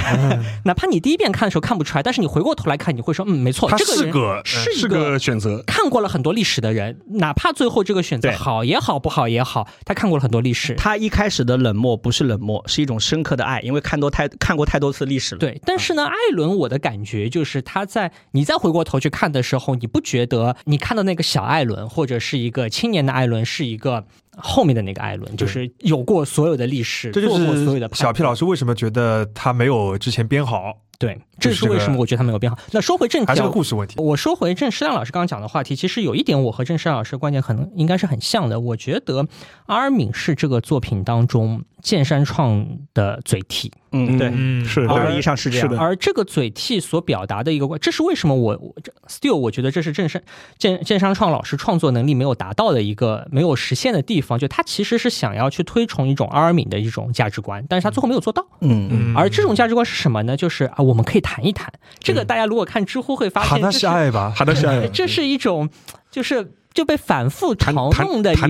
[0.66, 4.40] 哪怕你第一遍看的时候看不出来，但是你回过头来看，你会说，嗯，没错，这个是个
[4.72, 7.00] 是一个选择，看过了很多历史的人。
[7.08, 10.76] 哪怕最后这个选择好也好，不好也好，他看过了很多历史。
[10.76, 15.40] 他一开始的冷漠不是冷漠，是一种深刻的爱，因为看多太看过太多次历史了。
[15.40, 24.06] 对，但是呢，艾伦，我的感觉就是他在你再回过头去看的时候，你不觉得你看到那个小艾伦或者是一个青年的艾伦是一个
[24.38, 27.90] 后面的那个艾伦，就是有过所有的历史，这就是所有的。
[27.94, 30.78] 小 P 老师为什么觉得他没有之前编好？
[31.00, 32.58] 对，这是为什么我觉得他没有变好。
[32.72, 33.96] 那说回正题，还是个故事问题。
[34.00, 38.60] 我说回郑诗亮老师刚刚讲的话题，其实有一点我和郑诗亮老师观点可能应该是很像的。
[38.60, 39.28] 我觉得
[39.66, 43.72] 阿尔敏是这个作品当中剑山创的嘴替。
[43.96, 44.32] 嗯，对，
[44.66, 45.78] 是某种意义上是这样。
[45.78, 48.74] 而这个嘴替所表达的一个，这是为什么我我
[49.08, 50.24] still 我觉得这是郑山
[50.58, 58.44] 剑剑山创老师创作能力没有达到的一个没有实现的地方，就他其实是想要去推崇一种阿尔敏的一种价值观，但是他最后没有做到。
[58.62, 59.16] 嗯嗯。
[59.16, 60.36] 而这种价值观是什么呢？
[60.36, 62.24] 就是啊，我们可以谈一谈这个。
[62.26, 64.34] 大家如果看知乎会发现，那是爱吧？
[64.46, 64.88] 那是爱。
[64.88, 65.70] 这是一种
[66.12, 66.52] 就是。
[66.74, 67.72] 就被反复嘲
[68.04, 68.50] 弄的一种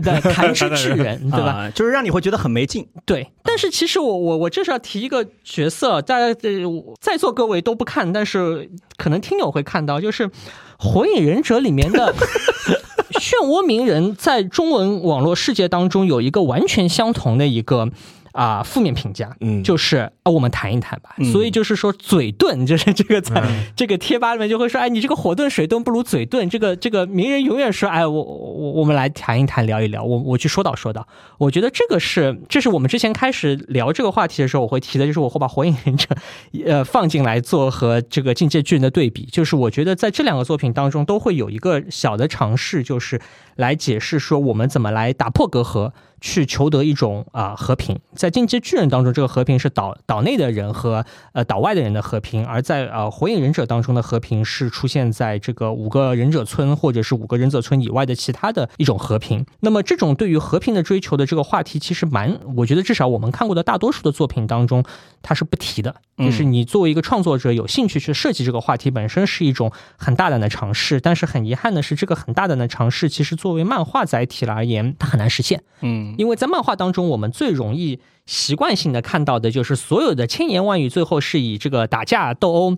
[0.00, 1.70] 的谈之巨 人，对吧？
[1.74, 2.88] 就是让你会觉得很没劲。
[3.04, 6.34] 对，但是其实我我我就是要提一个角色，大家
[6.98, 10.26] 在座各位都不看，但是可能听友会看到，就是
[10.78, 12.14] 《火影忍者》里面的
[13.20, 17.90] 漩涡鸣人，在中文网络世界当中有一个完全相同的一个。
[18.38, 21.16] 啊，负面评价，嗯，就是啊，我们谈一谈吧。
[21.32, 23.42] 所以就是说，嘴遁，就是这个在
[23.74, 26.48] 这个贴吧里面就会说，哎，你这个火遁水遁不如嘴遁。
[26.48, 30.04] 这个这个名人永远说，哎，我我我们来谈一谈，聊一聊。
[30.04, 31.04] 我我去说道说道。
[31.38, 36.06] 我觉得这个是，这是我们之前开始聊这个话题的时候，我会提的，就是我会把火影忍者
[36.64, 39.24] 呃放进来做和这个境界巨人的对比。
[39.24, 43.20] 就是我觉得在这两个作品当中，都会有一个小的尝试，就是
[43.56, 45.90] 来解释说我们怎么来打破隔阂。
[46.20, 59.44] 去求得一种啊和平，在进击巨人当中，这个和平是岛岛内的人和呃岛外的人的和平；而在呃火影忍者当中的和平是出现在这个五个忍者村或者是五个忍者村以外的其他的一种和平。
[59.60, 64.84] 那么这种对于和平的追求的这个话题，其实蛮，我觉得至少我们看过的大多数的作品当中，
[65.22, 65.94] 它是不提的。
[66.18, 71.00] 就是你作为一个创作者有兴趣去设计这个话题，本身是一种很大胆的尝试。
[71.00, 75.62] 但是很遗憾的是，这个很大胆的尝试，其实作为漫画载体而言，它很难实现。
[75.80, 76.14] 嗯。
[76.18, 82.76] 因为在漫画当中，我们最容易习惯性的看到的就是所有的千言万语，最后是以这个打架斗殴。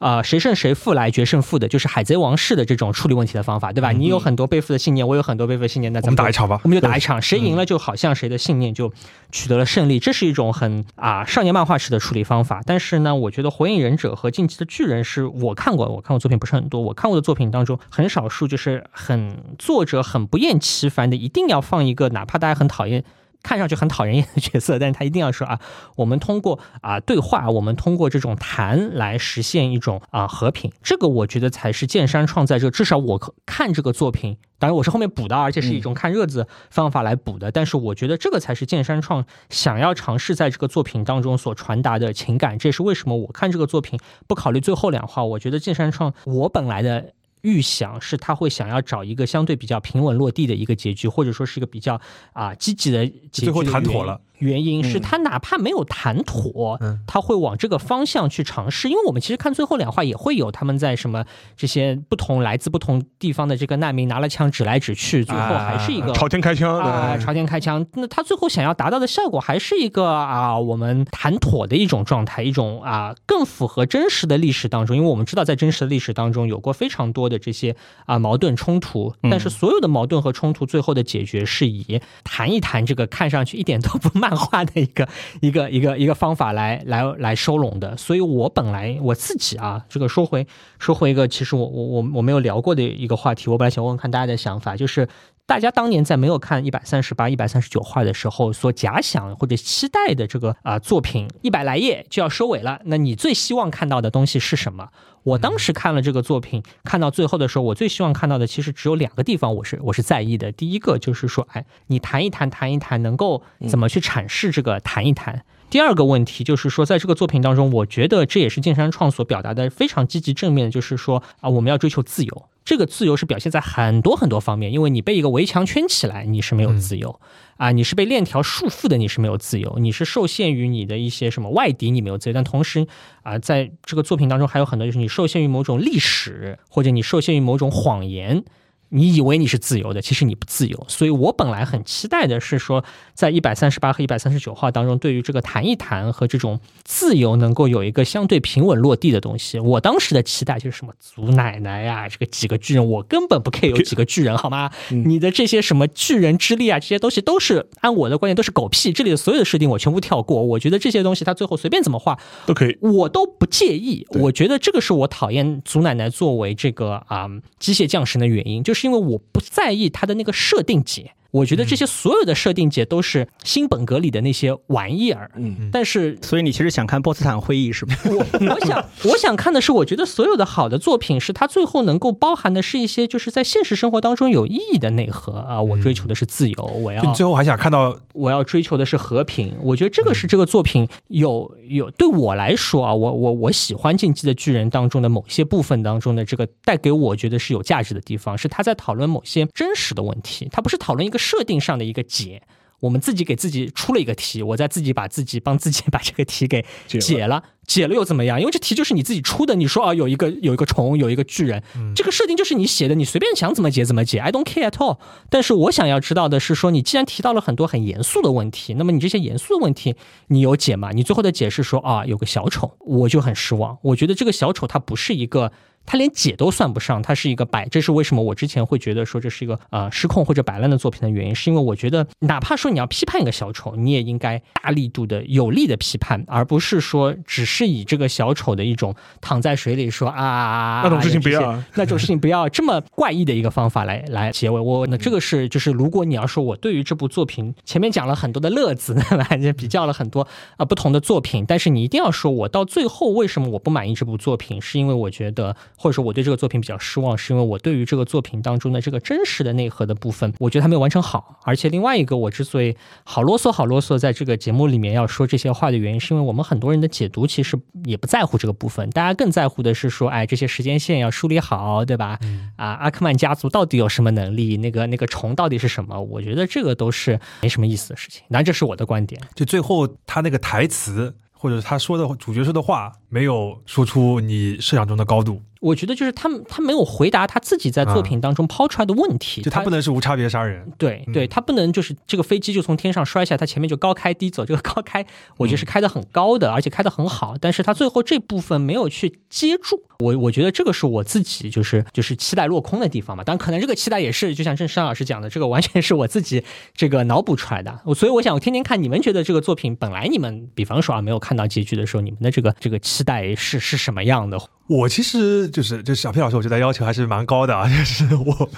[0.00, 3.92] 啊，谁胜谁负来决胜负的，就是海贼王式的这种处理问题的方法，对吧？
[3.92, 8.90] 你有很多背负的信念，我有很多背负的信念，那咱们打一场吧，我们就打一场，谁赢了就好像谁的信念就
[9.30, 12.62] 取得了胜利，这是一种很啊少年漫画式的处理方法。
[12.64, 23.04] 但是呢，我觉得《火影忍者》和《进击的巨人》是我看过，我看过作品不是很多，我看过的作品当中很少数，就是很作者很不厌其烦的，一定要放一个，哪怕大家很讨厌。
[23.42, 25.58] 看上去很讨人厌的角色，但是他一定要说啊，
[25.96, 47.12] 我们通过啊对话，我们通过这种谈来实现一种啊和平，这个我觉得才是剑山创在这至少我看这个作品，当然我是后面补的，而且是一种看热子方法来补的，但是我觉得这个才是剑山创想要尝试在这个作品当中所传达的情感，这也是为什么我看这个作品不考虑最后两话，我觉得剑山创我本来的。
[47.42, 52.00] 预想是他会想要找一个相对比较平稳落地的一个结局，或者说是一个比较
[52.32, 53.44] 啊积极的结局。
[53.44, 54.20] 最后谈妥了。
[54.40, 58.88] 原因是他哪怕没有谈妥，他会往这个方向去尝试。
[58.88, 61.24] 因为我们其实看最后两话也会有他们在什么
[61.56, 67.86] 这些不同来自不同地方的这个难民拿了枪指来指去，最后还是一个朝天开枪啊，朝天开枪。
[67.94, 74.96] 那他最后想要达到的效果还是一个啊，我们谈妥的一种状态，一种啊更符合真实的历史当中。
[74.96, 77.76] 因为我们知道在真实的历史当中有过非常多的这些
[78.06, 84.29] 啊矛盾冲突，但是所有的矛盾和冲突最后的解决是以谈一谈这个看上去一点都不 慢。
[84.30, 85.08] 漫画的一个
[85.42, 90.46] 一个一个一个方法来来来收拢的，所以我本来我自己啊，这个说回
[90.78, 95.08] 说回一个，其实我我我我没有聊过的一个话题，我本来想问问看大家的想法，就是
[95.46, 104.88] 大家当年在没有看一百三十八、一百三十九话的时候，所假想或者期待的这个啊作品一百来页就要收尾了，那你最希望看到的东西是什么？
[105.22, 110.50] 我当时看了这个作品，看到最后的时候，我最希望看到的其实只有两个地方，我是我是在意的。
[110.52, 115.44] 第一个就是说，哎，你谈一谈，谈一谈，能够怎么去阐释这个谈一谈。
[115.68, 122.44] 第二个问题就是说，在这个作品当中，我觉得这也是剑山创所表达的非常积极正面的，就是说啊，我们要追求自由。
[122.64, 127.20] 这个自由是表现在很多很多方面，因为你被一个围墙圈起来，你是没有自由
[127.60, 132.32] 啊；你是被链条束缚的，你是没有自由；你是受限于你的一些什么外敌，你没有自由。
[132.32, 132.86] 但同时
[133.22, 138.42] 啊，在这个作品当中，还有很多就是你受限于某种历史，或者你受限于某种谎言。
[138.90, 140.84] 你以为你是自由的，其实你不自由。
[140.88, 142.84] 所以我本来很期待的是说，
[143.14, 149.60] 在一百三十八和一百三十九话当中，对于这个谈一谈和这种自由能够有一个相对平稳落地的东西。
[149.60, 154.70] 我当时的期待就是什么祖奶奶呀，这个几个巨人，我根本不 care 有几个巨人，好吗？
[154.88, 158.92] 你的这些什么巨人之力啊，这些东西都是按我的观点都是狗屁。
[158.92, 160.42] 这里的所有的设定我全部跳过。
[160.42, 164.04] 我觉得这些东西他最后随便怎么画都可以，我都不介意。
[164.10, 167.28] 我觉得这个是我讨厌祖奶奶作为这个啊
[167.60, 168.79] 机械降神的原因，就是。
[168.80, 175.30] 是因为我不在意它的那个设定解，我觉得这些所有的设定解都是新本格里的那些玩意儿。
[175.36, 177.94] 嗯，但是所以你其实想看波茨坦会议是吧？
[178.04, 185.60] 我我想我想看的是，我觉得所有的好的作品是它最后能够包含的是一些就是在现实生活当中有意义的内核啊。
[185.60, 189.54] 我追求的是自由，我要最后还想看到我要追求的是和平。
[189.62, 202.42] 我觉得这个是这个作品有有对我来说啊，我我我喜欢《进击的巨人》当中的某些部分当中的这个带给我觉得是有价值的地方，是他在讨论某些真实的问题，他不是讨论一个设定上的一个解。
[202.80, 208.40] 我们自己给自己出了一个题，我再自己把自己帮自己把这个题给解了，解了又怎么样？
[208.40, 209.54] 因为这题就是你自己出的。
[209.54, 211.62] 你说啊，有一个有一个虫，有一个巨人，
[211.94, 214.96] 这个设定就是你写的，你随便想怎么解怎么解，I don't care at all。
[215.28, 219.94] 但是我想要知道的是，说你既然提到了很多很严肃的问题，那么你这些严肃的问题
[220.28, 220.92] 你有解吗？
[220.94, 223.76] 你最后的解释说啊，有个小丑，我就很失望。
[223.82, 225.52] 我觉得这个小丑他不是一个。
[225.86, 244.60] 他连解都算不上，他是一个摆，这是为什么我之前会觉得说这是一个呃失控或者摆烂的作品的原因，是因为我觉得哪怕说你要批判一个小丑，你也应该大力度的有力的批判，而不是说只是以这个小丑的一种躺在水里说啊那种事情不要，那种事情不要这么怪异的一个方法来来结尾。
[244.60, 248.96] 我那这个是就是如果你要说我对于这部作品前面讲了很多的乐子？
[249.42, 250.26] 就比较了很多
[250.56, 255.56] 啊不同的作品，但是你一定要说我到最后为什么我不满意这部作品，是因为我觉得。
[255.82, 261.40] 或者说我对这个作品比较失望，是因为我对于这个作品当中的这个真实的内核的部分，我觉得它没有完成好。
[261.44, 272.18] 而且另外一个，我之所以好啰嗦、好啰嗦，在这个节目里面要说这些话的原因，是因为我们很多人的解读其实也不在乎这个部分，大家更在乎的是说，哎，这些时间线要梳理好，对吧？
[272.56, 274.58] 啊，阿克曼家族到底有什么能力？
[274.58, 275.98] 那个那个虫到底是什么？
[275.98, 278.22] 我觉得这个都是没什么意思的事情。
[278.28, 279.18] 当然，这是我的观点。
[279.34, 285.40] 就最后他那个台词，或者他说的主角说的话，没有说出你设想中的高度。
[285.60, 295.04] 我觉得就是他他没有回答他自己在作品当中抛出来的问题，就他不能是无差别杀人，对对，他不能就是这个飞机就从天上摔下，他前面就高开低走，这个 高开
[295.36, 306.42] 我觉得是开的很高的，而且开的很好，但是他最后这部分没有去接住，我我觉得这个是我自己就是就是期待落空的地方嘛，当然可能这个期待也是就像郑山老师讲的，这个完全是我自己
[306.74, 314.40] 这个脑补出来的，所以我想我天天看你们觉得这个作品本来你们比方说啊没有看到结局的时候，你们的这个这个期待是是什么样的？
[314.66, 318.50] 我其实就是就小 P 老师，我觉得要求还是蛮高的啊， 就是我，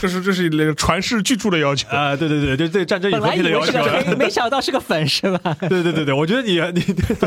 [0.00, 3.72] 这是这是那个传世巨著的要求啊，对对对，就对战争与和平的要求，
[4.18, 5.56] 没想到是个粉是吧？
[5.60, 6.80] 对对对对，我觉得你你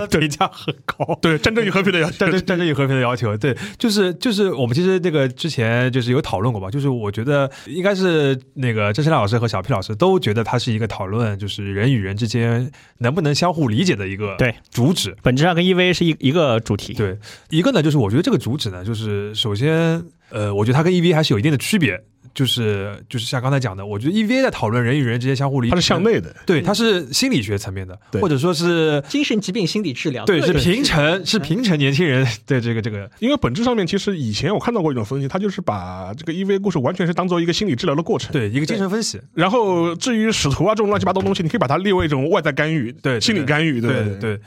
[0.07, 17.17] 对评价很高，对战争与和平的要 求，战争战争与和平的要求，对，就是就是我们其实这个之前就是有讨论过吧，就是我觉得应该是那个郑山老师和小 P 老师都觉得它是一个讨论，就是人与人之间能不能相互理解的一个对主旨，本质上跟 EVA 是一一个主题，对，
[17.49, 18.37] 一个呢就是我觉得这个。
[18.43, 22.01] 主旨呢，就是首先，呃，我觉得它跟 EVA 还是有一定的区别。
[22.33, 39.21] 就是就是像刚才讲的，我觉得 EVA 在讨论人与人之间相互理解，它是向内的，对，它是心理学层面的，或者说是精神疾病心理治疗，对，是平成是平成年轻人的这个这个，因为本质上面其实以前我看到过一种分析，它就是把这个 EVA 故事完全是当做一个心理治疗的过程，对，一个精神分析。
[39.35, 44.39] 然后至于使徒啊这种乱七八糟东西，你可以把它列为一种外在干预，对，心理干预，对对。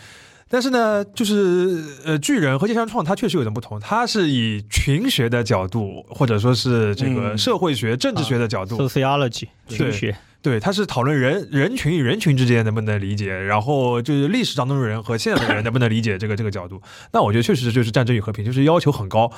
[0.48, 16.81] 但是呢，就是呃，巨人和剑山创它确实有点不同，他是以群学的角度，或者说是这个社会学、政治学的角度，sociology 群学，对，他是讨论人人群与人群之间能不能理解，然后就是历史当中的人和现在的人能不能理解这个这个角度。
[17.12, 19.28] 那我觉得确实就是战争与和平，就是要求很高。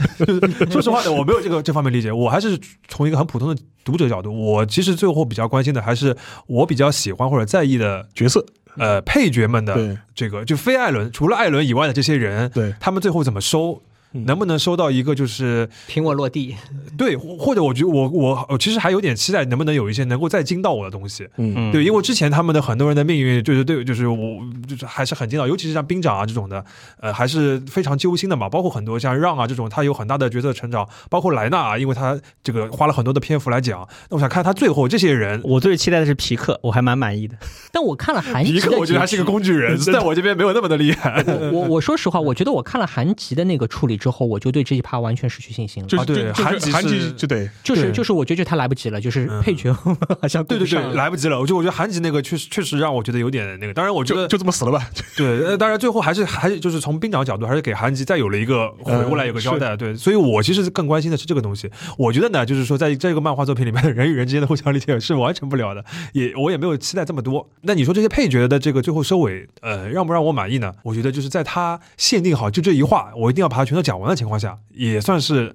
[0.72, 2.58] 说实话的，我没有这个这方面理解，我还是
[2.88, 6.16] 从一个很普通的读者角度，我其实最后比较关心的还是
[6.46, 8.46] 我比较喜欢或者在意的角色。
[8.78, 13.82] 呃，配角们的这个就非艾伦，除了艾伦以外的这些人，对，他们最后怎么收？
[14.24, 16.56] 能不能收到一个就是平稳落地？
[16.96, 21.28] 对，或者我觉得我我我其实还有点期待，能不能有一些能够再惊到我的东西？
[21.36, 26.64] 嗯，对，因为之前他们的很多人的命运就是对，就是我就是还是很惊到，尤其是像兵长啊这种的，
[26.98, 28.48] 呃，还是非常揪心的嘛。
[28.48, 33.86] 包括很多像让啊这种，他有很大的角色成长，包括莱纳啊，因为他这个花了很多的篇幅来讲。
[34.08, 37.36] 那我想看他最后这些人，我最期待的是皮克，我还蛮满意的。
[37.76, 41.22] 但我看了韩吉，我觉得他是个工具人， 在我这边没有那么的厉害。
[41.52, 43.98] 我我说实话，我觉得我看了韩吉的那个处理。
[43.98, 46.00] 之后我就对这一趴完全失去信心了。
[46.00, 51.38] 啊，对，韩吉韩吉就得就是就是，我觉得他来不及了，就是配角好像对对对来不及了。
[51.38, 53.74] 我就我觉得韩吉那个确实确实让我觉得有点那个。
[53.74, 54.88] 当然，我觉得就这么死了吧。
[55.16, 59.76] 对，当然最后还是还是就是从兵长角度，还是给韩吉再有了一个回过来有个交代。
[59.76, 61.70] 对，所以我其实更关心的是这个东西。
[61.98, 67.48] 我觉得呢，就是说在这个漫画作品里面人与人之间的互相理解是完成不了的，也我也没有期待这么多。
[67.66, 70.72] 那你说这些配角的这个最后收尾，呃，让不让我满意呢？
[70.84, 74.56] 我觉得就是在他限定好就这一话，我一定要把它全都讲完的情况下。
[74.72, 75.52] 也算是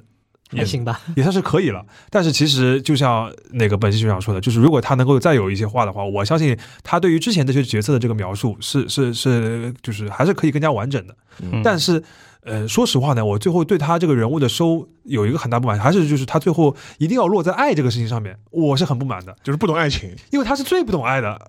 [0.52, 1.86] 也行吧，也算是可以了。
[2.10, 11.16] 但是其实就像那个本期学长说的，就是如果他能够再有一些话的话，我相信他对于之前这些角色的这个描述是是是，就是还是可以更加完整的。
[11.64, 12.04] 但是，
[12.44, 21.40] 呃，说实话呢，我最后对他这个人物的收有一个很大不满，还是就是他最后一定要落在爱这个事情上面，我是很不满的，就是不懂爱情，因为他是最不懂爱的。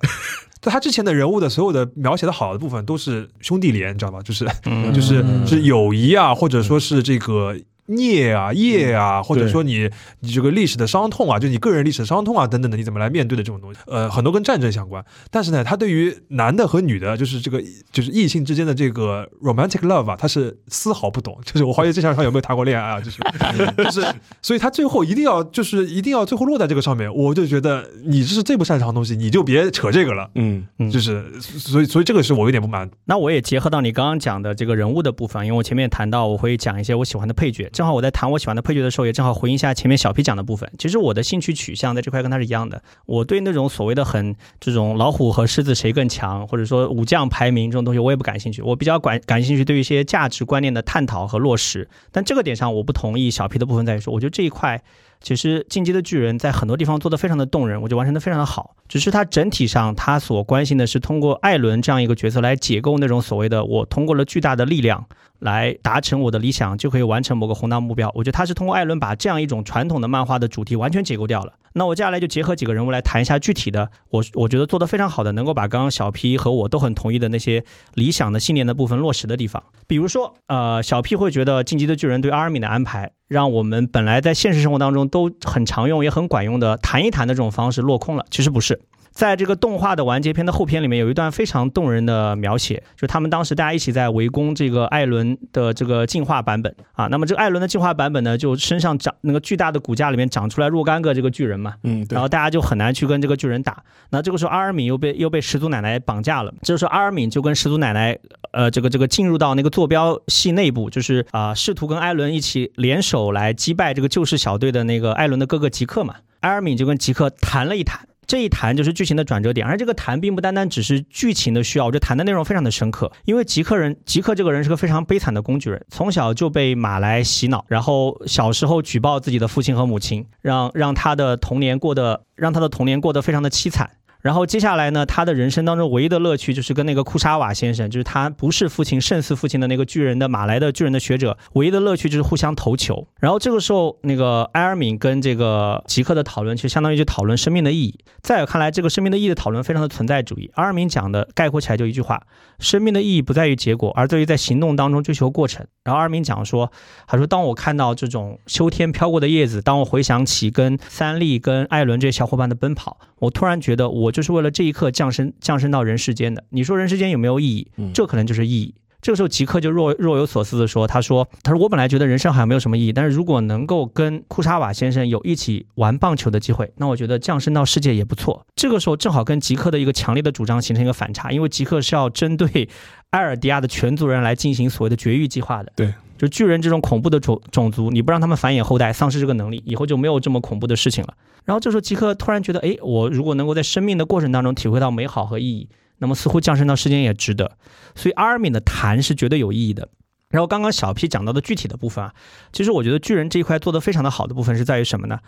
[0.61, 4.21] 在 他之前的人物的所有的描写的好的部分都是兄弟连，你知道吗？
[4.23, 4.47] 就是
[4.95, 7.57] 就是是友谊啊，或者说是这个。
[7.87, 9.91] 孽啊，业啊，或者说你
[10.21, 13.81] 你这个历史的伤痛啊，就你个人历史的伤痛啊，等等的，你怎么来面对的这种东西？
[13.87, 15.05] 呃，很多跟战争相关。
[15.31, 21.39] 但是呢，他对于男的和女的，就是这个就是异性之间的这个 romantic love 啊，他是丝毫不懂。
[21.45, 23.01] 就是我怀疑这场上有没有谈过恋爱啊？
[23.01, 23.21] 就是
[23.77, 24.07] 就是，
[24.41, 27.13] 所以他最后一定要就是一定要最后落在这个上面。
[27.13, 30.31] 我就觉得你这是最不擅长的东西，你就别扯这个了。
[30.37, 32.89] 嗯，就是所以所以这个是我有点不满。
[33.07, 37.69] 那我也结合到你刚刚讲的这个人物的部分，因为我前面谈到我会讲一些我喜欢的配角。
[37.73, 40.71] 正好我在谈我喜欢的配角的时候，也正好回应一下前面小皮讲的部分。
[40.79, 42.83] 其实我的兴趣取向在这块跟他是一样的。
[43.07, 48.63] 我对那种所谓的很这种老虎和狮子谁更强，或者说武将排名这种东西，我也不感兴趣。
[48.63, 51.89] 我比较感感兴趣对一些价值观念的探讨和落实。
[52.11, 54.83] 但这个点上，我不同意小皮的部分在于说，我觉得这一块
[55.21, 58.77] 其实《进击的巨人》在很多地方做的非常的动人，我觉得完成的非常的好。
[58.89, 65.07] 只是他整体上他所关心的是通过艾伦这样一个角色来解构那种所谓的我通过了巨大的力量。
[65.43, 68.11] 来达成我的理想，就可以完成某个宏大目标。
[68.15, 71.55] 我觉得他是通过艾伦把这样一种传统的漫画的主题完全解构掉了。
[71.75, 77.65] 那我接下来就结合几个人物来谈一下具体的，我我觉得做得非常好的，能够把刚刚小 P 和我都很同意的那些
[77.95, 79.63] 理想的信念的部分落实的地方。
[79.87, 88.27] 比如说，呃，小 P 会觉得进击的巨人对阿尔敏的安排，让我们本来在现实生活当中都很常用也很管用的谈一谈的这种方式落空了。
[88.31, 88.79] 其实不是。
[89.13, 97.07] 在这个动画的完结篇的后篇里面，有一段非常动人的描写，就他们当时大家一起在围攻这个艾伦的这个进化版本啊。
[97.09, 103.83] 那么这个艾伦的进化版本呢，就身上长那个巨大的骨架里面长出来若干个这个巨人嘛，嗯，然后大家就很难去跟这个巨人打。
[104.11, 108.19] 那这个时候阿尔敏又被又被始祖奶奶绑架了，这个时候阿尔敏就跟始祖奶奶
[108.53, 116.15] 呃这个这个进入到那个坐标系内部，就是啊试图跟艾伦一起联手来击败这个救世小队的那个艾伦的哥哥吉克嘛。
[116.41, 118.09] 阿尔敏就跟吉克谈了一谈。
[118.27, 123.11] 这一谈就是剧情的转折点，而这个谈并不单单只是剧情的需要，我觉得谈的内容非常的深刻。
[123.25, 133.91] 因为吉克人，吉克这个人是个非常悲惨的工具人，从小就被马来洗脑，然后小时候举报自己的父亲和母亲，让让他的童年过得让他的童年过得非常的凄惨。
[134.23, 143.09] 然后接下来呢，他的人生当中唯一的乐趣就是跟那个库沙瓦先生，就是他不是父亲胜似父亲的那个巨人的马来的巨人的学者，唯一的乐趣就是互相投球。
[143.19, 147.99] 然后这个时候，那个埃尔敏跟这个吉克的讨论，其实相当于就讨论生命的意义。
[148.23, 150.49] 在我看来，这个生命的意义的讨论非常的存在主义。
[150.55, 152.23] 阿尔敏讲的概括起来就一句话：
[152.61, 155.67] 生命的意义不在于结果，而在于在行动当中追求过程。
[155.83, 156.71] 然后阿尔敏讲说，
[157.09, 164.12] 他说当我看到这种秋天飘过的叶子，当我回想起跟三笠、跟艾伦这些小伙伴的奔跑，我突然觉得我。
[164.13, 166.45] 就是为了这一刻降生降生到人世间的。
[166.51, 167.67] 你说人世间有没有意义？
[167.93, 168.73] 这可能就是意义。
[169.01, 182.69] 这个时候，吉克就若若有所思地说：“他说，他说我本来觉得人生好像没有什么意义，但是如果能够跟库沙瓦先生有一起玩棒球的机会，那我觉得降生到世界也不错。”这个时候正好跟吉克的一个强烈的主张形成一个反差，因为吉克是要针对
[183.11, 185.73] 埃尔迪亚的全族人来进行所谓的绝育计划的。
[185.75, 185.93] 对。
[186.17, 191.15] 就巨人这种恐怖的种种族，你不让他们繁衍后代，丧失这个能力，以后就没有这么恐怖的事情了。
[191.45, 197.57] 然后这时候吉克突然觉得，哎，我如果能够在生命的过程当中体会到美好和意义，那么似乎降生到世间也值得。
[197.95, 199.89] 所以阿尔敏的谈是绝对有意义的。
[200.31, 202.15] 然后刚刚小 P 讲到的具体的部分啊，
[202.53, 205.19] 其实我觉得巨人这一块做的非常的好的部分是在于什么呢？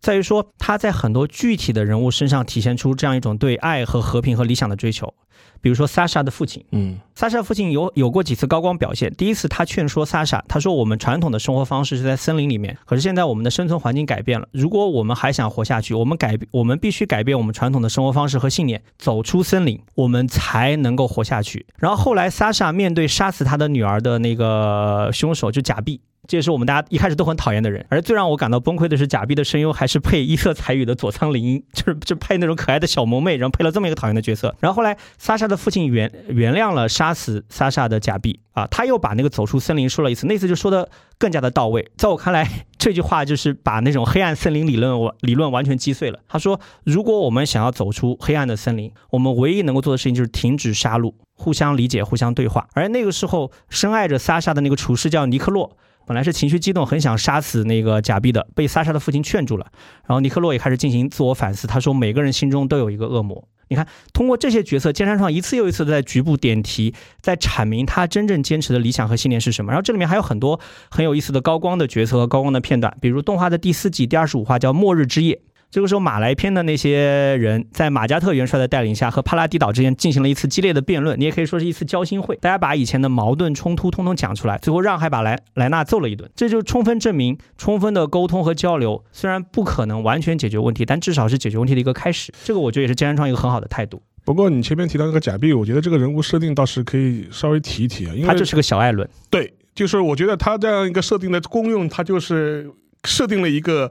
[0.00, 5.14] 在于说他在很多具体的人物身上体现出这样一种对爱和和平和理想的追求。
[5.60, 9.12] 比如说萨莎的父亲，嗯，萨莎父亲有有过几次高光表现。
[9.14, 14.48] 第一次，他劝说萨莎，他说：“我们传统的生活方式是在森林里面，可是现在我们的生存环境改变了。
[14.52, 26.00] 如果我们还想活下去，我们改我们必须改变我们传统的生活方式和信念，走出森林，我们才能够活下去。”然后后来，萨莎面对杀死他的女儿的那个凶手，就假币。
[26.30, 34.54] 这也是我们大家一开始都很讨厌的人，而最让我感到崩溃的是，假币的声优还是配异色彩语的佐仓绫，就是就配那种可爱的小萌妹，然后配了这么一个讨厌的角色。
[34.60, 40.88] 然后后来，莎莎的父亲原原谅了杀死莎莎的假币啊，他又把那个走出森林说了一次，那次就说的
[41.18, 41.90] 更加的到位。
[41.96, 42.48] 在我看来，
[42.78, 46.20] 这句话就是把那种黑暗森林理论理论完全击碎了。
[46.28, 52.68] 他说，如果我们想要走出黑暗的森林，我们唯一能够做的事情就是停止杀戮，互相理解，互相对话。
[52.74, 55.76] 而那个时候，深爱着莎莎的那个厨师叫尼克洛。
[56.10, 59.68] 本来是情绪激动，很想杀死那个假币的，被萨莎的父亲劝住了。
[60.08, 69.70] 然后尼克洛也开始进行自我反思，他说：“每个人心中都有一个恶魔。”你看，通过这些角色，剑山创一次又一次的在局部点题，在阐明他真正坚持的理想和信念是什么。
[69.70, 70.58] 然后这里面还有很多
[70.90, 75.36] 很有意思的高光的角色和高光的片段，比如动画的第四季第二十五话叫《末日之夜》。
[75.70, 82.34] 这个时候，马来篇的那些人在马加特元帅的带领下，和帕拉迪岛之间进行了一次激烈的辩论，你也可以说是一次交心会。
[82.36, 86.28] 大家把以前的矛盾冲突通通讲出来，最后让还把莱莱纳揍了一顿。
[86.34, 92.32] 这就充分证明，充分的沟通和交流虽然不可能完全解决问题，但至少是解决问题的一个开始。
[92.42, 94.02] 这个我觉得也是金山创一个很好的态度。
[94.24, 99.08] 不过你前面提到那个假币，我觉得这个人物设定倒是可以稍微提一提啊，因为他就是个小艾伦。
[99.30, 102.68] 对，就是我觉得他这样一个设定的功用，他就是
[103.04, 103.90] 设定了一个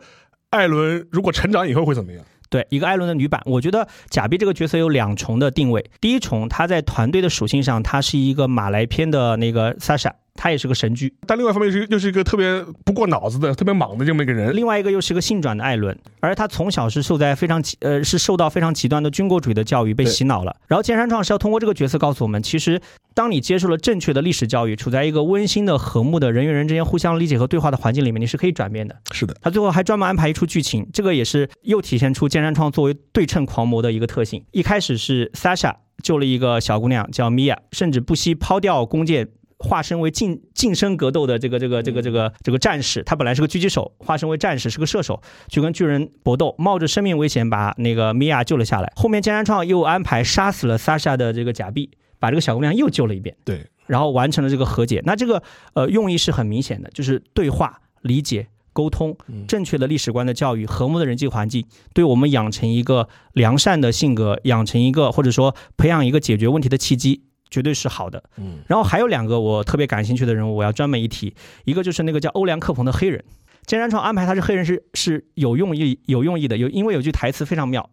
[0.49, 2.23] 艾伦如果成长以后会怎么样。
[2.49, 5.85] 对一个艾伦的女版，我觉得贾碧这个角色有两重的定位。
[6.01, 10.15] 第一重，她在团队的属性上，她是一个马来篇的那个莎莎。
[10.41, 14.55] 他也是个神剧，但另外一方面是又是一个特别不过脑子的、特别莽的这么一个人。
[14.55, 20.55] 另外一个又是个性转的艾伦，而他从小是受在非常极呃是受到非常极端的军国主义的教育，被洗脑了。
[20.67, 22.79] 然后剑山创是要通过这个角色告诉我们，其实
[23.13, 28.95] 当你接受了正确的历史教育，处在一个温馨的、和睦的人与人之间互相理解和对话的环境里面，你是可以转变的。
[29.11, 34.45] 是的，他最后还专门安排一出剧情，这个也是又体现出剑山创作为对称狂魔的一个特性。
[34.51, 39.27] 一开始是 Sasha 救了一个小姑娘叫 Mia，甚至不惜抛掉弓箭。
[39.59, 48.91] 化身为近近身格斗的这个这个这个这个这个战士，他本来是个狙击手，化身为战士是个射手，去跟巨人搏斗，冒着生命危险把那个米娅救了下来。
[48.95, 53.35] 后面江山创又安排杀死了萨莎的这个假币，把这个小姑娘又救了一遍。
[53.43, 55.01] 对，然后完成了这个和解。
[55.05, 67.25] 那这个呃用意是很明显的，就是对话、理解、沟通，正确的历史观的教育，和睦的人际环境，对我们养成一个良善的性格，养成一个或者说培养一个解决问题的契机。
[67.49, 71.33] 绝对是好的，嗯，然后还有两个我特别感兴趣的人物，我要专门一提，
[71.65, 73.23] 一个就是那个叫欧良克鹏的黑人，
[73.65, 77.89] 金山创安排他是黑人是是有用意有用意的，有因为有句台词非常妙，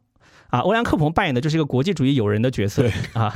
[0.49, 2.93] 啊，欧阳克鹏扮演的就是一个国际主义友人的角色，对。
[3.15, 3.35] 啊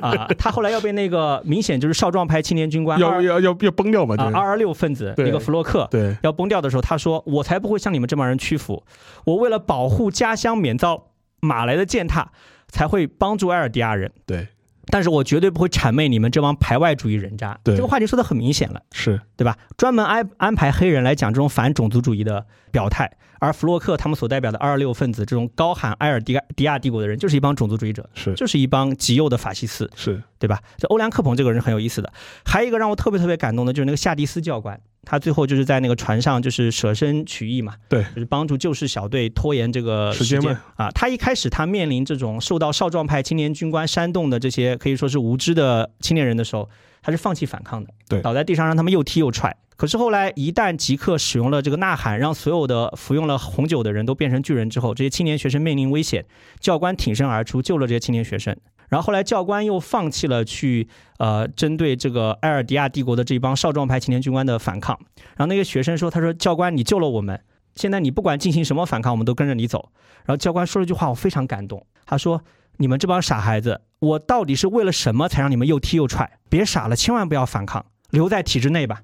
[0.00, 6.16] 啊，他后来要被那个明显就是少壮派青年军官要要要要崩掉嘛，二二六分子那个弗洛克对。
[6.22, 8.82] 要崩掉的时候，他说我才不会向你们这帮人屈服，
[9.24, 11.08] 我为了保护家乡免遭
[11.40, 12.32] 马来的践踏，
[12.68, 14.48] 才会帮助埃尔迪亚人，对。
[14.90, 17.58] 但是我绝对不会谄媚你们这帮排外主义人渣。
[17.62, 19.56] 对，这个话题说的很明显了，是对吧？
[19.76, 23.10] 专门安安排黑人来讲这种反种族主义的表态，
[23.40, 30.60] 而弗洛克他们所代表的二二六分子，这种高喊埃尔迪迪亚帝国的人，就是一帮种族主义者，是，就是一帮极右的法西斯，是对吧？
[30.78, 32.12] 这欧良克彭这个人很有意思的。
[32.44, 34.80] 还有一个让我特别特别感动的，就是那个夏迪斯教官。
[35.02, 40.38] 他最后就是在那个船上，就是舍身取义嘛，对，就是帮助救世小队拖延这个时间
[40.76, 40.90] 啊。
[40.90, 46.68] 他一开始他面临这种受到少壮派青年军官煽动的这些可以说是无知的青年人的时候，
[47.00, 49.56] 他是放弃反抗的，对，倒在地上让他们又踢又踹。
[49.80, 56.26] 可是后来一旦即刻使用了这个呐喊，让所有的服用了红酒的人都变成巨人之后，这些青年学生面临危险，
[56.58, 58.54] 教官挺身而出救了这些青年学生。
[58.90, 60.86] 然后后来教官又放弃了去
[61.16, 65.00] 呃针对这个埃尔迪亚帝国的这帮少壮派青年军官的反抗。
[65.16, 67.40] 然后那个学生说：“他说教官，你救了我们，
[67.74, 69.88] 现在你不管进行什么反抗，我们都跟着你走。”
[70.26, 71.86] 然后教官说了一句话，我非常感动。
[72.04, 72.42] 他说
[72.76, 76.38] ：“你们这帮傻孩子，我到底是为了什么才让你们又踢又踹？
[76.50, 79.00] 别傻了，千万不要反抗，留在体制内吧。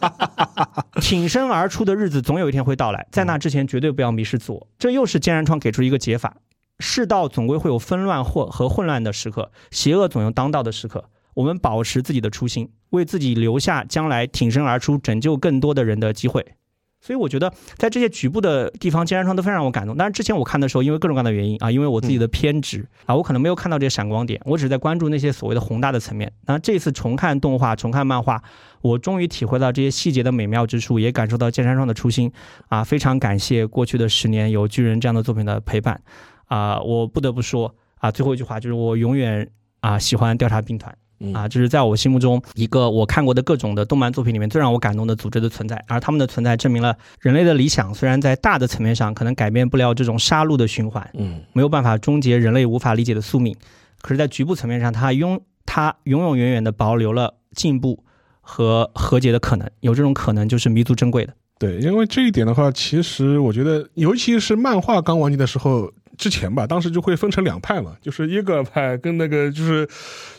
[1.00, 6.36] 挺身而出的日子总有一天会到来，在那之前绝对不要迷失自我。”这又是坚然创给出一个解法。
[6.78, 11.10] 世道总归会有纷乱或和混乱的时刻，邪恶总有当道的时刻。
[11.34, 16.54] 我们保持自己的初心，为自己留下将来挺身而出、拯救更多的人的机会。
[17.00, 19.96] 所以，我觉得在这些局部的地方，金山创都非常让我感动。
[19.96, 26.30] 但是之前我看的时候，因为各种各样的原因啊，因为我自己的偏执啊，我可能没有看到这些闪光点，我只是在关注那些所谓的宏大的层面。
[26.46, 28.42] 那这次重看动画、重看漫画，
[28.82, 32.30] 我终于体会到这些细节的美妙之处，也感受到金山创的初心
[32.68, 32.84] 啊！
[32.84, 36.00] 非常感谢过去的十年有巨人这样的作品的陪伴。
[36.46, 39.48] 啊，我不得不说啊，最后一句话就是我永远
[39.80, 40.94] 啊喜欢调查兵团
[41.34, 53.54] 啊，就是在我心目中一个我看过的各种的动漫作品里面最让我感动的组织的存在，而他们的存在证明了人类的理想虽然在大的层面上可能改变不了这种杀戮的循环，嗯，没有办法终结人类无法理解的宿命，
[54.00, 58.02] 可是，在局部层面上，它拥它永永远远的保留了进步
[58.40, 61.34] 和和解的可能，有这种可能就是弥足珍贵的。
[61.58, 65.92] 对，因为这一点的话，其实我觉得，尤其是漫画刚完结的时候。
[66.20, 69.88] 之前吧，当时就会分成两派嘛，就是耶格尔派跟那个就是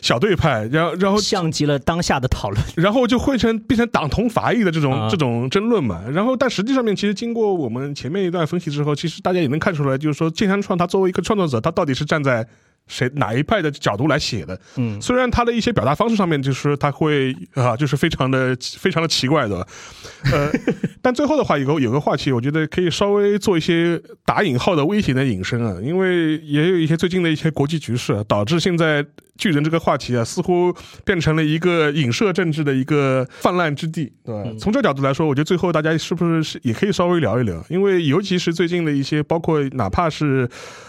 [0.00, 6.00] 小队派，然后然后像极了当下的讨论， 然后就会成变成党同伐异的这种这种争论嘛。
[6.12, 12.46] 然后但实际上面，其实经过我们前面一段分析之后，其实大家也能看出来，就是说剑山创他作为一个创作者，他到底是站在
[12.86, 14.58] 谁哪一派的角度来写的。
[14.76, 19.66] 嗯，虽然他的一些表达方式上面就是他会啊，就是非常的非常的奇怪的，
[20.32, 20.50] 呃，
[21.00, 29.04] 但最后的话有个有个话题，我觉得可以稍微做一些打引号的危险的引申啊，因为也有一些最近的一些国际局势导致现在。
[29.38, 34.50] 巨人这个话题啊，似乎变成了一个影射政治的一个泛滥之地，对吧？
[34.58, 37.64] 从这个角度来说，我觉得最后大家是不是是也可以稍微聊一聊？
[37.68, 40.48] 因为尤其是最近的一些，包括哪怕是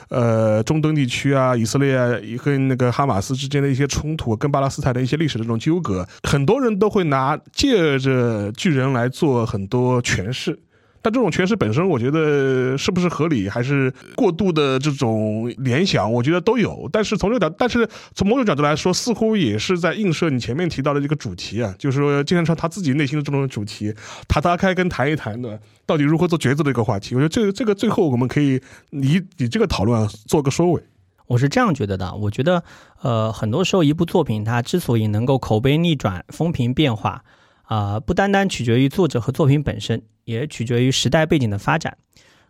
[0.09, 2.11] 呃中东地区啊、以色列啊
[2.43, 10.59] 跟那个哈马斯之间的一些冲突，跟巴勒斯坦的一些历史的这种纠葛，很多人都会拿借着巨人来做很多诠释。
[11.03, 16.89] 但这种诠释本身，我觉得是不是合理，还是过度的这种联想，我觉得都有。
[16.93, 17.85] 但是从这个角，但是
[18.15, 23.93] 从某种角度来说，似乎也是在映射你前面提到的这个主题啊，就是说金山川他自己内心的这种主题，
[24.29, 27.15] 他拉开跟谈一谈的，到底如何做抉择的一个话题。
[27.15, 28.61] 我觉得这个这个最后我们可以
[28.91, 30.81] 以以这个讨论做个收尾。
[31.27, 32.63] 我是这样觉得的，我觉得
[33.01, 37.25] 呃，很多时候一部作品它之所以能够口碑逆转、风评变化。
[37.63, 41.97] 啊，不单单取决于作者和作品本身，也取决于时代背景的发展。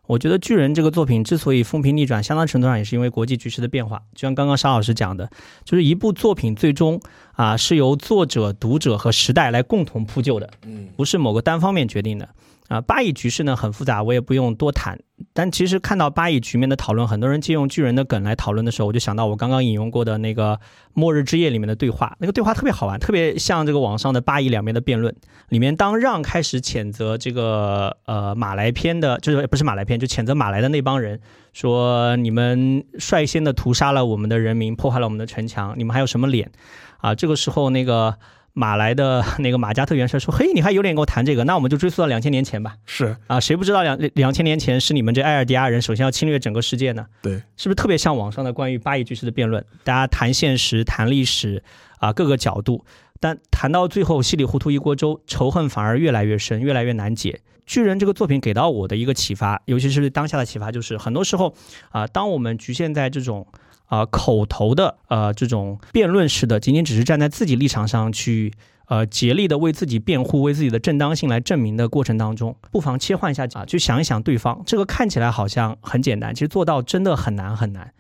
[0.06, 4.02] 我觉得《巨人》这个作品之所以风评逆转，相当程度上也是因为国际局势的变化。
[4.14, 5.30] 就像刚刚沙老师讲的，
[5.64, 7.02] 就是一部作品最终
[7.32, 12.28] 啊是由作者、读者和时代来共同铺就的，嗯，不是某个单方面决定的。
[12.70, 14.98] 啊，八亿局势呢很复杂，我也不用多谈。
[15.32, 20.56] 但其实看到八亿局面的讨论，很多人借用巨人的梗来讨论的时候，我就想到我刚刚引用过的那个
[20.94, 25.16] 《末日之夜》里面的对话，那个对话特别好玩，特别像这个网上的八亿两边的辩论。
[25.50, 31.20] 里面当让开始谴责这个呃马来篇的，就是不是马来篇，就谴责马来的那帮人，
[31.54, 36.52] 说你们率先的屠杀了我们的人民，破坏了我们的城墙，你们还有什么脸？
[36.98, 38.18] 啊，这个时候那个。
[38.54, 41.44] 马来的 那个马加特元帅说：“嘿，你还有脸跟我谈这个？
[41.44, 47.06] 那我们就追溯到两千年前吧。”是啊，谁不知道两两千年前是你们这埃尔迪亚人首先要侵略整个世界呢？
[47.22, 49.66] 对，是不是特别像网上的关于巴以巨势的辩论？
[49.84, 51.64] 大家谈现实，谈历史，
[51.98, 52.86] 啊，各个角度，
[53.20, 57.42] 但谈到最后稀里糊涂一锅粥，仇恨反而越来越深，越来越难解。
[57.66, 61.56] 巨人这个作品给到我的一个启发，尤其是当下的启发，就是很多时候
[61.90, 63.48] 啊，当我们局限在这种。
[63.94, 68.52] 啊，口头的呃，这种辩论式的，仅仅只是站在自己立场上去
[68.88, 74.64] 呃，竭力的为自己辩护，为自己的正当性来证明的过程当中，不妨切换一下啊，去想一想对方。
[74.66, 77.94] 这个看起来好像很简单，其实做到真的很难很难。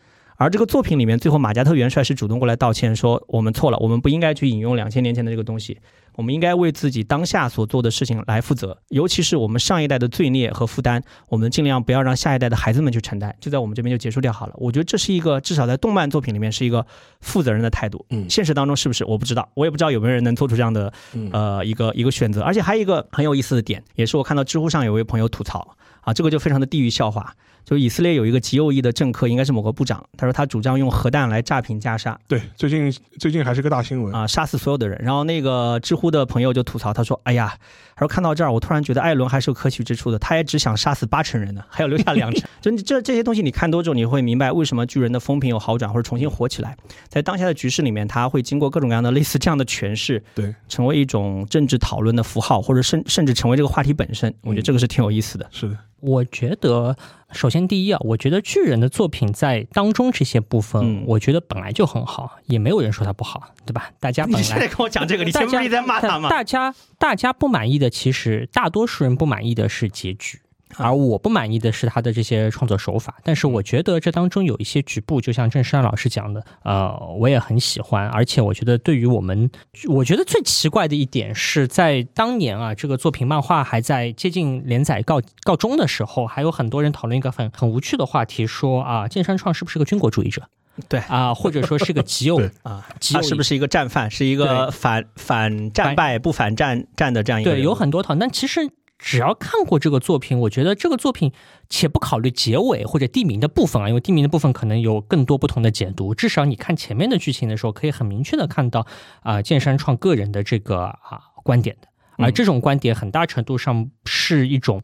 [0.44, 5.80] 而这个作品里面，最后马加特元帅是主动过来道歉，说我们错了，我们不应该去引用两千年前的这个东西。
[6.15, 13.34] 我们应该为自己当下所做的事情来负责，尤其是我们上一代的罪孽和负担，我们尽量不要让下一代的孩子们去承担。
[13.40, 14.53] 就在我们这边就结束掉好了。
[14.57, 16.86] 我觉得这是一个至少在动漫作品里面是一个
[17.22, 18.06] 负责任的态度。
[18.10, 20.91] 嗯，现实当中是不是我不知道，我也不知道有没有人能做出这样的
[21.32, 22.41] 呃一个一个选择。
[22.41, 27.34] 而且还有一个很有意思的点，也是我看到知乎上有位朋友吐槽啊，这个就非常的地域笑话。
[27.65, 30.03] 就以色列有一个极右翼的政客，应该是某个部长。
[30.18, 32.19] 他说他主张用核弹来炸平加沙。
[32.27, 34.99] 对，最近最近还是个大新闻啊，杀死所有的人。
[35.03, 37.56] 然后那个知乎的朋友就吐槽，他说：“哎呀，
[37.95, 40.19] 他说看到这儿，我突然觉得艾伦还是有可取之处的。
[40.19, 42.44] 他也只想杀死八成人呢，还要留下两成。
[42.61, 46.76] 就这这些东西，你看多之后，你会明白为什么巨人的风评有好转或者重新火起来。
[47.07, 54.34] 在当下的局势里面，他会经过各种各样的类似这样的诠释，对，成为一种政治讨论的符号，或者甚甚至成为这个话题本身。
[54.41, 55.48] 我觉得这个是挺有意思的。
[55.52, 55.77] 是的。
[56.03, 56.95] 我觉得，
[57.31, 63.89] 首先第一啊，我觉得巨人的作品在当中这些部分，我觉得本来就很好，也没有人说他不好，对吧？
[63.99, 66.30] 大家本来 你现在跟我讲这个， 你前面在骂他吗？
[66.30, 70.41] 大家大家不满意的，其实大多数人不满意的是结局。
[70.77, 78.07] 而我不满意的是他的这些创作手法，但是我觉得这当中有一些局部，就像郑山老师讲的，呃，我也很喜欢。
[78.09, 79.49] 而且我觉得对于我们，
[79.87, 90.41] 我觉得最奇怪的一点是在当年啊，这个作品漫画还在接近连载告告终的时候，还有很多人讨论一个很很无趣的话题，说啊，剑山创是不是个军国主义者？
[90.89, 94.09] 对啊，或者说是个极右啊，他是不是一个战犯？
[94.09, 97.51] 是一个反反战败不反战战的这样一个？
[97.51, 98.69] 对，有很多讨论，但其实。
[99.03, 101.34] 只要看过这个作品，我觉得这个作品，
[101.69, 106.15] 且不考虑结尾或者地名的部分啊，因为地名的部分可能有更多不同的解读。
[106.15, 108.88] 至少你看前面的剧情的时候，可以很明确的看到
[109.21, 114.81] 啊，剑山创个人的这个啊观点的，而这种观点很大程度上是一种。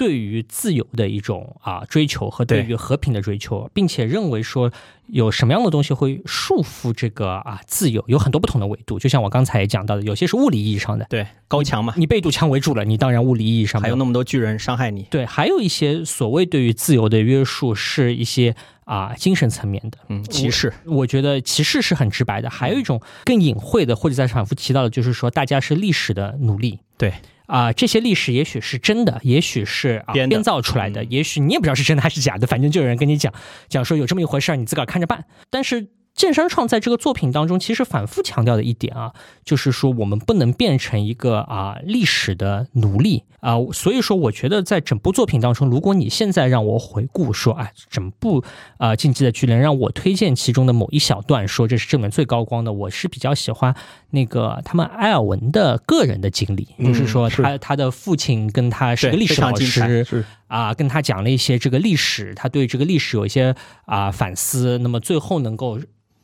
[0.00, 4.72] 对于自由的一种啊追求和对于和平的追求，并且认为说
[5.08, 8.98] 有什么样的东西会束缚这个啊自由，有很多不同的维度。
[8.98, 15.02] 就像我刚才也讲到的，有些是物理意义上的，对高墙嘛，你被堵墙围住了，你当然物理意义上还有那么多巨人伤害你。
[15.10, 18.56] 对，还有一些所谓对于自由的约束，是一些
[18.86, 20.72] 啊精神层面的，嗯，歧视。
[20.86, 26.78] 我觉得歧视是很直白的，还有一种更隐晦的，或者在反复提到的，就是说大家是历史的奴隶。
[26.96, 27.12] 对。
[27.50, 33.34] 啊，这些历史也许是真的，也许是啊编造出来的，也许你也不知道是真的还是假的，反正就有人跟你讲
[33.68, 35.24] 讲说有这么一回事儿，你自个儿看着办。
[35.50, 39.12] 但是剑山创在这个作品当中，其实反复强调的一点啊，
[39.44, 43.54] 就是说我们不能变成一个啊历史的奴隶啊。
[43.72, 48.44] 所以说，我觉得在整部作品当中，如果你现在让我回顾说，哎，整部
[48.76, 53.74] 啊《进击的巨人》让我推荐其中的某一小段，说这是这本最高光的，我是比较喜欢
[54.10, 63.54] 那个他们埃尔文的个人的经历，就是说他他的父亲跟他是个历史老师，啊，跟他讲了一些这个历史，他对这个历史有一些
[63.86, 65.80] 啊反思，那么最后能够。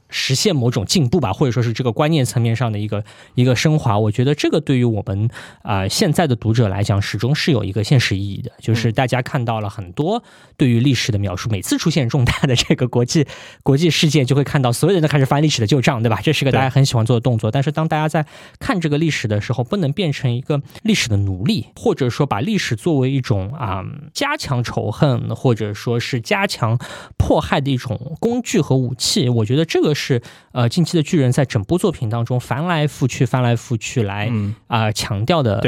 [0.08, 3.04] 实现某种进步吧，或者说是这个观念层面上的一个
[3.34, 5.28] 一个升华，我觉得这个对于我们
[5.62, 8.52] 啊现在的读者来讲，始终是有一个现实意义的。
[8.60, 10.22] 就是大家看到了很多
[10.56, 13.26] 对于历史的描述，每次出现重大的这个国际
[13.62, 16.20] 国际事件，就会看到所有人都开始翻历史的旧账，对吧？
[16.22, 17.50] 这是个大家很喜欢做的动作。
[17.50, 18.24] 但是当大家在
[18.60, 23.84] 看这个历史的时候，不能变成一个历史的奴隶，或者说把历史作为一种啊
[24.14, 26.78] 加强仇恨或者说是加强
[27.16, 29.28] 迫害的一种工具和武器。
[29.28, 29.95] 我觉得这个。
[29.96, 34.30] 是呃，近期的巨人在整部作品当中翻来覆去、翻来覆去来
[34.68, 35.60] 啊强调的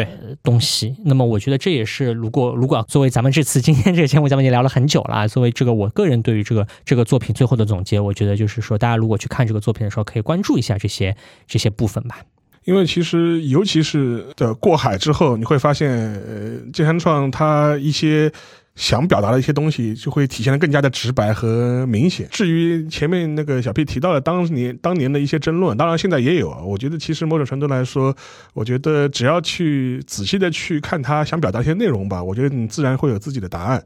[0.44, 0.94] 东西。
[1.04, 5.26] 那么，我觉得这也是如果如果作为咱们这次今天这个节目，咱们已经聊了很久了。
[5.26, 12.20] 作为这个我个人对于这个这个作品最后的总结，我觉得就是说，大家如果去看这个作品的时候，可以关注一下这些这些部分吧。
[12.64, 18.30] 因为其实，尤其是的过海之后，你会发现，呃，金山创他一些。
[18.78, 22.28] 想表达的一些东西就会体现的更加的直白和明显。
[22.30, 26.62] 至于前面那个小 P 提到的当年当年的一些争论，当然现在也有啊。
[26.62, 28.14] 我觉得其实某种程度来说，
[28.54, 33.82] 我觉得只要去仔细的去看他想表达一些内容吧，我觉得你自然会有自己的答案。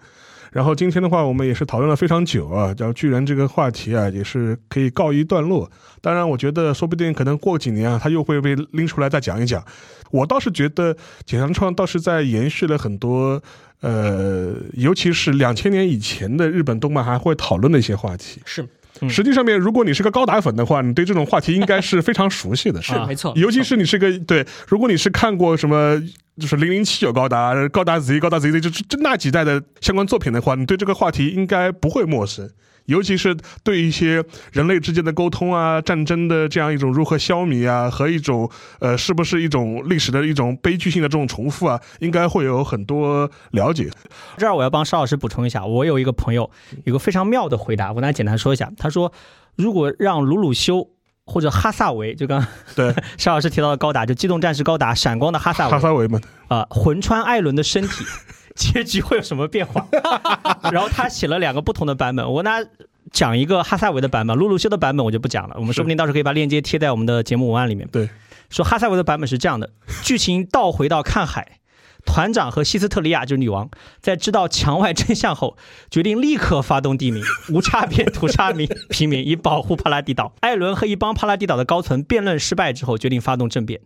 [0.52, 5.72] 然后今天的话，我们也是讨论了非常久啊，叫巨人这个话题啊，也是可以告一段落。
[6.02, 9.64] 当然，我觉得说不定可能过几年啊，他又会被拎出来再讲一讲。
[10.10, 10.94] 我倒是觉得
[11.24, 13.42] 简阳创倒是在延续了很多。
[13.82, 18.66] 呃，尤其是两千年以前的日本动漫还会讨论的一些话题，是。
[19.08, 23.32] 实际上面，如果你是个高达粉的话，你对这种话题应该是非常熟悉的，是没错。
[23.34, 26.00] 尤其是你是个对，如果你是看过什么，
[26.38, 32.48] 就是零零七有高达、高达 Z、高达 ZZ，就这那几代的相关作品的话，你对这个话题应该不会陌生。
[32.86, 38.50] 尤其是对一些人类之间的沟通啊、战争的这样一种如何消弭啊，和一种
[38.80, 43.88] 呃，是不是一种历史的一种悲剧性的这种重复啊，应该会有很多了解。
[44.36, 46.50] 这儿我要帮邵老师补充一下，我有一个朋友
[46.84, 48.70] 有个非常妙的回答，我跟他简单说一下。
[48.76, 49.12] 他说，
[49.56, 50.88] 如果让鲁鲁修
[51.24, 52.44] 或者哈萨维，就刚
[52.74, 58.04] 对 邵老师提到的高达，就机动战士高达闪光的哈萨维，哈萨维嘛，啊，魂穿艾伦的身体。
[58.56, 59.86] 结局会有什么变化？
[60.70, 62.66] 然后他写了两个不同的版本，我跟他
[63.10, 65.56] 讲一个哈萨维的版本，露露修的版本我就不讲了。
[65.58, 67.88] 我们说不定到时候可以把链接贴在我们的节目文案里面。
[67.90, 68.08] 对，
[68.50, 69.70] 说哈萨维的版本是这样的：
[70.02, 71.58] 剧情倒回到看海。
[72.04, 73.70] 团长和希斯特利亚就是女王，
[74.00, 75.56] 在知道墙外真相后，
[75.90, 80.34] 决定立刻发动地名， 无差别屠杀民 平民，以保护帕拉蒂岛。
[80.40, 83.80] 艾伦和一帮帕拉蒂岛的高层辩论失败之后，决定发动政变，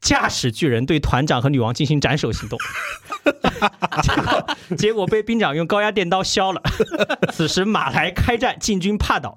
[0.00, 2.58] 驾驶巨人对团长和女王进行斩首行动。
[4.02, 4.46] 结果
[4.76, 6.62] 结果被兵长用高压电刀削了。
[7.32, 9.34] 此时马来开战进军帕岛。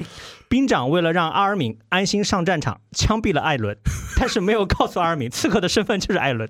[0.51, 3.77] 兵长为了让阿尔敏安心上战场，枪毙了艾伦，
[4.19, 6.49] 但是没有告诉阿尔敏刺客的身份就是艾伦。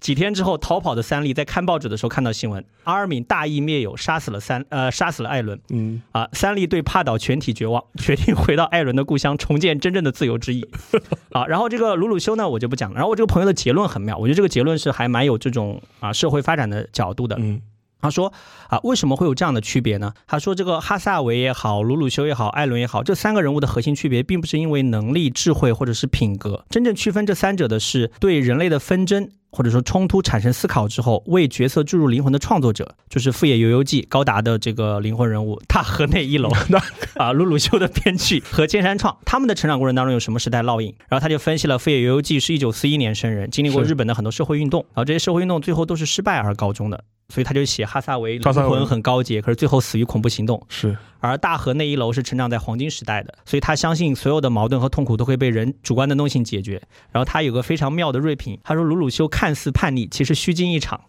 [0.00, 5.60] 几天之后，逃跑的三笠在看报纸的时候看到新闻，阿尔敏大义灭友，杀死了三呃杀死了艾伦。
[5.68, 10.68] 嗯啊，三笠对帕岛全体绝望， 决定回到艾伦的故乡，重建真正的自由之翼。
[11.30, 12.96] 啊，然后这个鲁鲁修呢，我就不讲了。
[12.96, 17.36] 然后我这个朋友的结论很妙，我觉得这个结论是还蛮有这种啊社会发展的角度的。
[17.38, 17.62] 嗯。
[18.00, 18.32] 他说
[18.68, 20.12] 啊，为什么会有这样的区别呢？
[20.26, 36.50] 他说，这个哈萨维也好，鲁鲁修也好，艾伦也好，这三个人物的核心区别，并不是因为能力、智慧或者是品格，真正区分这三者的是对人类的纷争或者说冲突产生思考之后，为角色注入灵魂的创作者，就是《富野由悠记》高达的这个灵魂人物大河内一楼
[37.16, 40.94] 啊，鲁鲁修的编剧和剑山创，他们的成长过程当中有什么时代烙印？
[41.08, 47.02] 然后他就分析了《富野由悠记》是一九四一年生人，经历过日本的很多社会运动，然后这些社会运动最后都是失败而告终的。
[47.28, 50.64] 所以他就写哈萨维灵魂很高洁，可是最后死于恐怖行动。
[50.68, 56.80] 是，而大河那一楼是成长在黄金时代的，所以他相信所有的矛盾和痛苦都会被人主观能动性解决。
[57.10, 61.00] 然后他有个非常妙的锐评，他说鲁鲁修看似叛逆，其实虚惊一场。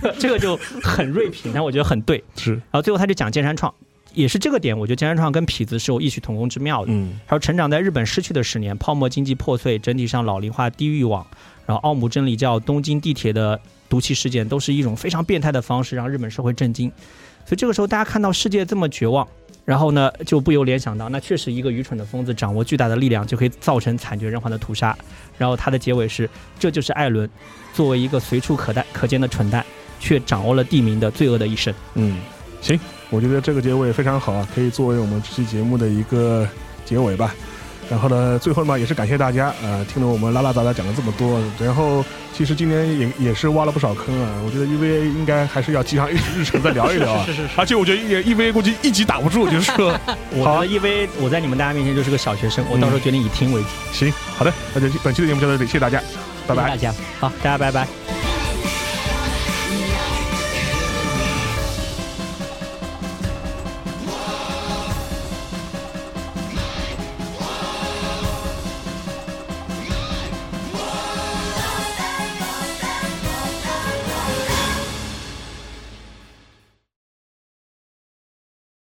[0.00, 2.24] 这 这个就很锐评，但我觉得很对。
[2.34, 3.72] 是，然后最后他就讲剑山创，
[4.14, 6.92] 也是这个点，我觉得剑山创跟痞子是有异曲同工之妙的。
[6.92, 11.26] 嗯，他说成长在日本失去的十年，泡沫经济破碎，整体上老龄化低欲望，
[11.66, 13.60] 然后奥姆真理教、东京地铁的。
[13.88, 16.90] 毒气事件都是一种非常变态的方式，让日本社会震惊。
[17.44, 19.26] 所以这个时候，大家看到世界这么绝望，
[19.64, 24.96] 然后呢，就不由联想到，那确实一个愚蠢的疯子掌握巨大的力量，就可以造成惨绝人寰的屠杀。
[25.36, 26.28] 然后他的结尾是：
[26.58, 27.28] 这就是艾伦，
[27.72, 29.64] 作为一个随处可待可见的蠢蛋，
[29.98, 31.72] 却掌握了地名的罪恶的一生。
[31.94, 32.18] 嗯，
[32.60, 32.78] 行，
[33.10, 36.46] 我觉得这个结尾非常好啊，可以作为我们这期节目的一个。
[36.84, 37.34] 结尾吧。
[37.90, 41.40] 然后呢，最后嘛，也是感谢大家，呃，听了我们拉拉杂杂讲了这么多。
[41.58, 42.04] 然后
[42.36, 44.28] 其实今年也也是挖了不少坑啊。
[44.44, 47.24] 我觉得 EVA 应该还是要记上日日程再聊一聊啊。
[47.26, 47.48] 是是是。
[47.56, 49.98] 而且我觉得 EVA 估计一集打不住，就是说。
[50.30, 53.68] 我觉得 EVA 我在你们大家面前就是个小学生，我到时候决定以听为主。
[53.92, 56.02] 行，好的，那就本期的节目就到这里，谢谢大家，
[56.46, 56.68] 拜拜。
[56.68, 58.27] 大家好，大家拜拜。